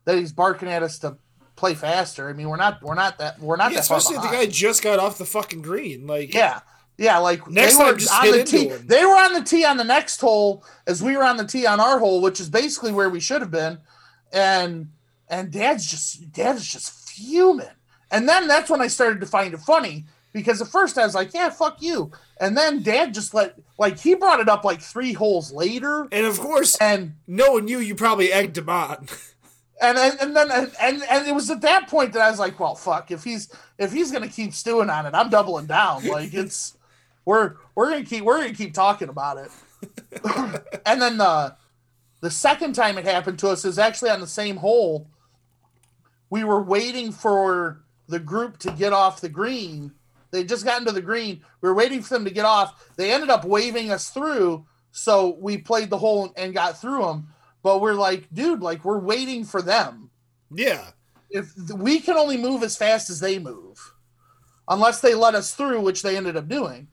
[0.04, 1.16] that he's barking at us to
[1.56, 2.28] play faster.
[2.28, 4.46] I mean, we're not we're not that we're not Yeah, that especially if the guy
[4.46, 6.06] just got off the fucking green.
[6.06, 6.60] Like, Yeah.
[6.96, 8.68] Yeah, like Next they were just on the tee.
[8.68, 8.86] him.
[8.86, 11.66] They were on the tee on the next hole as we were on the tee
[11.66, 13.78] on our hole, which is basically where we should have been.
[14.32, 14.90] And
[15.28, 17.66] and dad's just dad's just fuming.
[18.12, 20.04] And then that's when I started to find it funny
[20.34, 22.10] because at first I was like, yeah, fuck you.
[22.38, 26.06] And then dad just let like he brought it up like three holes later.
[26.12, 29.08] and of course, And knowing you, you probably egged him on.
[29.80, 32.40] and and, and then and, and and it was at that point that I was
[32.40, 33.10] like, well, fuck.
[33.10, 33.48] If he's
[33.78, 36.04] if he's gonna keep stewing on it, I'm doubling down.
[36.06, 36.76] Like it's
[37.24, 39.50] we're we're gonna keep we're gonna keep talking about it.
[40.84, 41.54] and then the
[42.20, 45.06] the second time it happened to us is actually on the same hole.
[46.28, 49.92] We were waiting for the group to get off the green.
[50.34, 51.42] They just got into the green.
[51.60, 52.90] We were waiting for them to get off.
[52.96, 57.28] They ended up waving us through, so we played the hole and got through them.
[57.62, 60.10] But we're like, dude, like we're waiting for them.
[60.52, 60.90] yeah.
[61.30, 63.78] If we can only move as fast as they move,
[64.68, 66.88] unless they let us through, which they ended up doing.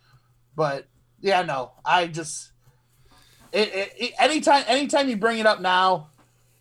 [0.56, 0.88] But
[1.20, 2.52] yeah, no, I just
[3.52, 6.11] it, it, it, anytime anytime you bring it up now,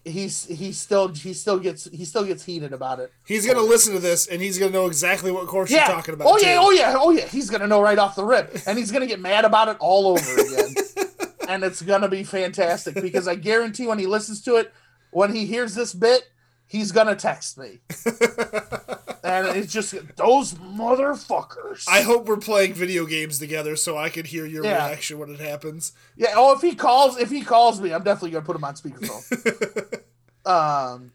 [0.05, 3.13] he's he still he still gets he still gets heated about it.
[3.27, 5.87] He's gonna listen to this and he's gonna know exactly what course Yeah.
[5.87, 6.29] you're talking about.
[6.29, 6.55] oh yeah.
[6.55, 6.61] too.
[6.61, 6.95] Oh yeah.
[6.99, 7.27] Oh yeah.
[7.27, 10.07] He's gonna know right off the rip, and he's gonna get mad about it all
[10.09, 10.75] over again.
[11.49, 14.73] and it's gonna be fantastic because I guarantee when he listens to it,
[15.11, 16.23] when he hears this bit,
[16.67, 17.81] he's gonna text me.
[19.25, 21.85] and it's just those motherfuckers.
[21.89, 24.87] I hope we're playing video games together so I can hear your Yeah.
[24.87, 25.93] reaction when it happens.
[26.17, 26.35] Yeah.
[26.37, 30.03] Oh, if he calls, if he calls me, I'm definitely gonna put him on speakerphone.
[30.47, 31.13] um,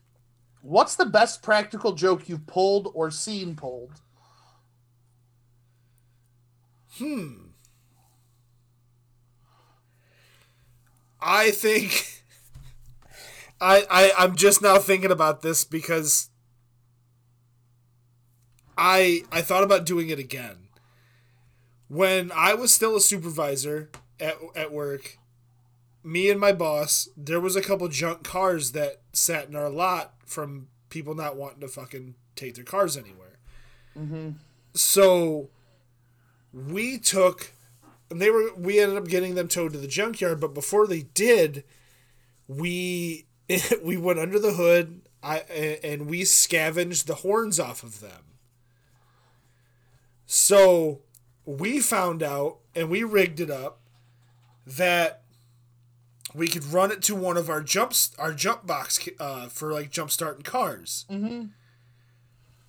[0.61, 4.01] what's the best practical joke you've pulled or seen pulled?
[6.97, 7.33] Hmm.
[11.19, 12.23] I think
[13.61, 16.29] I, I I'm just now thinking about this because
[18.77, 20.67] I I thought about doing it again.
[21.87, 23.89] When I was still a supervisor
[24.19, 25.17] at at work,
[26.03, 30.13] me and my boss, there was a couple junk cars that sat in our lot
[30.25, 33.39] from people not wanting to fucking take their cars anywhere.
[33.97, 34.31] Mm-hmm.
[34.73, 35.49] So
[36.53, 37.51] we took
[38.09, 41.01] and they were we ended up getting them towed to the junkyard but before they
[41.01, 41.63] did
[42.47, 43.25] we
[43.83, 45.39] we went under the hood I,
[45.83, 48.34] and we scavenged the horns off of them
[50.25, 51.01] so
[51.45, 53.79] we found out and we rigged it up
[54.65, 55.21] that
[56.33, 59.89] we could run it to one of our jumps our jump box uh, for like
[59.91, 61.05] jump starting cars.
[61.09, 61.45] Mm-hmm.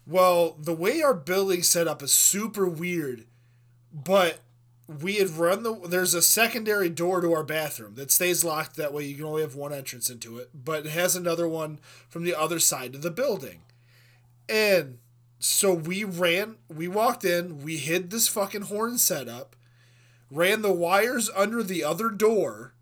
[0.07, 3.25] well the way our building set up is super weird
[3.93, 4.41] but
[4.87, 8.93] we had run the there's a secondary door to our bathroom that stays locked that
[8.93, 9.05] way.
[9.05, 12.35] You can only have one entrance into it but it has another one from the
[12.39, 13.63] other side of the building.
[14.49, 14.99] And
[15.39, 19.55] so we ran we walked in we hid this fucking horn setup
[20.31, 22.75] ran the wires under the other door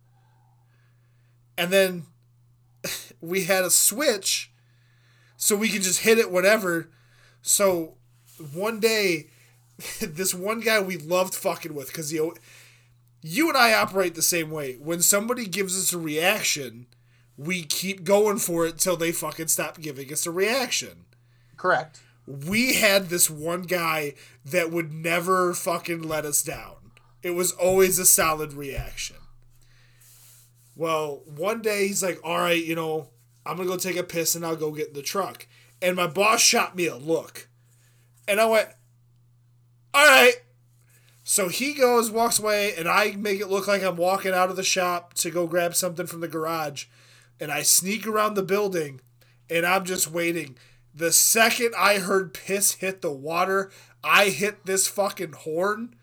[1.59, 2.05] and then
[3.21, 4.51] we had a switch
[5.37, 6.91] so we could just hit it whenever
[7.43, 7.95] so
[8.53, 9.27] one day
[10.01, 12.35] this one guy we loved fucking with because you
[13.27, 14.75] you and I operate the same way.
[14.75, 16.87] When somebody gives us a reaction,
[17.39, 21.07] we keep going for it till they fucking stop giving us a reaction.
[21.57, 22.01] Correct.
[22.27, 24.15] We had this one guy
[24.45, 26.77] that would never fucking let us down.
[27.23, 29.17] It was always a solid reaction.
[30.77, 33.11] Well, one day he's like, "All right, you know,
[33.47, 35.47] I'm gonna go take a piss and I'll go get in the truck."
[35.81, 37.49] And my boss shot me a look,
[38.27, 38.69] and I went,
[39.95, 40.35] all right.
[41.23, 44.57] So he goes, walks away, and I make it look like I'm walking out of
[44.57, 46.87] the shop to go grab something from the garage.
[47.41, 49.01] And I sneak around the building,
[49.49, 50.59] and I'm just waiting.
[50.95, 53.71] The second I heard piss hit the water,
[54.03, 55.97] I hit this fucking horn.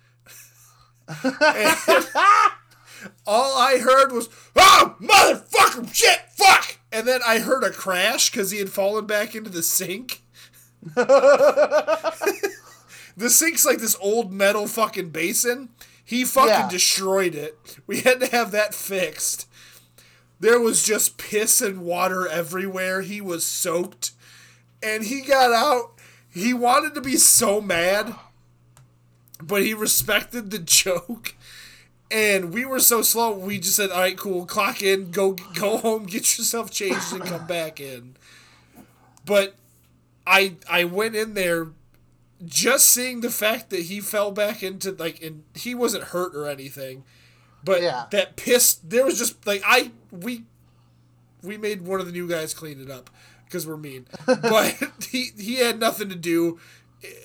[3.25, 6.77] All I heard was, oh, motherfucker, shit, fuck!
[6.91, 10.21] And then I heard a crash because he had fallen back into the sink.
[10.95, 12.13] the
[13.27, 15.69] sink's like this old metal fucking basin.
[16.03, 16.69] He fucking Yeah.
[16.69, 17.57] destroyed it.
[17.87, 19.47] We had to have that fixed.
[20.39, 23.01] There was just piss and water everywhere.
[23.01, 24.11] He was soaked.
[24.83, 25.91] And he got out.
[26.29, 28.15] He wanted to be so mad,
[29.41, 31.35] but he respected the joke.
[32.09, 34.45] And we were so slow, we just said, "All right, cool.
[34.45, 35.11] Clock in.
[35.11, 36.05] Go, go home.
[36.05, 38.15] Get yourself changed, and come back in."
[39.25, 39.55] But
[40.27, 41.67] I, I went in there,
[42.45, 46.47] just seeing the fact that he fell back into like, and he wasn't hurt or
[46.47, 47.03] anything,
[47.63, 48.07] but Yeah.
[48.11, 50.43] that pissed There was just like I we,
[51.43, 53.09] we made one of the new guys clean it up
[53.51, 54.75] because we're mean, but
[55.11, 56.57] he he had nothing to do,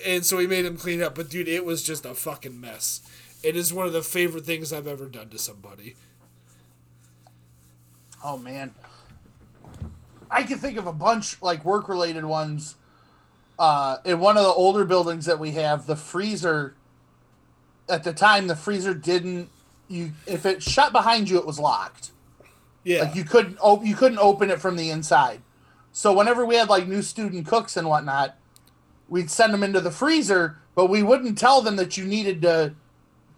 [0.05, 1.15] and so we made him clean up.
[1.15, 3.01] But dude, it was just a fucking mess.
[3.43, 5.95] It is one of the favorite things I've ever done to somebody.
[8.23, 8.73] Oh man,
[10.29, 12.75] I can think of a bunch like work related ones.
[13.57, 16.75] Uh, in one of the older buildings that we have, the freezer.
[17.89, 19.49] At the time, the freezer didn't.
[19.87, 22.11] You if it shut behind you, it was locked.
[22.83, 25.41] Yeah, Like you couldn't op- you couldn't open it from the inside.
[25.97, 28.37] So whenever we had like new student cooks and whatnot,
[29.09, 32.75] we'd send them into the freezer, but we wouldn't tell them that you needed to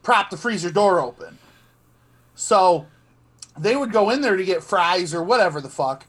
[0.04, 1.38] prop the freezer door open.
[2.36, 2.86] So
[3.58, 6.06] they would go in there to get fries or whatever the fuck,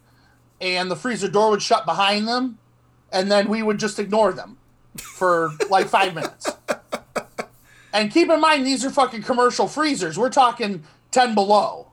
[0.60, 2.58] and the freezer door would shut behind them,
[3.12, 4.58] and then we would just ignore them
[4.96, 6.50] for like five minutes.
[7.92, 10.18] And keep in mind, these are fucking commercial freezers.
[10.18, 10.82] We're talking
[11.12, 11.92] 10 below.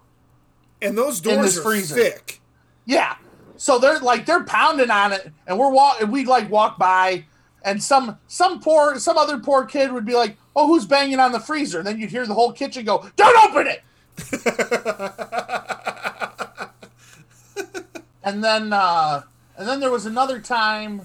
[0.81, 1.93] and those doors are freezer.
[1.93, 2.41] thick.
[2.85, 3.17] Yeah.
[3.57, 6.01] So they're like they're pounding on it, and we're walk.
[6.01, 7.25] and We like walk by,
[7.63, 11.31] and some some poor some other poor kid would be like, "Oh, who's banging on
[11.31, 13.83] the freezer?" And then you'd hear the whole kitchen go, "Don't open it."
[18.23, 19.23] and then uh,
[19.57, 21.01] and then there was another time.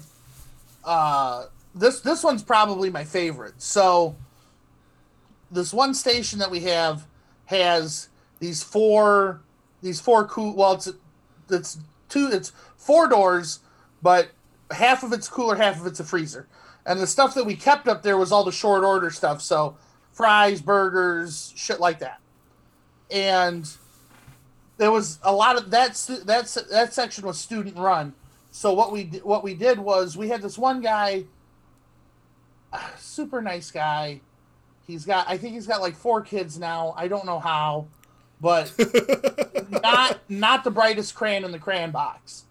[0.85, 3.61] Uh, this this one's probably my favorite.
[3.61, 4.15] So
[5.51, 7.07] this one station that we have
[7.45, 8.09] has
[8.39, 9.41] these four
[9.81, 10.89] these four cool well it's
[11.49, 11.77] it's
[12.13, 13.59] two it's four doors
[14.01, 14.29] but
[14.71, 16.47] half of it's cooler half of it's a freezer.
[16.85, 19.77] And the stuff that we kept up there was all the short order stuff so
[20.11, 22.19] fries burgers shit like that.
[23.09, 23.69] And
[24.77, 28.13] there was a lot of that stu- that's that section was student run.
[28.51, 31.23] So what we what we did was we had this one guy
[32.73, 34.19] uh, super nice guy.
[34.85, 36.93] He's got i think he's got like four kids now.
[36.97, 37.87] I don't know how
[38.43, 38.73] but
[39.69, 42.43] not not the brightest crayon in the crayon box.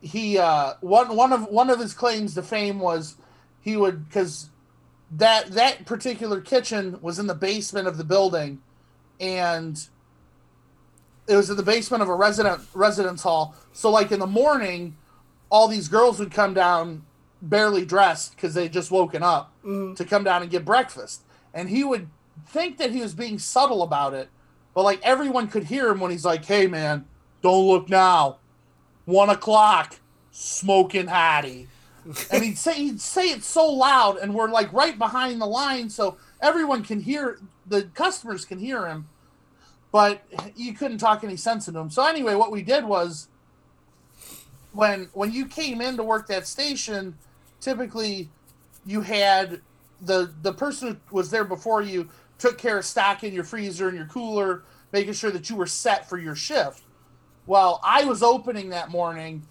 [0.00, 3.16] He uh one one of one of his claims to fame was
[3.60, 4.48] he would because
[5.12, 8.62] that that particular kitchen was in the basement of the building,
[9.20, 9.78] and
[11.28, 13.54] it was in the basement of a resident residence hall.
[13.74, 14.96] So like in the morning,
[15.50, 17.04] all these girls would come down
[17.42, 21.84] barely dressed because they just woken up to come down and get breakfast, and he
[21.84, 22.08] would
[22.46, 24.30] think that he was being subtle about it
[24.74, 27.04] but like everyone could hear him when he's like, "Hey man,
[27.42, 28.38] don't look now,
[29.04, 30.00] one o'clock,
[30.30, 31.68] smoking Hattie,"
[32.30, 35.88] and he'd say he'd say it so loud, and we're like right behind the line,
[35.90, 37.38] so everyone can hear.
[37.66, 39.08] The customers can hear him,
[39.92, 40.22] but
[40.56, 41.90] you couldn't talk any sense into him.
[41.90, 43.28] So anyway, what we did was
[44.72, 47.16] when when you came in to work that station,
[47.60, 48.30] typically
[48.84, 49.60] you had
[50.00, 52.08] the the person who was there before you
[52.42, 56.08] took care of stocking your freezer and your cooler, making sure that you were set
[56.08, 56.82] for your shift.
[57.46, 59.44] Well, I was opening that morning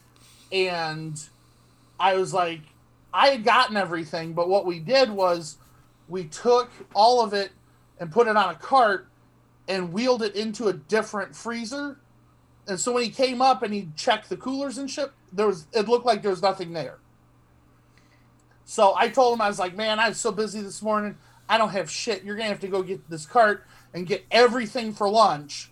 [0.51, 1.17] and
[1.97, 2.59] I was like
[3.13, 5.57] I had gotten everything, but what we did was
[6.09, 7.51] we took all of it
[7.99, 9.07] and put it on a cart
[9.69, 11.97] and wheeled it into a different freezer.
[12.67, 15.65] And so when he came up and he checked the coolers and shit, there was
[15.71, 16.99] it looked like there was nothing there.
[18.65, 21.17] So I told him I was like, "Man, I was so busy this morning.
[21.51, 22.23] I don't have shit.
[22.23, 25.69] You're gonna have to go get this cart and get everything for lunch."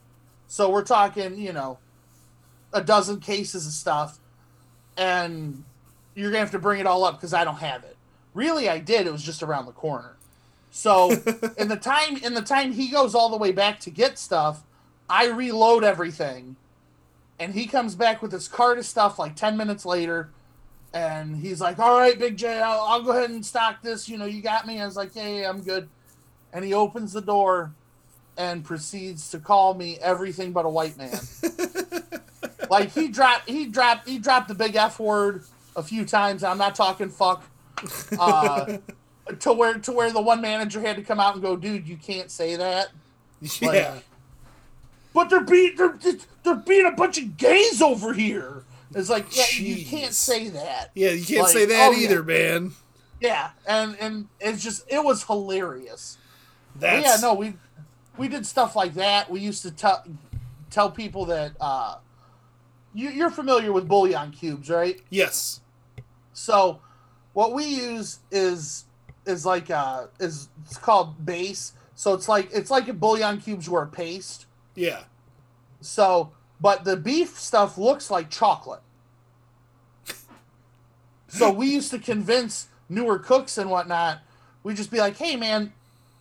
[0.47, 1.79] So we're talking, you know,
[2.73, 4.19] a dozen cases of stuff,
[4.97, 5.63] and
[6.15, 7.95] you're gonna have to bring it all up because I don't have it.
[8.33, 9.07] Really, I did.
[9.07, 10.17] It was just around the corner.
[10.69, 11.11] So
[11.57, 14.63] in the time in the time he goes all the way back to get stuff,
[15.09, 16.57] I reload everything,
[17.39, 20.29] and he comes back with his cart of stuff like ten minutes later,
[20.93, 24.09] and he's like, "All right, Big J, I'll, I'll go ahead and stock this.
[24.09, 25.89] You know, you got me." I was like, "Yeah, yeah, I'm good,"
[26.53, 27.73] and he opens the door
[28.37, 31.19] and proceeds to call me everything but a white man.
[32.69, 35.43] like he dropped, he dropped, he dropped the big F word
[35.75, 36.43] a few times.
[36.43, 37.43] I'm not talking fuck.
[38.17, 38.77] Uh,
[39.39, 41.97] to where to where the one manager had to come out and go, dude, you
[41.97, 42.89] can't say that.
[43.61, 43.99] Yeah.
[45.13, 45.97] But they're being they're,
[46.43, 48.63] they're being a bunch of gays over here.
[48.95, 50.89] It's like, yeah, you can't say that.
[50.95, 52.09] Yeah, you can't Like, say that oh, yeah.
[52.09, 52.71] either, man.
[53.21, 56.17] Yeah, and and it's just it was hilarious.
[56.73, 57.53] But That's yeah, no, we
[58.17, 59.29] we did stuff like that.
[59.29, 60.05] We used to tell
[60.69, 61.97] tell people that uh,
[62.93, 64.99] you, you're familiar with bouillon cubes, right?
[65.09, 65.61] Yes.
[66.33, 66.79] So
[67.33, 68.85] what we use is
[69.25, 71.73] is like uh is it's called base.
[71.95, 74.45] So it's like it's like if bouillon cubes were a paste.
[74.75, 75.03] Yeah.
[75.81, 76.31] So
[76.61, 78.81] but the beef stuff looks like chocolate.
[81.27, 84.19] So we used to convince newer cooks and whatnot.
[84.63, 85.73] We'd just be like, "Hey, man,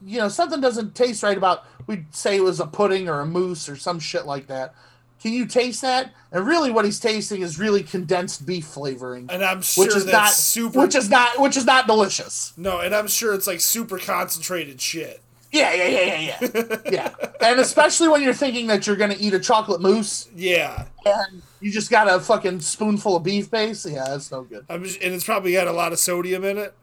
[0.05, 3.27] you know something doesn't taste right about." We'd say it was a pudding or a
[3.27, 4.75] mousse or some shit like that.
[5.21, 6.13] Can you taste that?
[6.31, 10.05] And really, what he's tasting is really condensed beef flavoring, And I'm sure which is
[10.05, 12.53] that's not super which is not which is not delicious.
[12.57, 15.23] No, and I'm sure it's like super concentrated shit.
[15.51, 17.15] Yeah, yeah, yeah, yeah, yeah, yeah.
[17.41, 20.87] And especially when you're thinking that you're gonna eat a chocolate mousse Yeah.
[21.07, 23.87] and you just got a fucking spoonful of beef base.
[23.87, 24.67] Yeah, that's no good.
[24.69, 26.75] I'm just, and it's probably got a lot of sodium in it.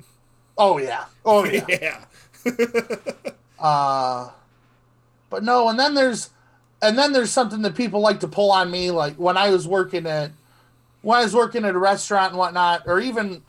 [0.58, 1.66] Oh yeah, oh yeah.
[1.70, 2.06] Yeah.
[3.58, 4.30] Uh,
[5.30, 6.30] but no, and then there's,
[6.82, 9.66] and then there's something that people like to pull on me, like when I was
[9.68, 10.32] working at,
[11.02, 13.42] when I was working at a restaurant and whatnot, or even,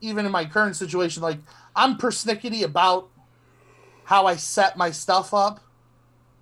[0.00, 1.38] even in my current situation, like
[1.76, 3.08] I'm persnickety about
[4.04, 5.60] how I set my stuff up,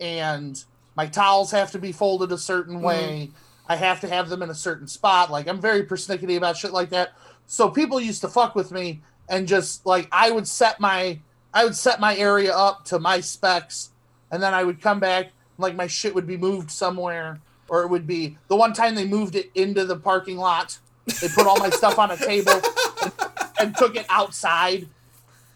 [0.01, 0.63] and
[0.97, 3.31] my towels have to be folded a certain way.
[3.69, 5.31] I have to have them in a certain spot.
[5.31, 7.13] Like I'm very persnickety about shit like that.
[7.47, 11.19] So people used to fuck with me and just like I would set my
[11.55, 13.91] I would set my area up to my specs,
[14.31, 17.89] and then I would come back like my shit would be moved somewhere, or it
[17.89, 20.79] would be the one time they moved it into the parking lot.
[21.21, 22.53] They put all my stuff on a table
[23.03, 23.13] and,
[23.61, 24.89] and took it outside.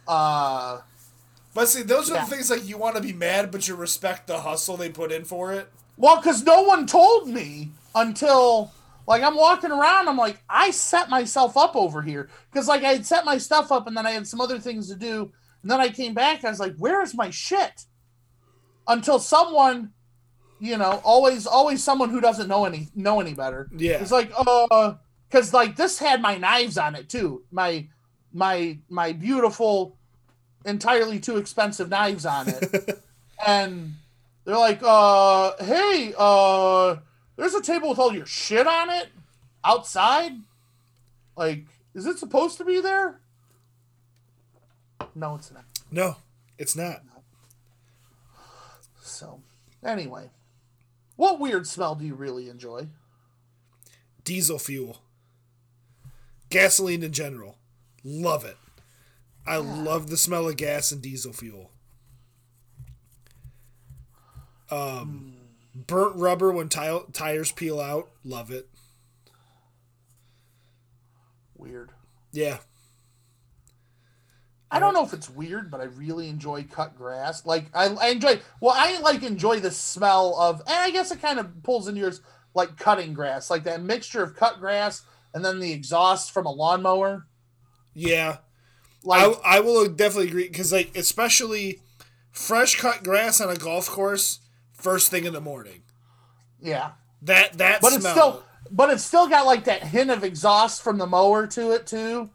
[0.06, 0.80] Uh,
[1.56, 2.24] But see, those are Yeah.
[2.26, 5.10] the things like you want to be mad, but you respect the hustle they put
[5.10, 5.72] in for it.
[5.96, 8.70] Well, because no one told me until
[9.06, 12.92] like I'm walking around, I'm like, I set myself up over here because like I
[12.92, 15.70] had set my stuff up and then I had some other things to do, and
[15.70, 16.44] then I came back.
[16.44, 17.86] I was like, where is my shit?
[18.86, 19.92] Until someone,
[20.60, 23.70] you know, always always someone who doesn't know any know any better.
[23.74, 24.02] Yeah.
[24.02, 24.94] It's like, uh,
[25.30, 27.44] because like this had my knives on it too.
[27.50, 27.88] My
[28.34, 29.95] my my beautiful,
[30.66, 33.02] entirely too expensive knives on it,
[33.46, 33.94] and
[34.44, 36.96] they're like, uh, hey, uh,
[37.36, 39.08] there's a table with all your shit on it
[39.64, 40.32] outside.
[41.36, 41.64] Like,
[41.94, 43.20] is it supposed to be there?
[45.14, 45.64] No, it's not.
[45.90, 46.16] No,
[46.58, 47.02] it's not.
[49.00, 49.40] So,
[49.84, 50.30] anyway,
[51.16, 52.88] what weird smell do you really enjoy?
[54.24, 55.00] Diesel fuel.
[56.50, 57.56] Gasoline in general.
[58.04, 58.56] Love it.
[59.46, 61.70] I love the smell of gas and diesel fuel.
[64.70, 65.36] Um,
[65.74, 68.10] burnt rubber when ti- tires peel out.
[68.24, 68.68] Love it.
[71.56, 71.92] Weird.
[72.32, 72.58] Yeah.
[74.70, 77.46] I don't know if it's weird, but I really enjoy cut grass.
[77.46, 78.40] Like I, I enjoy.
[78.60, 80.60] Well, I like enjoy the smell of.
[80.60, 82.20] And I guess it kind of pulls into yours,
[82.52, 85.02] like cutting grass, like that mixture of cut grass
[85.32, 87.26] and then the exhaust from a lawnmower.
[87.94, 88.38] Yeah.
[89.06, 91.80] Like I, I will definitely agree because like especially
[92.32, 94.40] fresh cut grass on a golf course
[94.72, 95.82] first thing in the morning
[96.60, 96.92] yeah,
[97.22, 100.82] that that but smell it's still, but it's still got like that hint of exhaust
[100.82, 102.30] from the mower to it too.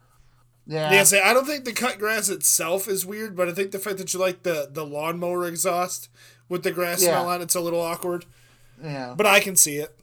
[0.66, 3.72] Yeah, yeah say I don't think the cut grass itself is weird but I think
[3.72, 6.08] the fact that you like the the lawnmower exhaust
[6.48, 7.10] with the grass Yeah.
[7.10, 8.24] smell on it's a little awkward
[8.82, 9.14] yeah.
[9.16, 9.94] but I can see it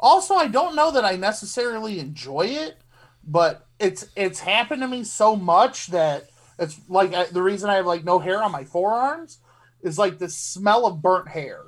[0.00, 2.76] Also, I don't know that I necessarily enjoy it,
[3.24, 6.28] but it's it's happened to me so much that
[6.58, 9.38] it's like I, the reason I have like no hair on my forearms
[9.82, 11.62] is like the smell of burnt hair.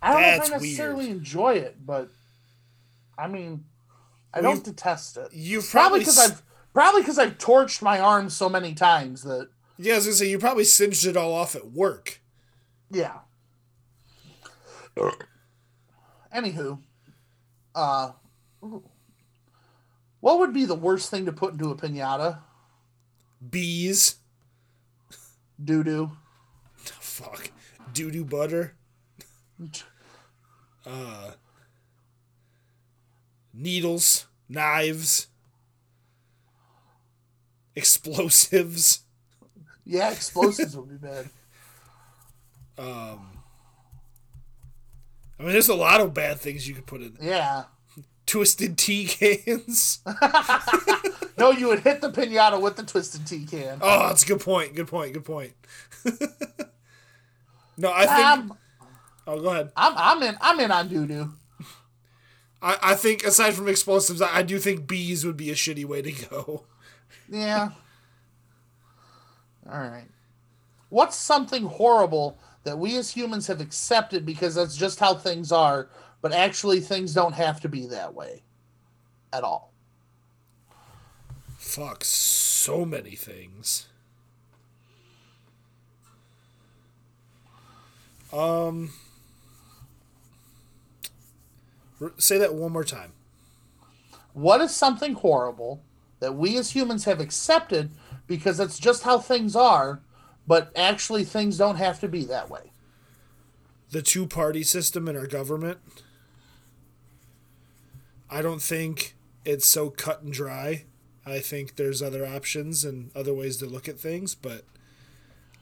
[0.00, 1.16] I don't know if I necessarily weird.
[1.18, 2.08] enjoy it, but
[3.18, 3.64] I mean,
[4.32, 5.30] I Well, don't detest it.
[5.32, 6.42] Probably probably because s- I've
[6.72, 10.28] probably because I've torched my arms so many times that yeah I was gonna say
[10.28, 12.20] you probably singed it all off at work
[12.90, 13.18] Yeah.
[16.34, 16.78] Anywho,
[17.74, 18.12] uh,
[18.64, 18.82] ooh.
[20.26, 22.40] What would be the worst thing to put into a pinata?
[23.48, 24.16] bees
[25.64, 26.10] Doo doo.
[26.82, 27.52] fuck
[27.92, 28.74] doo doo butter
[30.86, 31.30] uh
[33.54, 35.28] needles knives
[37.76, 39.04] explosives
[39.84, 41.30] Yeah, explosives would be bad.
[42.78, 43.38] Um,
[45.40, 47.16] I mean, there's a lot of bad things you could put in.
[47.22, 47.64] Yeah.
[48.26, 50.00] Twisted tea cans.
[51.38, 53.78] No, you would hit the pinata with the twisted tea can.
[53.82, 54.74] Oh, that's a good point.
[54.74, 55.12] Good point.
[55.12, 55.52] Good point.
[57.76, 58.26] no, I think.
[58.26, 58.52] I'm,
[59.26, 59.72] oh, go ahead.
[59.76, 60.36] I'm, I'm in.
[60.40, 61.32] I'm in on doo doo.
[62.62, 65.84] I, I think aside from explosives, I, I do think bees would be a shitty
[65.84, 66.64] way to go.
[67.28, 67.70] Yeah.
[69.70, 70.08] All right.
[70.88, 75.88] What's something horrible that we as humans have accepted because that's just how things are,
[76.26, 78.42] but actually things don't have to be that way
[79.32, 79.72] at all?
[81.56, 83.86] Fuck, so many things.
[88.32, 88.90] Um,
[92.18, 93.12] say that one more time.
[94.32, 95.84] What is something horrible
[96.18, 97.92] that we as humans have accepted
[98.26, 100.00] because that's just how things are,
[100.44, 102.72] but actually things don't have to be that way?
[103.92, 105.78] The two party system in our government.
[108.30, 110.84] I don't think it's so cut and dry.
[111.24, 114.62] I think there's other options and other ways to look at things, but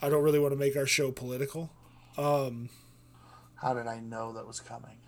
[0.03, 1.71] I don't really want to make our show political
[2.19, 2.69] Um,
[3.57, 4.99] How did I know that was coming?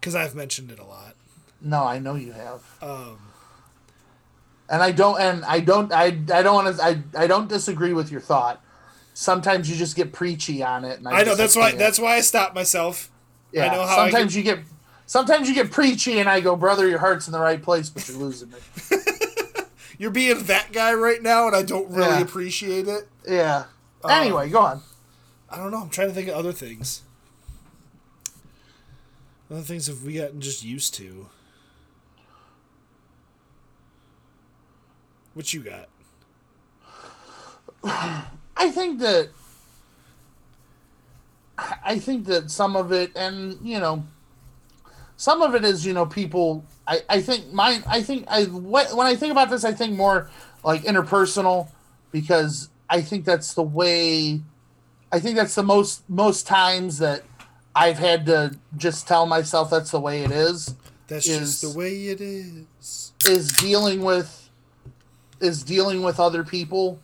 [0.00, 1.14] because I've mentioned it a lot.
[1.60, 2.62] No, I know you have.
[2.80, 3.18] Um,
[4.68, 7.92] and I don't and I don't I I don't want to I I don't disagree
[7.92, 8.62] with your thought.
[9.12, 10.98] Sometimes you just get preachy on it.
[10.98, 11.78] And I, I know that's why can't.
[11.78, 13.10] that's why I stop myself.
[13.52, 13.66] yeah.
[13.66, 14.58] I know how I sometimes can- you get
[15.10, 18.08] sometimes you get preachy, and I go, brother, your heart's in the right place, but
[18.08, 18.58] you're losing me.
[19.98, 22.20] You're being that guy right now, and I don't really Yeah.
[22.22, 23.06] appreciate it.
[23.28, 23.64] Yeah.
[24.02, 24.80] Uh, anyway, go on.
[25.50, 25.82] I don't know.
[25.82, 27.02] I'm trying to think of other things.
[29.50, 31.28] Other things have we gotten just used to?
[35.34, 35.88] What you got?
[37.84, 39.28] I think that
[41.84, 44.04] I think that some of it, and you know,
[45.20, 46.64] some of it is you know people.
[46.86, 49.94] I I think my I think I what when I think about this, I think
[49.94, 50.30] more
[50.64, 51.68] like interpersonal
[52.10, 54.40] because I think that's the way.
[55.12, 57.22] I think that's the most most times that
[57.74, 60.74] I've had to just tell myself that's the way it is
[61.06, 63.12] That's Is- just the way it is.
[63.26, 64.48] is dealing with
[65.38, 66.98] is dealing with other people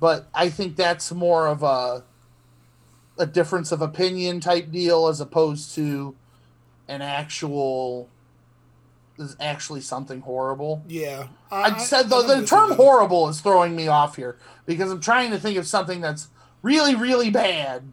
[0.00, 2.02] but i think that's more of a
[3.18, 6.14] a difference of opinion type deal as opposed to
[6.88, 8.08] an actual
[9.16, 11.28] is actually something horrible Yeah.
[11.50, 14.36] i, said though the term horrible is throwing me off here
[14.66, 16.28] because i'm trying to think of something that's
[16.62, 17.92] really really bad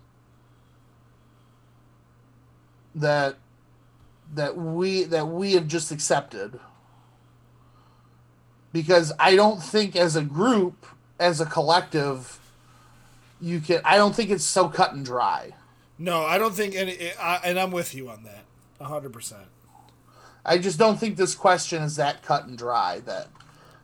[2.96, 3.38] that
[4.34, 6.60] that we that we have just accepted
[8.74, 10.86] because i don't think as a group
[11.20, 12.40] as a collective
[13.40, 15.52] you can i don't think it's so cut and dry
[16.00, 17.12] No, I don't think any.
[17.22, 18.44] I, and I'm with you on that.
[18.86, 19.46] Hundred percent.
[20.46, 23.28] i just don't think this question is that cut and dry that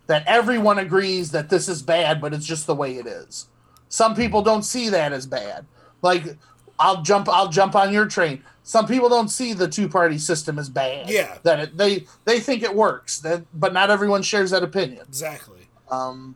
[0.08, 3.48] that everyone agrees that this is bad but it's just the way it is
[3.90, 5.66] some people don't see that as bad
[6.02, 6.38] like
[6.80, 10.60] i'll jump i'll jump on your train some people don't see the two party system
[10.60, 11.38] as bad Yeah.
[11.44, 15.68] that it, they they think it works that but not everyone shares that opinion Exactly.
[15.90, 16.36] um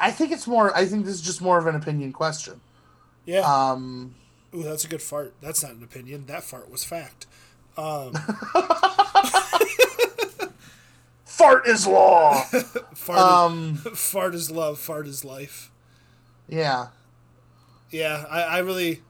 [0.00, 2.60] i think it's more i think this is just more of an opinion question
[3.26, 3.40] Yeah.
[3.40, 4.14] um
[4.54, 5.34] Ooh, that's a good fart.
[5.40, 6.26] That's not an opinion.
[6.26, 7.26] That fart was fact.
[7.76, 8.12] Um,
[11.24, 12.42] fart is law
[12.94, 14.78] fart, um is, fart is love.
[14.78, 15.70] Fart is life.
[16.48, 16.88] yeah
[17.90, 19.00] Yeah, I, I really.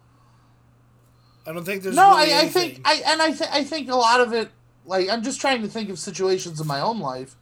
[1.45, 1.97] I don't think there's.
[1.97, 4.49] no really I, I think i and i think i think a lot of it
[4.87, 7.35] like i'm just trying to think of situations in my own life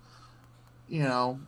[0.89, 1.39] you know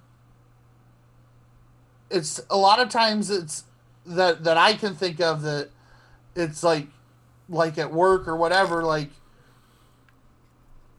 [2.10, 3.64] it's a lot of times it's
[4.04, 5.70] that that i can think of that
[6.36, 6.86] it's like
[7.48, 9.10] like at work or whatever like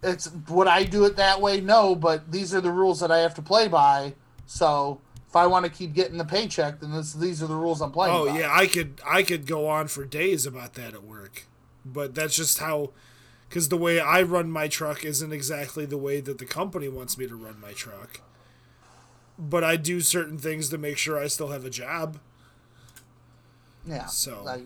[0.01, 3.19] it's would i do it that way no but these are the rules that i
[3.19, 4.13] have to play by
[4.45, 7.81] so if i want to keep getting the paycheck then this, these are the rules
[7.81, 8.37] i'm playing Oh by.
[8.39, 11.45] yeah, I could I could go on for days about that at work,
[11.85, 12.91] but that's just how,
[13.49, 17.17] because the way I run my truck isn't exactly the way that the company wants
[17.17, 18.21] me to run my truck.
[19.39, 22.19] But I do certain things to make sure I still have a job.
[23.87, 24.05] Yeah.
[24.05, 24.61] So- I,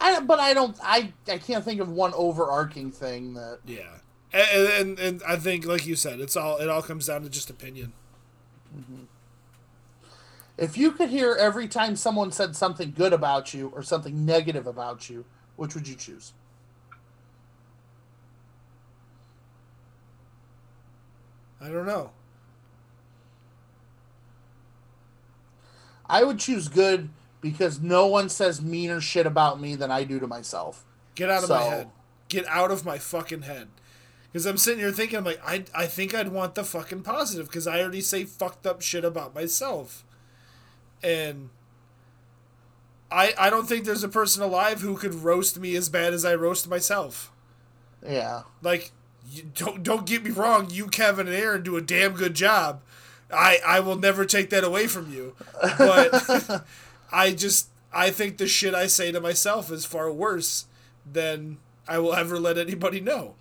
[0.00, 3.98] I but I don't I I can't think of one overarching thing that Yeah,
[4.32, 7.28] and and, and I think like you said, it's all it all comes down to
[7.28, 7.92] just opinion.
[8.76, 9.04] Mm-hmm.
[10.58, 14.66] if you could hear every time someone said something good about you or something negative
[14.66, 15.24] about you,
[15.56, 16.32] which would you choose?
[21.60, 22.10] I don't know.
[26.08, 27.08] I would choose good
[27.50, 30.84] because no one says meaner shit about me than I do to myself.
[31.14, 31.90] Get out of my head.
[32.28, 33.68] Get out of my fucking head.
[34.32, 37.46] Because I'm sitting here thinking, I'm like, I, I think I'd want the fucking positive
[37.46, 40.04] because I already say fucked up shit about myself.
[41.04, 41.50] And
[43.12, 46.24] I, I don't think there's a person alive who could roast me as bad as
[46.24, 47.30] I roast myself.
[48.04, 48.42] Yeah.
[48.60, 48.90] Like,
[49.30, 52.82] you, don't, don't get me wrong, you, Kevin, and Aaron do a damn good job.
[53.32, 55.34] I I will never take that away from you.
[55.78, 56.64] But
[57.12, 60.66] I just I think the shit I say to myself is far worse
[61.10, 61.58] than
[61.88, 63.34] I will ever let anybody know.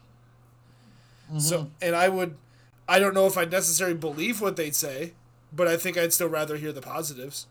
[1.40, 1.70] So mm-hmm.
[1.82, 2.36] and I would
[2.88, 5.14] I don't know if I'd necessarily believe what they'd say,
[5.52, 7.48] but I think I'd still rather hear the positives.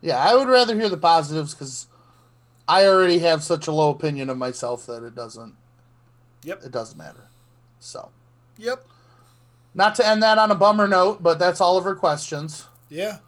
[0.00, 1.86] Yeah, I would rather hear the positives because
[2.68, 5.54] I already have such a low opinion of myself that it doesn't.
[6.42, 6.64] Yep.
[6.64, 7.28] It doesn't matter.
[7.80, 8.10] So,
[8.58, 8.84] Yep.
[9.74, 12.66] not to end that on a bummer note, but that's all of her questions.
[12.88, 13.18] Yeah.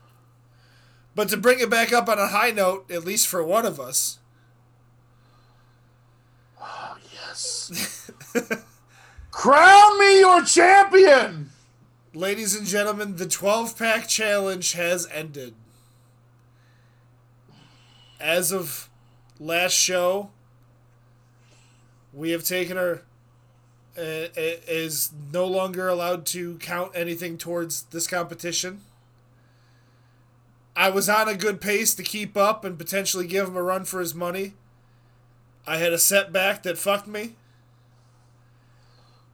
[1.16, 3.80] But to bring it back up on a high note, at least for one of
[3.80, 4.18] us,
[6.60, 8.10] Oh, Yes.
[9.30, 11.50] Crown me your champion.
[12.14, 15.54] ladies and gentlemen, the 12 pack challenge has ended.
[18.20, 18.88] As of
[19.40, 20.30] last show,
[22.12, 23.02] we have taken our.
[23.98, 28.82] Uh, is no longer allowed to count anything towards this competition.
[30.76, 33.84] I was on a good pace to keep up and potentially give him a run
[33.86, 34.52] for his money.
[35.66, 37.34] I had a setback that fucked me.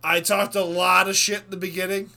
[0.04, 2.10] I talked a lot of shit in the beginning.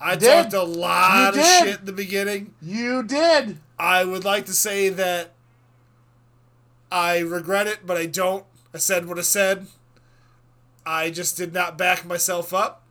[0.00, 0.50] I did.
[0.50, 1.64] talked a lot You of did.
[1.66, 2.54] shit in the beginning.
[2.62, 3.58] You did.
[3.78, 5.32] I would like to say that
[6.92, 8.44] I regret it, but I don't.
[8.72, 9.66] I said what I said.
[10.86, 12.82] I just did not back myself up.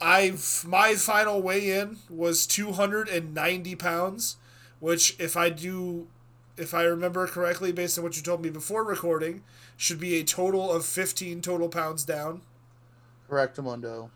[0.00, 4.36] I've my final weigh in was 290 pounds,
[4.78, 6.08] which if I do
[6.56, 9.42] if I remember correctly based on what you told me before recording,
[9.76, 12.42] should be a total of 15 total pounds down.
[13.28, 14.10] Correct, Mundo.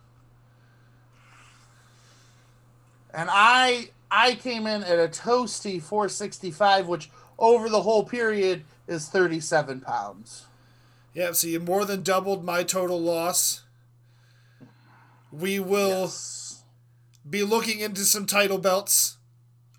[3.12, 9.09] And I I came in at a toasty 465, which over the whole period is
[9.09, 10.47] 37 pounds.
[11.15, 13.62] Yeah, so you more than doubled my total loss.
[15.40, 16.62] We will Yes.
[17.28, 19.16] be looking into some title belts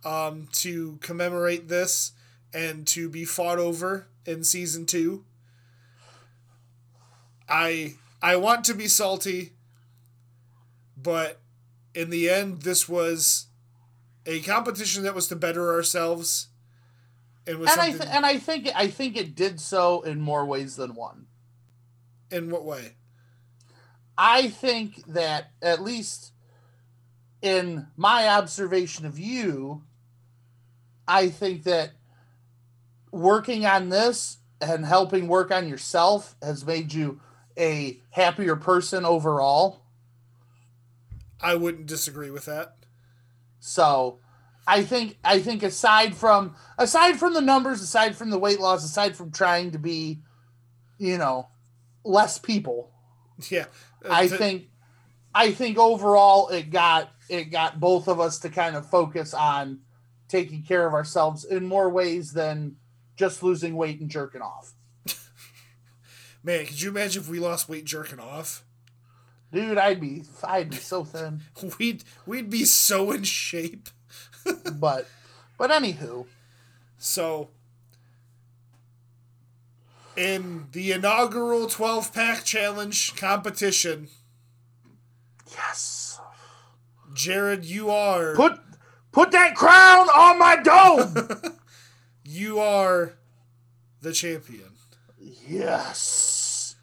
[0.03, 2.11] um, to commemorate this
[2.53, 5.23] and to be fought over in season two.
[7.47, 9.53] I I want to be salty,
[10.97, 11.39] but
[11.93, 13.47] in the end, this was
[14.25, 16.47] a competition that was to better ourselves.
[17.47, 20.45] And was And I th- and I think I think it did so in more
[20.45, 21.27] ways than one.
[22.31, 22.95] in what way?
[24.17, 26.31] I think that at least
[27.41, 29.83] in my observation of you,
[31.07, 31.91] I think that
[33.11, 37.19] working on this and helping work on yourself has made you
[37.57, 39.81] a happier person overall.
[41.41, 42.75] I wouldn't disagree with that.
[43.59, 44.19] So
[44.67, 48.83] I think I think aside from aside from the numbers, aside from the weight loss,
[48.83, 50.21] aside from trying to be,
[50.97, 51.49] you know,
[52.03, 52.91] less people,
[53.49, 53.65] Yeah,
[54.09, 54.69] I think
[55.33, 59.81] I think overall it got it got both of us to kind of focus on
[60.27, 62.77] taking care of ourselves in more ways than
[63.15, 64.73] just losing weight and jerking off.
[66.43, 68.63] man, could you imagine if we lost weight jerking off?
[69.51, 71.41] Dude, I'd be I'd be so thin.
[71.79, 73.89] We'd we'd be so in shape.
[74.79, 75.07] But
[75.57, 76.27] but anywho,
[76.99, 77.49] So,
[80.17, 84.07] in the inaugural 12 pack challenge competition,
[85.51, 86.19] yes.
[87.13, 88.59] Jared, you are Put
[89.11, 91.55] put that crown on my dome.
[92.25, 93.13] you are
[94.01, 94.71] the champion.
[95.17, 96.75] Yes.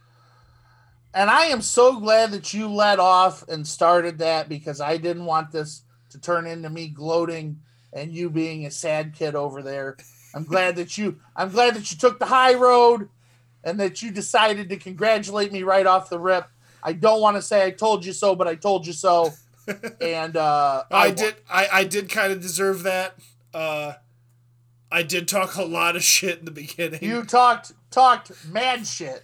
[1.15, 5.27] And I am so glad that you let off and started that because I didn't
[5.27, 7.61] want this to turn into me gloating
[7.93, 9.99] and you being a sad kid over there.
[10.35, 13.11] I'm glad that you I'm glad that you took the high road
[13.65, 16.47] and that you decided to congratulate me right off the rip.
[16.83, 19.33] I don't want to say I told you so, but I told you so.
[20.01, 23.15] And uh I, did I, I did kind of deserve that.
[23.55, 23.93] Uh
[24.91, 26.99] I did talk a lot of shit in the beginning.
[27.01, 29.23] you talked talked mad shit.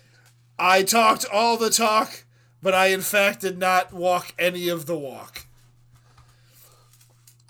[0.57, 2.25] I talked all the talk,
[2.63, 5.47] but I in fact did not walk any of the walk.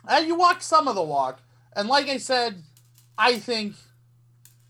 [0.09, 1.41] Uh, you walked some of the walk.
[1.77, 2.63] And like I said,
[3.19, 3.75] I think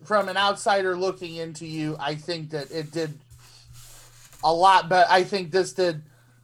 [0.05, 3.19] from an outsider looking into you, I think that it did
[4.43, 5.11] a lot better.
[5.11, 6.03] I think this did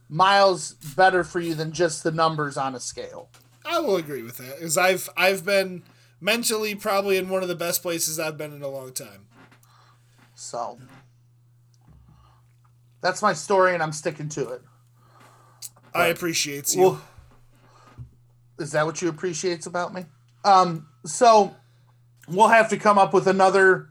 [0.09, 3.29] miles better for you than just the numbers on a scale.
[3.65, 5.83] I will agree with that because I've I've been
[6.21, 9.27] mentally probably in one of the best places I've been in a long time.
[10.35, 10.77] So
[13.01, 14.61] that's my story, and I'm sticking to it.
[15.93, 16.81] I appreciate you.
[16.81, 17.01] Well,
[18.59, 20.05] is that what you appreciates about me?
[20.43, 21.55] Um, so
[22.27, 23.89] we'll have to come up with another.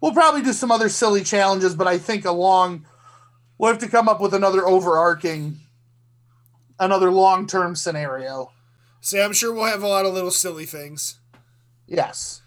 [0.00, 2.86] We'll probably do some other silly challenges, but I think along
[3.58, 5.58] we'll have to come up with another overarching
[6.78, 8.52] another long term scenario.
[9.00, 11.18] See, I'm sure we'll have a lot of little silly things.
[11.86, 12.42] Yes,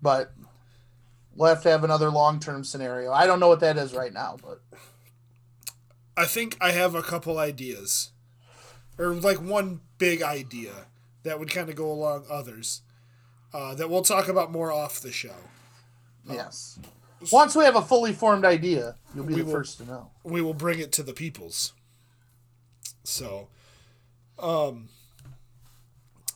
[0.00, 0.32] but
[1.34, 3.12] we'll have to have another long term scenario.
[3.12, 4.60] I don't know what that is right now, but
[6.16, 8.12] I think I have a couple ideas,
[8.98, 10.86] or like one big idea
[11.24, 12.82] that would kind of go along others
[13.54, 15.34] uh, that we'll talk about more off the show.
[16.28, 16.78] yes.
[17.32, 20.10] Once we have a fully formed idea, you'll be the will- first to know.
[20.24, 21.72] we will bring it to the peoples.
[23.04, 23.48] So,
[24.38, 24.88] um,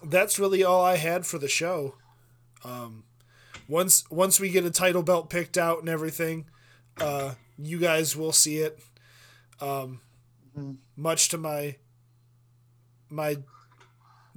[0.02, 1.96] that's really all I had for the show.
[2.64, 3.04] Um,
[3.68, 6.46] once once we get a title belt picked out and everything,
[7.00, 8.78] uh, you guys will see it.
[9.60, 10.00] Um,
[10.96, 11.76] much to my
[13.10, 13.38] my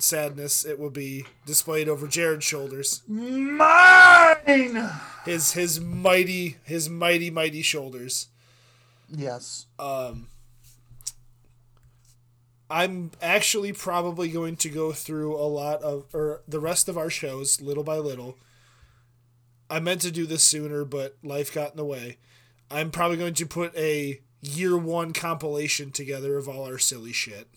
[0.01, 3.01] sadness, it will be displayed over Jared's shoulders.
[3.07, 4.89] Mine.
[5.25, 8.27] His his mighty his mighty mighty shoulders.
[9.09, 9.67] Yes.
[9.77, 10.27] Um,
[12.69, 17.09] I'm actually probably going to go through a lot of or the rest of our
[17.09, 18.37] shows little by little.
[19.69, 22.17] I meant to do this sooner, but life got in the way.
[22.69, 27.47] I'm probably going to put a year one compilation together of all our silly shit.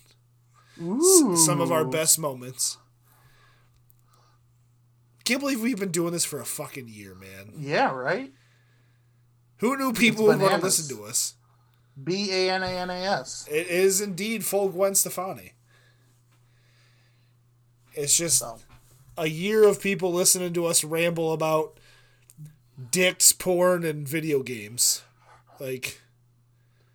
[0.80, 2.78] S- some of our best moments.
[5.24, 7.52] Can't believe we've been doing this for a fucking year, man.
[7.56, 7.92] Yeah.
[7.92, 8.32] Right.
[9.58, 11.34] Who knew people would want to listen to us?
[12.02, 13.48] B A N A N A S.
[13.50, 15.52] It is indeed full Gwen Stefani.
[17.94, 18.58] It's just So
[19.16, 21.78] a year of people listening to us ramble about
[22.90, 25.02] dicks, porn, and video games.
[25.60, 26.00] Like,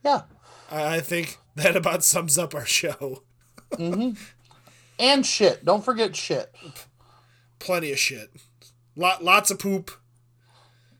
[0.03, 0.23] yeah.
[0.69, 3.23] I, I think that about sums up our show.
[3.77, 5.63] And shit.
[5.65, 6.53] Don't forget shit.
[7.59, 8.31] Plenty of shit.
[8.95, 9.91] Lot, lots of poop,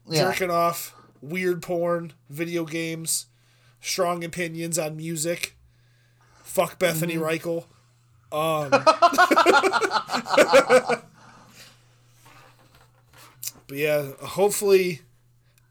[0.08, 0.22] Yeah.
[0.22, 3.26] jerking off, weird porn, video games,
[3.80, 5.56] strong opinions on music.
[6.42, 7.64] Fuck Bethany Reichel.
[8.32, 8.70] Um,
[13.66, 15.00] but yeah, hopefully,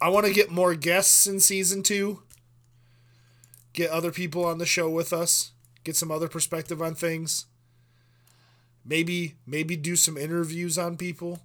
[0.02, 2.22] I want to get more guests in season two.
[3.74, 5.52] Get other people on the show with us.
[5.84, 7.46] Get some other perspective on things.
[8.86, 11.40] Maybe maybe do some interviews on people.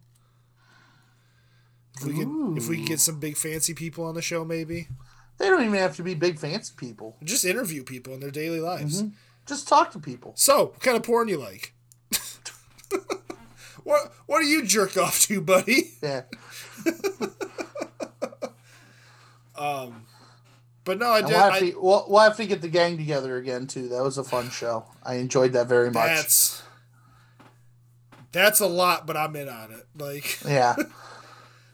[1.97, 4.89] If we can if we can get some big fancy people on the show, maybe
[5.39, 7.17] They don't even have to be big fancy people.
[7.23, 9.03] just interview people in their daily lives.
[9.03, 9.15] Mm-hmm.
[9.47, 10.33] Just talk to people.
[10.37, 11.75] So, what kind of porn you like?
[13.85, 15.93] what What do you jerk off to, buddy?
[16.03, 16.23] Yeah.
[19.57, 20.05] Um,
[20.85, 21.31] But no, I did.
[21.31, 23.89] we'll, have I, to, we'll, we'll have to get the gang together again too.
[23.89, 24.85] That was a fun show.
[25.03, 26.07] I enjoyed that very much.
[26.07, 26.63] that's
[28.33, 29.87] that's a lot, but I'm in on it.
[29.97, 30.77] Like, Yeah.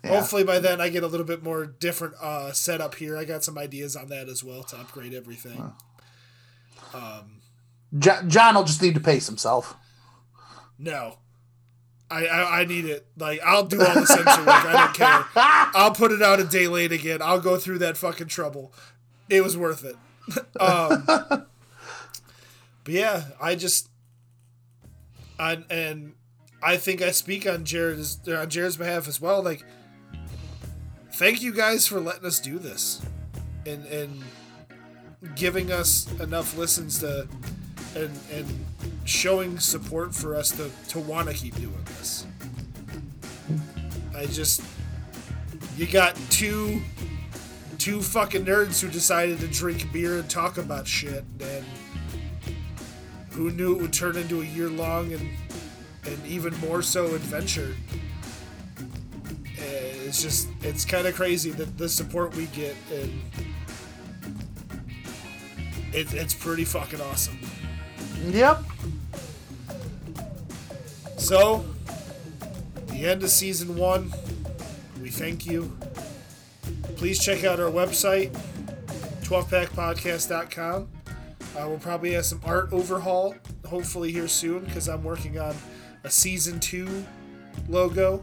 [0.02, 0.18] Yeah.
[0.18, 3.18] hopefully by then I get a little bit more different uh, setup here.
[3.18, 5.74] I got some ideas on that as well to upgrade everything.
[7.98, 9.76] Jo- John will just need to pace himself.
[10.78, 11.18] No.
[12.10, 13.06] I, I, I need it.
[13.16, 14.48] Like I'll do all the censor work.
[14.48, 15.24] I don't care.
[15.74, 17.20] I'll put it out a day late again.
[17.22, 18.72] I'll go through that fucking trouble.
[19.30, 19.96] It was worth it.
[20.60, 21.46] um, but
[22.86, 23.88] yeah, I just,
[25.38, 26.14] I, and
[26.62, 29.42] I think I speak on Jared's on Jared's behalf as well.
[29.42, 29.64] Like,
[31.12, 33.00] thank you guys for letting us do this,
[33.66, 34.22] and and
[35.36, 37.26] giving us enough listens to,
[37.94, 38.66] and and
[39.04, 42.26] showing support for us to to want to keep doing this.
[44.14, 44.62] I just,
[45.76, 46.82] you got two
[47.80, 51.64] two fucking nerds who decided to drink beer and talk about shit and
[53.30, 55.30] who knew it would turn into a year long and
[56.04, 57.74] and even more so adventure.
[59.58, 63.22] Eh, it's just it's kind of crazy that the support we get and
[65.94, 67.38] it, it's pretty fucking awesome.
[68.26, 68.62] Yep.
[71.16, 71.64] so
[72.88, 74.12] the end of season one.
[75.00, 75.74] We thank you
[77.00, 78.30] please check out our website
[79.22, 80.88] 12packpodcast.com
[81.56, 83.34] uh, we'll probably have some art overhaul
[83.66, 85.56] hopefully here soon because i'm working on
[86.04, 87.04] a season two
[87.68, 88.20] logo.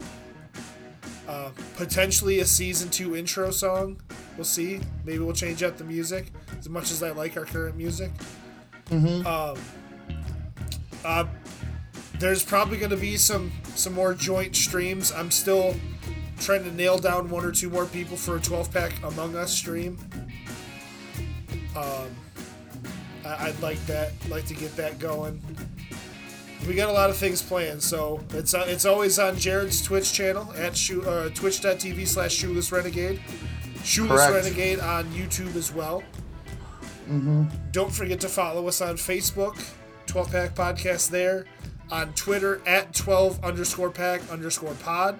[1.26, 4.00] Uh, potentially a season two intro song.
[4.36, 4.80] We'll see.
[5.04, 8.10] Maybe we'll change up the music as much as i like our current music.
[9.26, 9.58] Um,
[11.04, 11.26] uh,
[12.18, 15.12] there's probably going to be some some more joint streams.
[15.12, 15.76] I'm still
[16.38, 19.52] trying to nail down one or two more people for a 12 pack Among Us
[19.52, 19.98] stream.
[21.76, 22.08] Um,
[23.24, 25.40] I, I'd like that, like to get that going.
[26.66, 30.12] We got a lot of things planned, so it's uh, it's always on Jared's Twitch
[30.12, 33.20] channel at shoe, uh, twitch.tv slash shoeless renegade.
[33.84, 34.44] Shoeless Correct.
[34.44, 36.02] Renegade on YouTube as well.
[37.08, 37.44] Mm-hmm.
[37.70, 39.56] Don't forget to follow us on Facebook,
[40.06, 41.46] 12 Pack Podcast there.
[41.90, 45.18] On Twitter at 12 underscore pack underscore pod.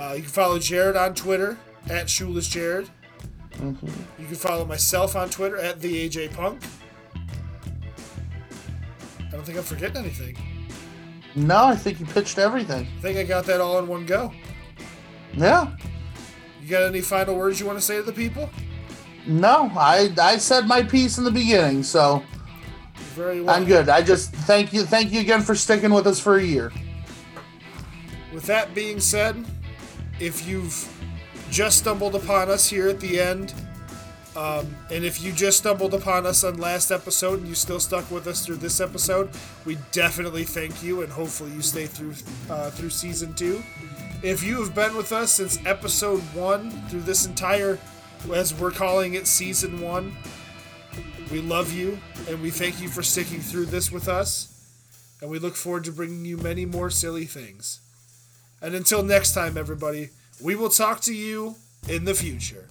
[0.00, 1.58] Uh, you can follow Jared on Twitter
[1.90, 2.88] at Shoeless Jared.
[3.60, 3.76] You
[4.16, 6.62] can follow myself on Twitter at the AJ Punk.
[7.14, 7.18] I
[9.30, 10.38] don't think I'm forgetting anything.
[11.34, 12.88] No, I think you pitched everything.
[12.98, 14.32] I think I got that all in one go.
[15.34, 15.76] Yeah.
[16.62, 18.48] You got any final words you want to say to the people?
[19.26, 22.22] No, I I said my piece in the beginning, so
[23.14, 23.54] Very well.
[23.54, 23.90] I'm good.
[23.90, 26.72] I just thank you thank you again for sticking with us for a year.
[28.32, 29.44] With that being said,
[30.20, 30.88] if you've
[31.50, 33.54] just stumbled upon us here at the end,
[34.36, 38.08] um, and if you just stumbled upon us on last episode and you still stuck
[38.10, 39.30] with us through this episode,
[39.64, 42.14] we definitely thank you, and hopefully you stay through
[42.48, 43.62] uh, through season two.
[44.22, 47.78] If you have been with us since episode one through this entire,
[48.32, 50.14] as we're calling it, season one,
[51.32, 51.98] we love you
[52.28, 54.48] and we thank you for sticking through this with us,
[55.20, 57.80] and we look forward to bringing you many more silly things.
[58.62, 60.10] And until next time, everybody,
[60.40, 61.56] we will talk to you
[61.88, 62.68] in the future.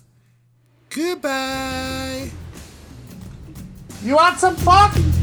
[0.90, 2.30] Goodbye.
[4.04, 5.19] You want some fun?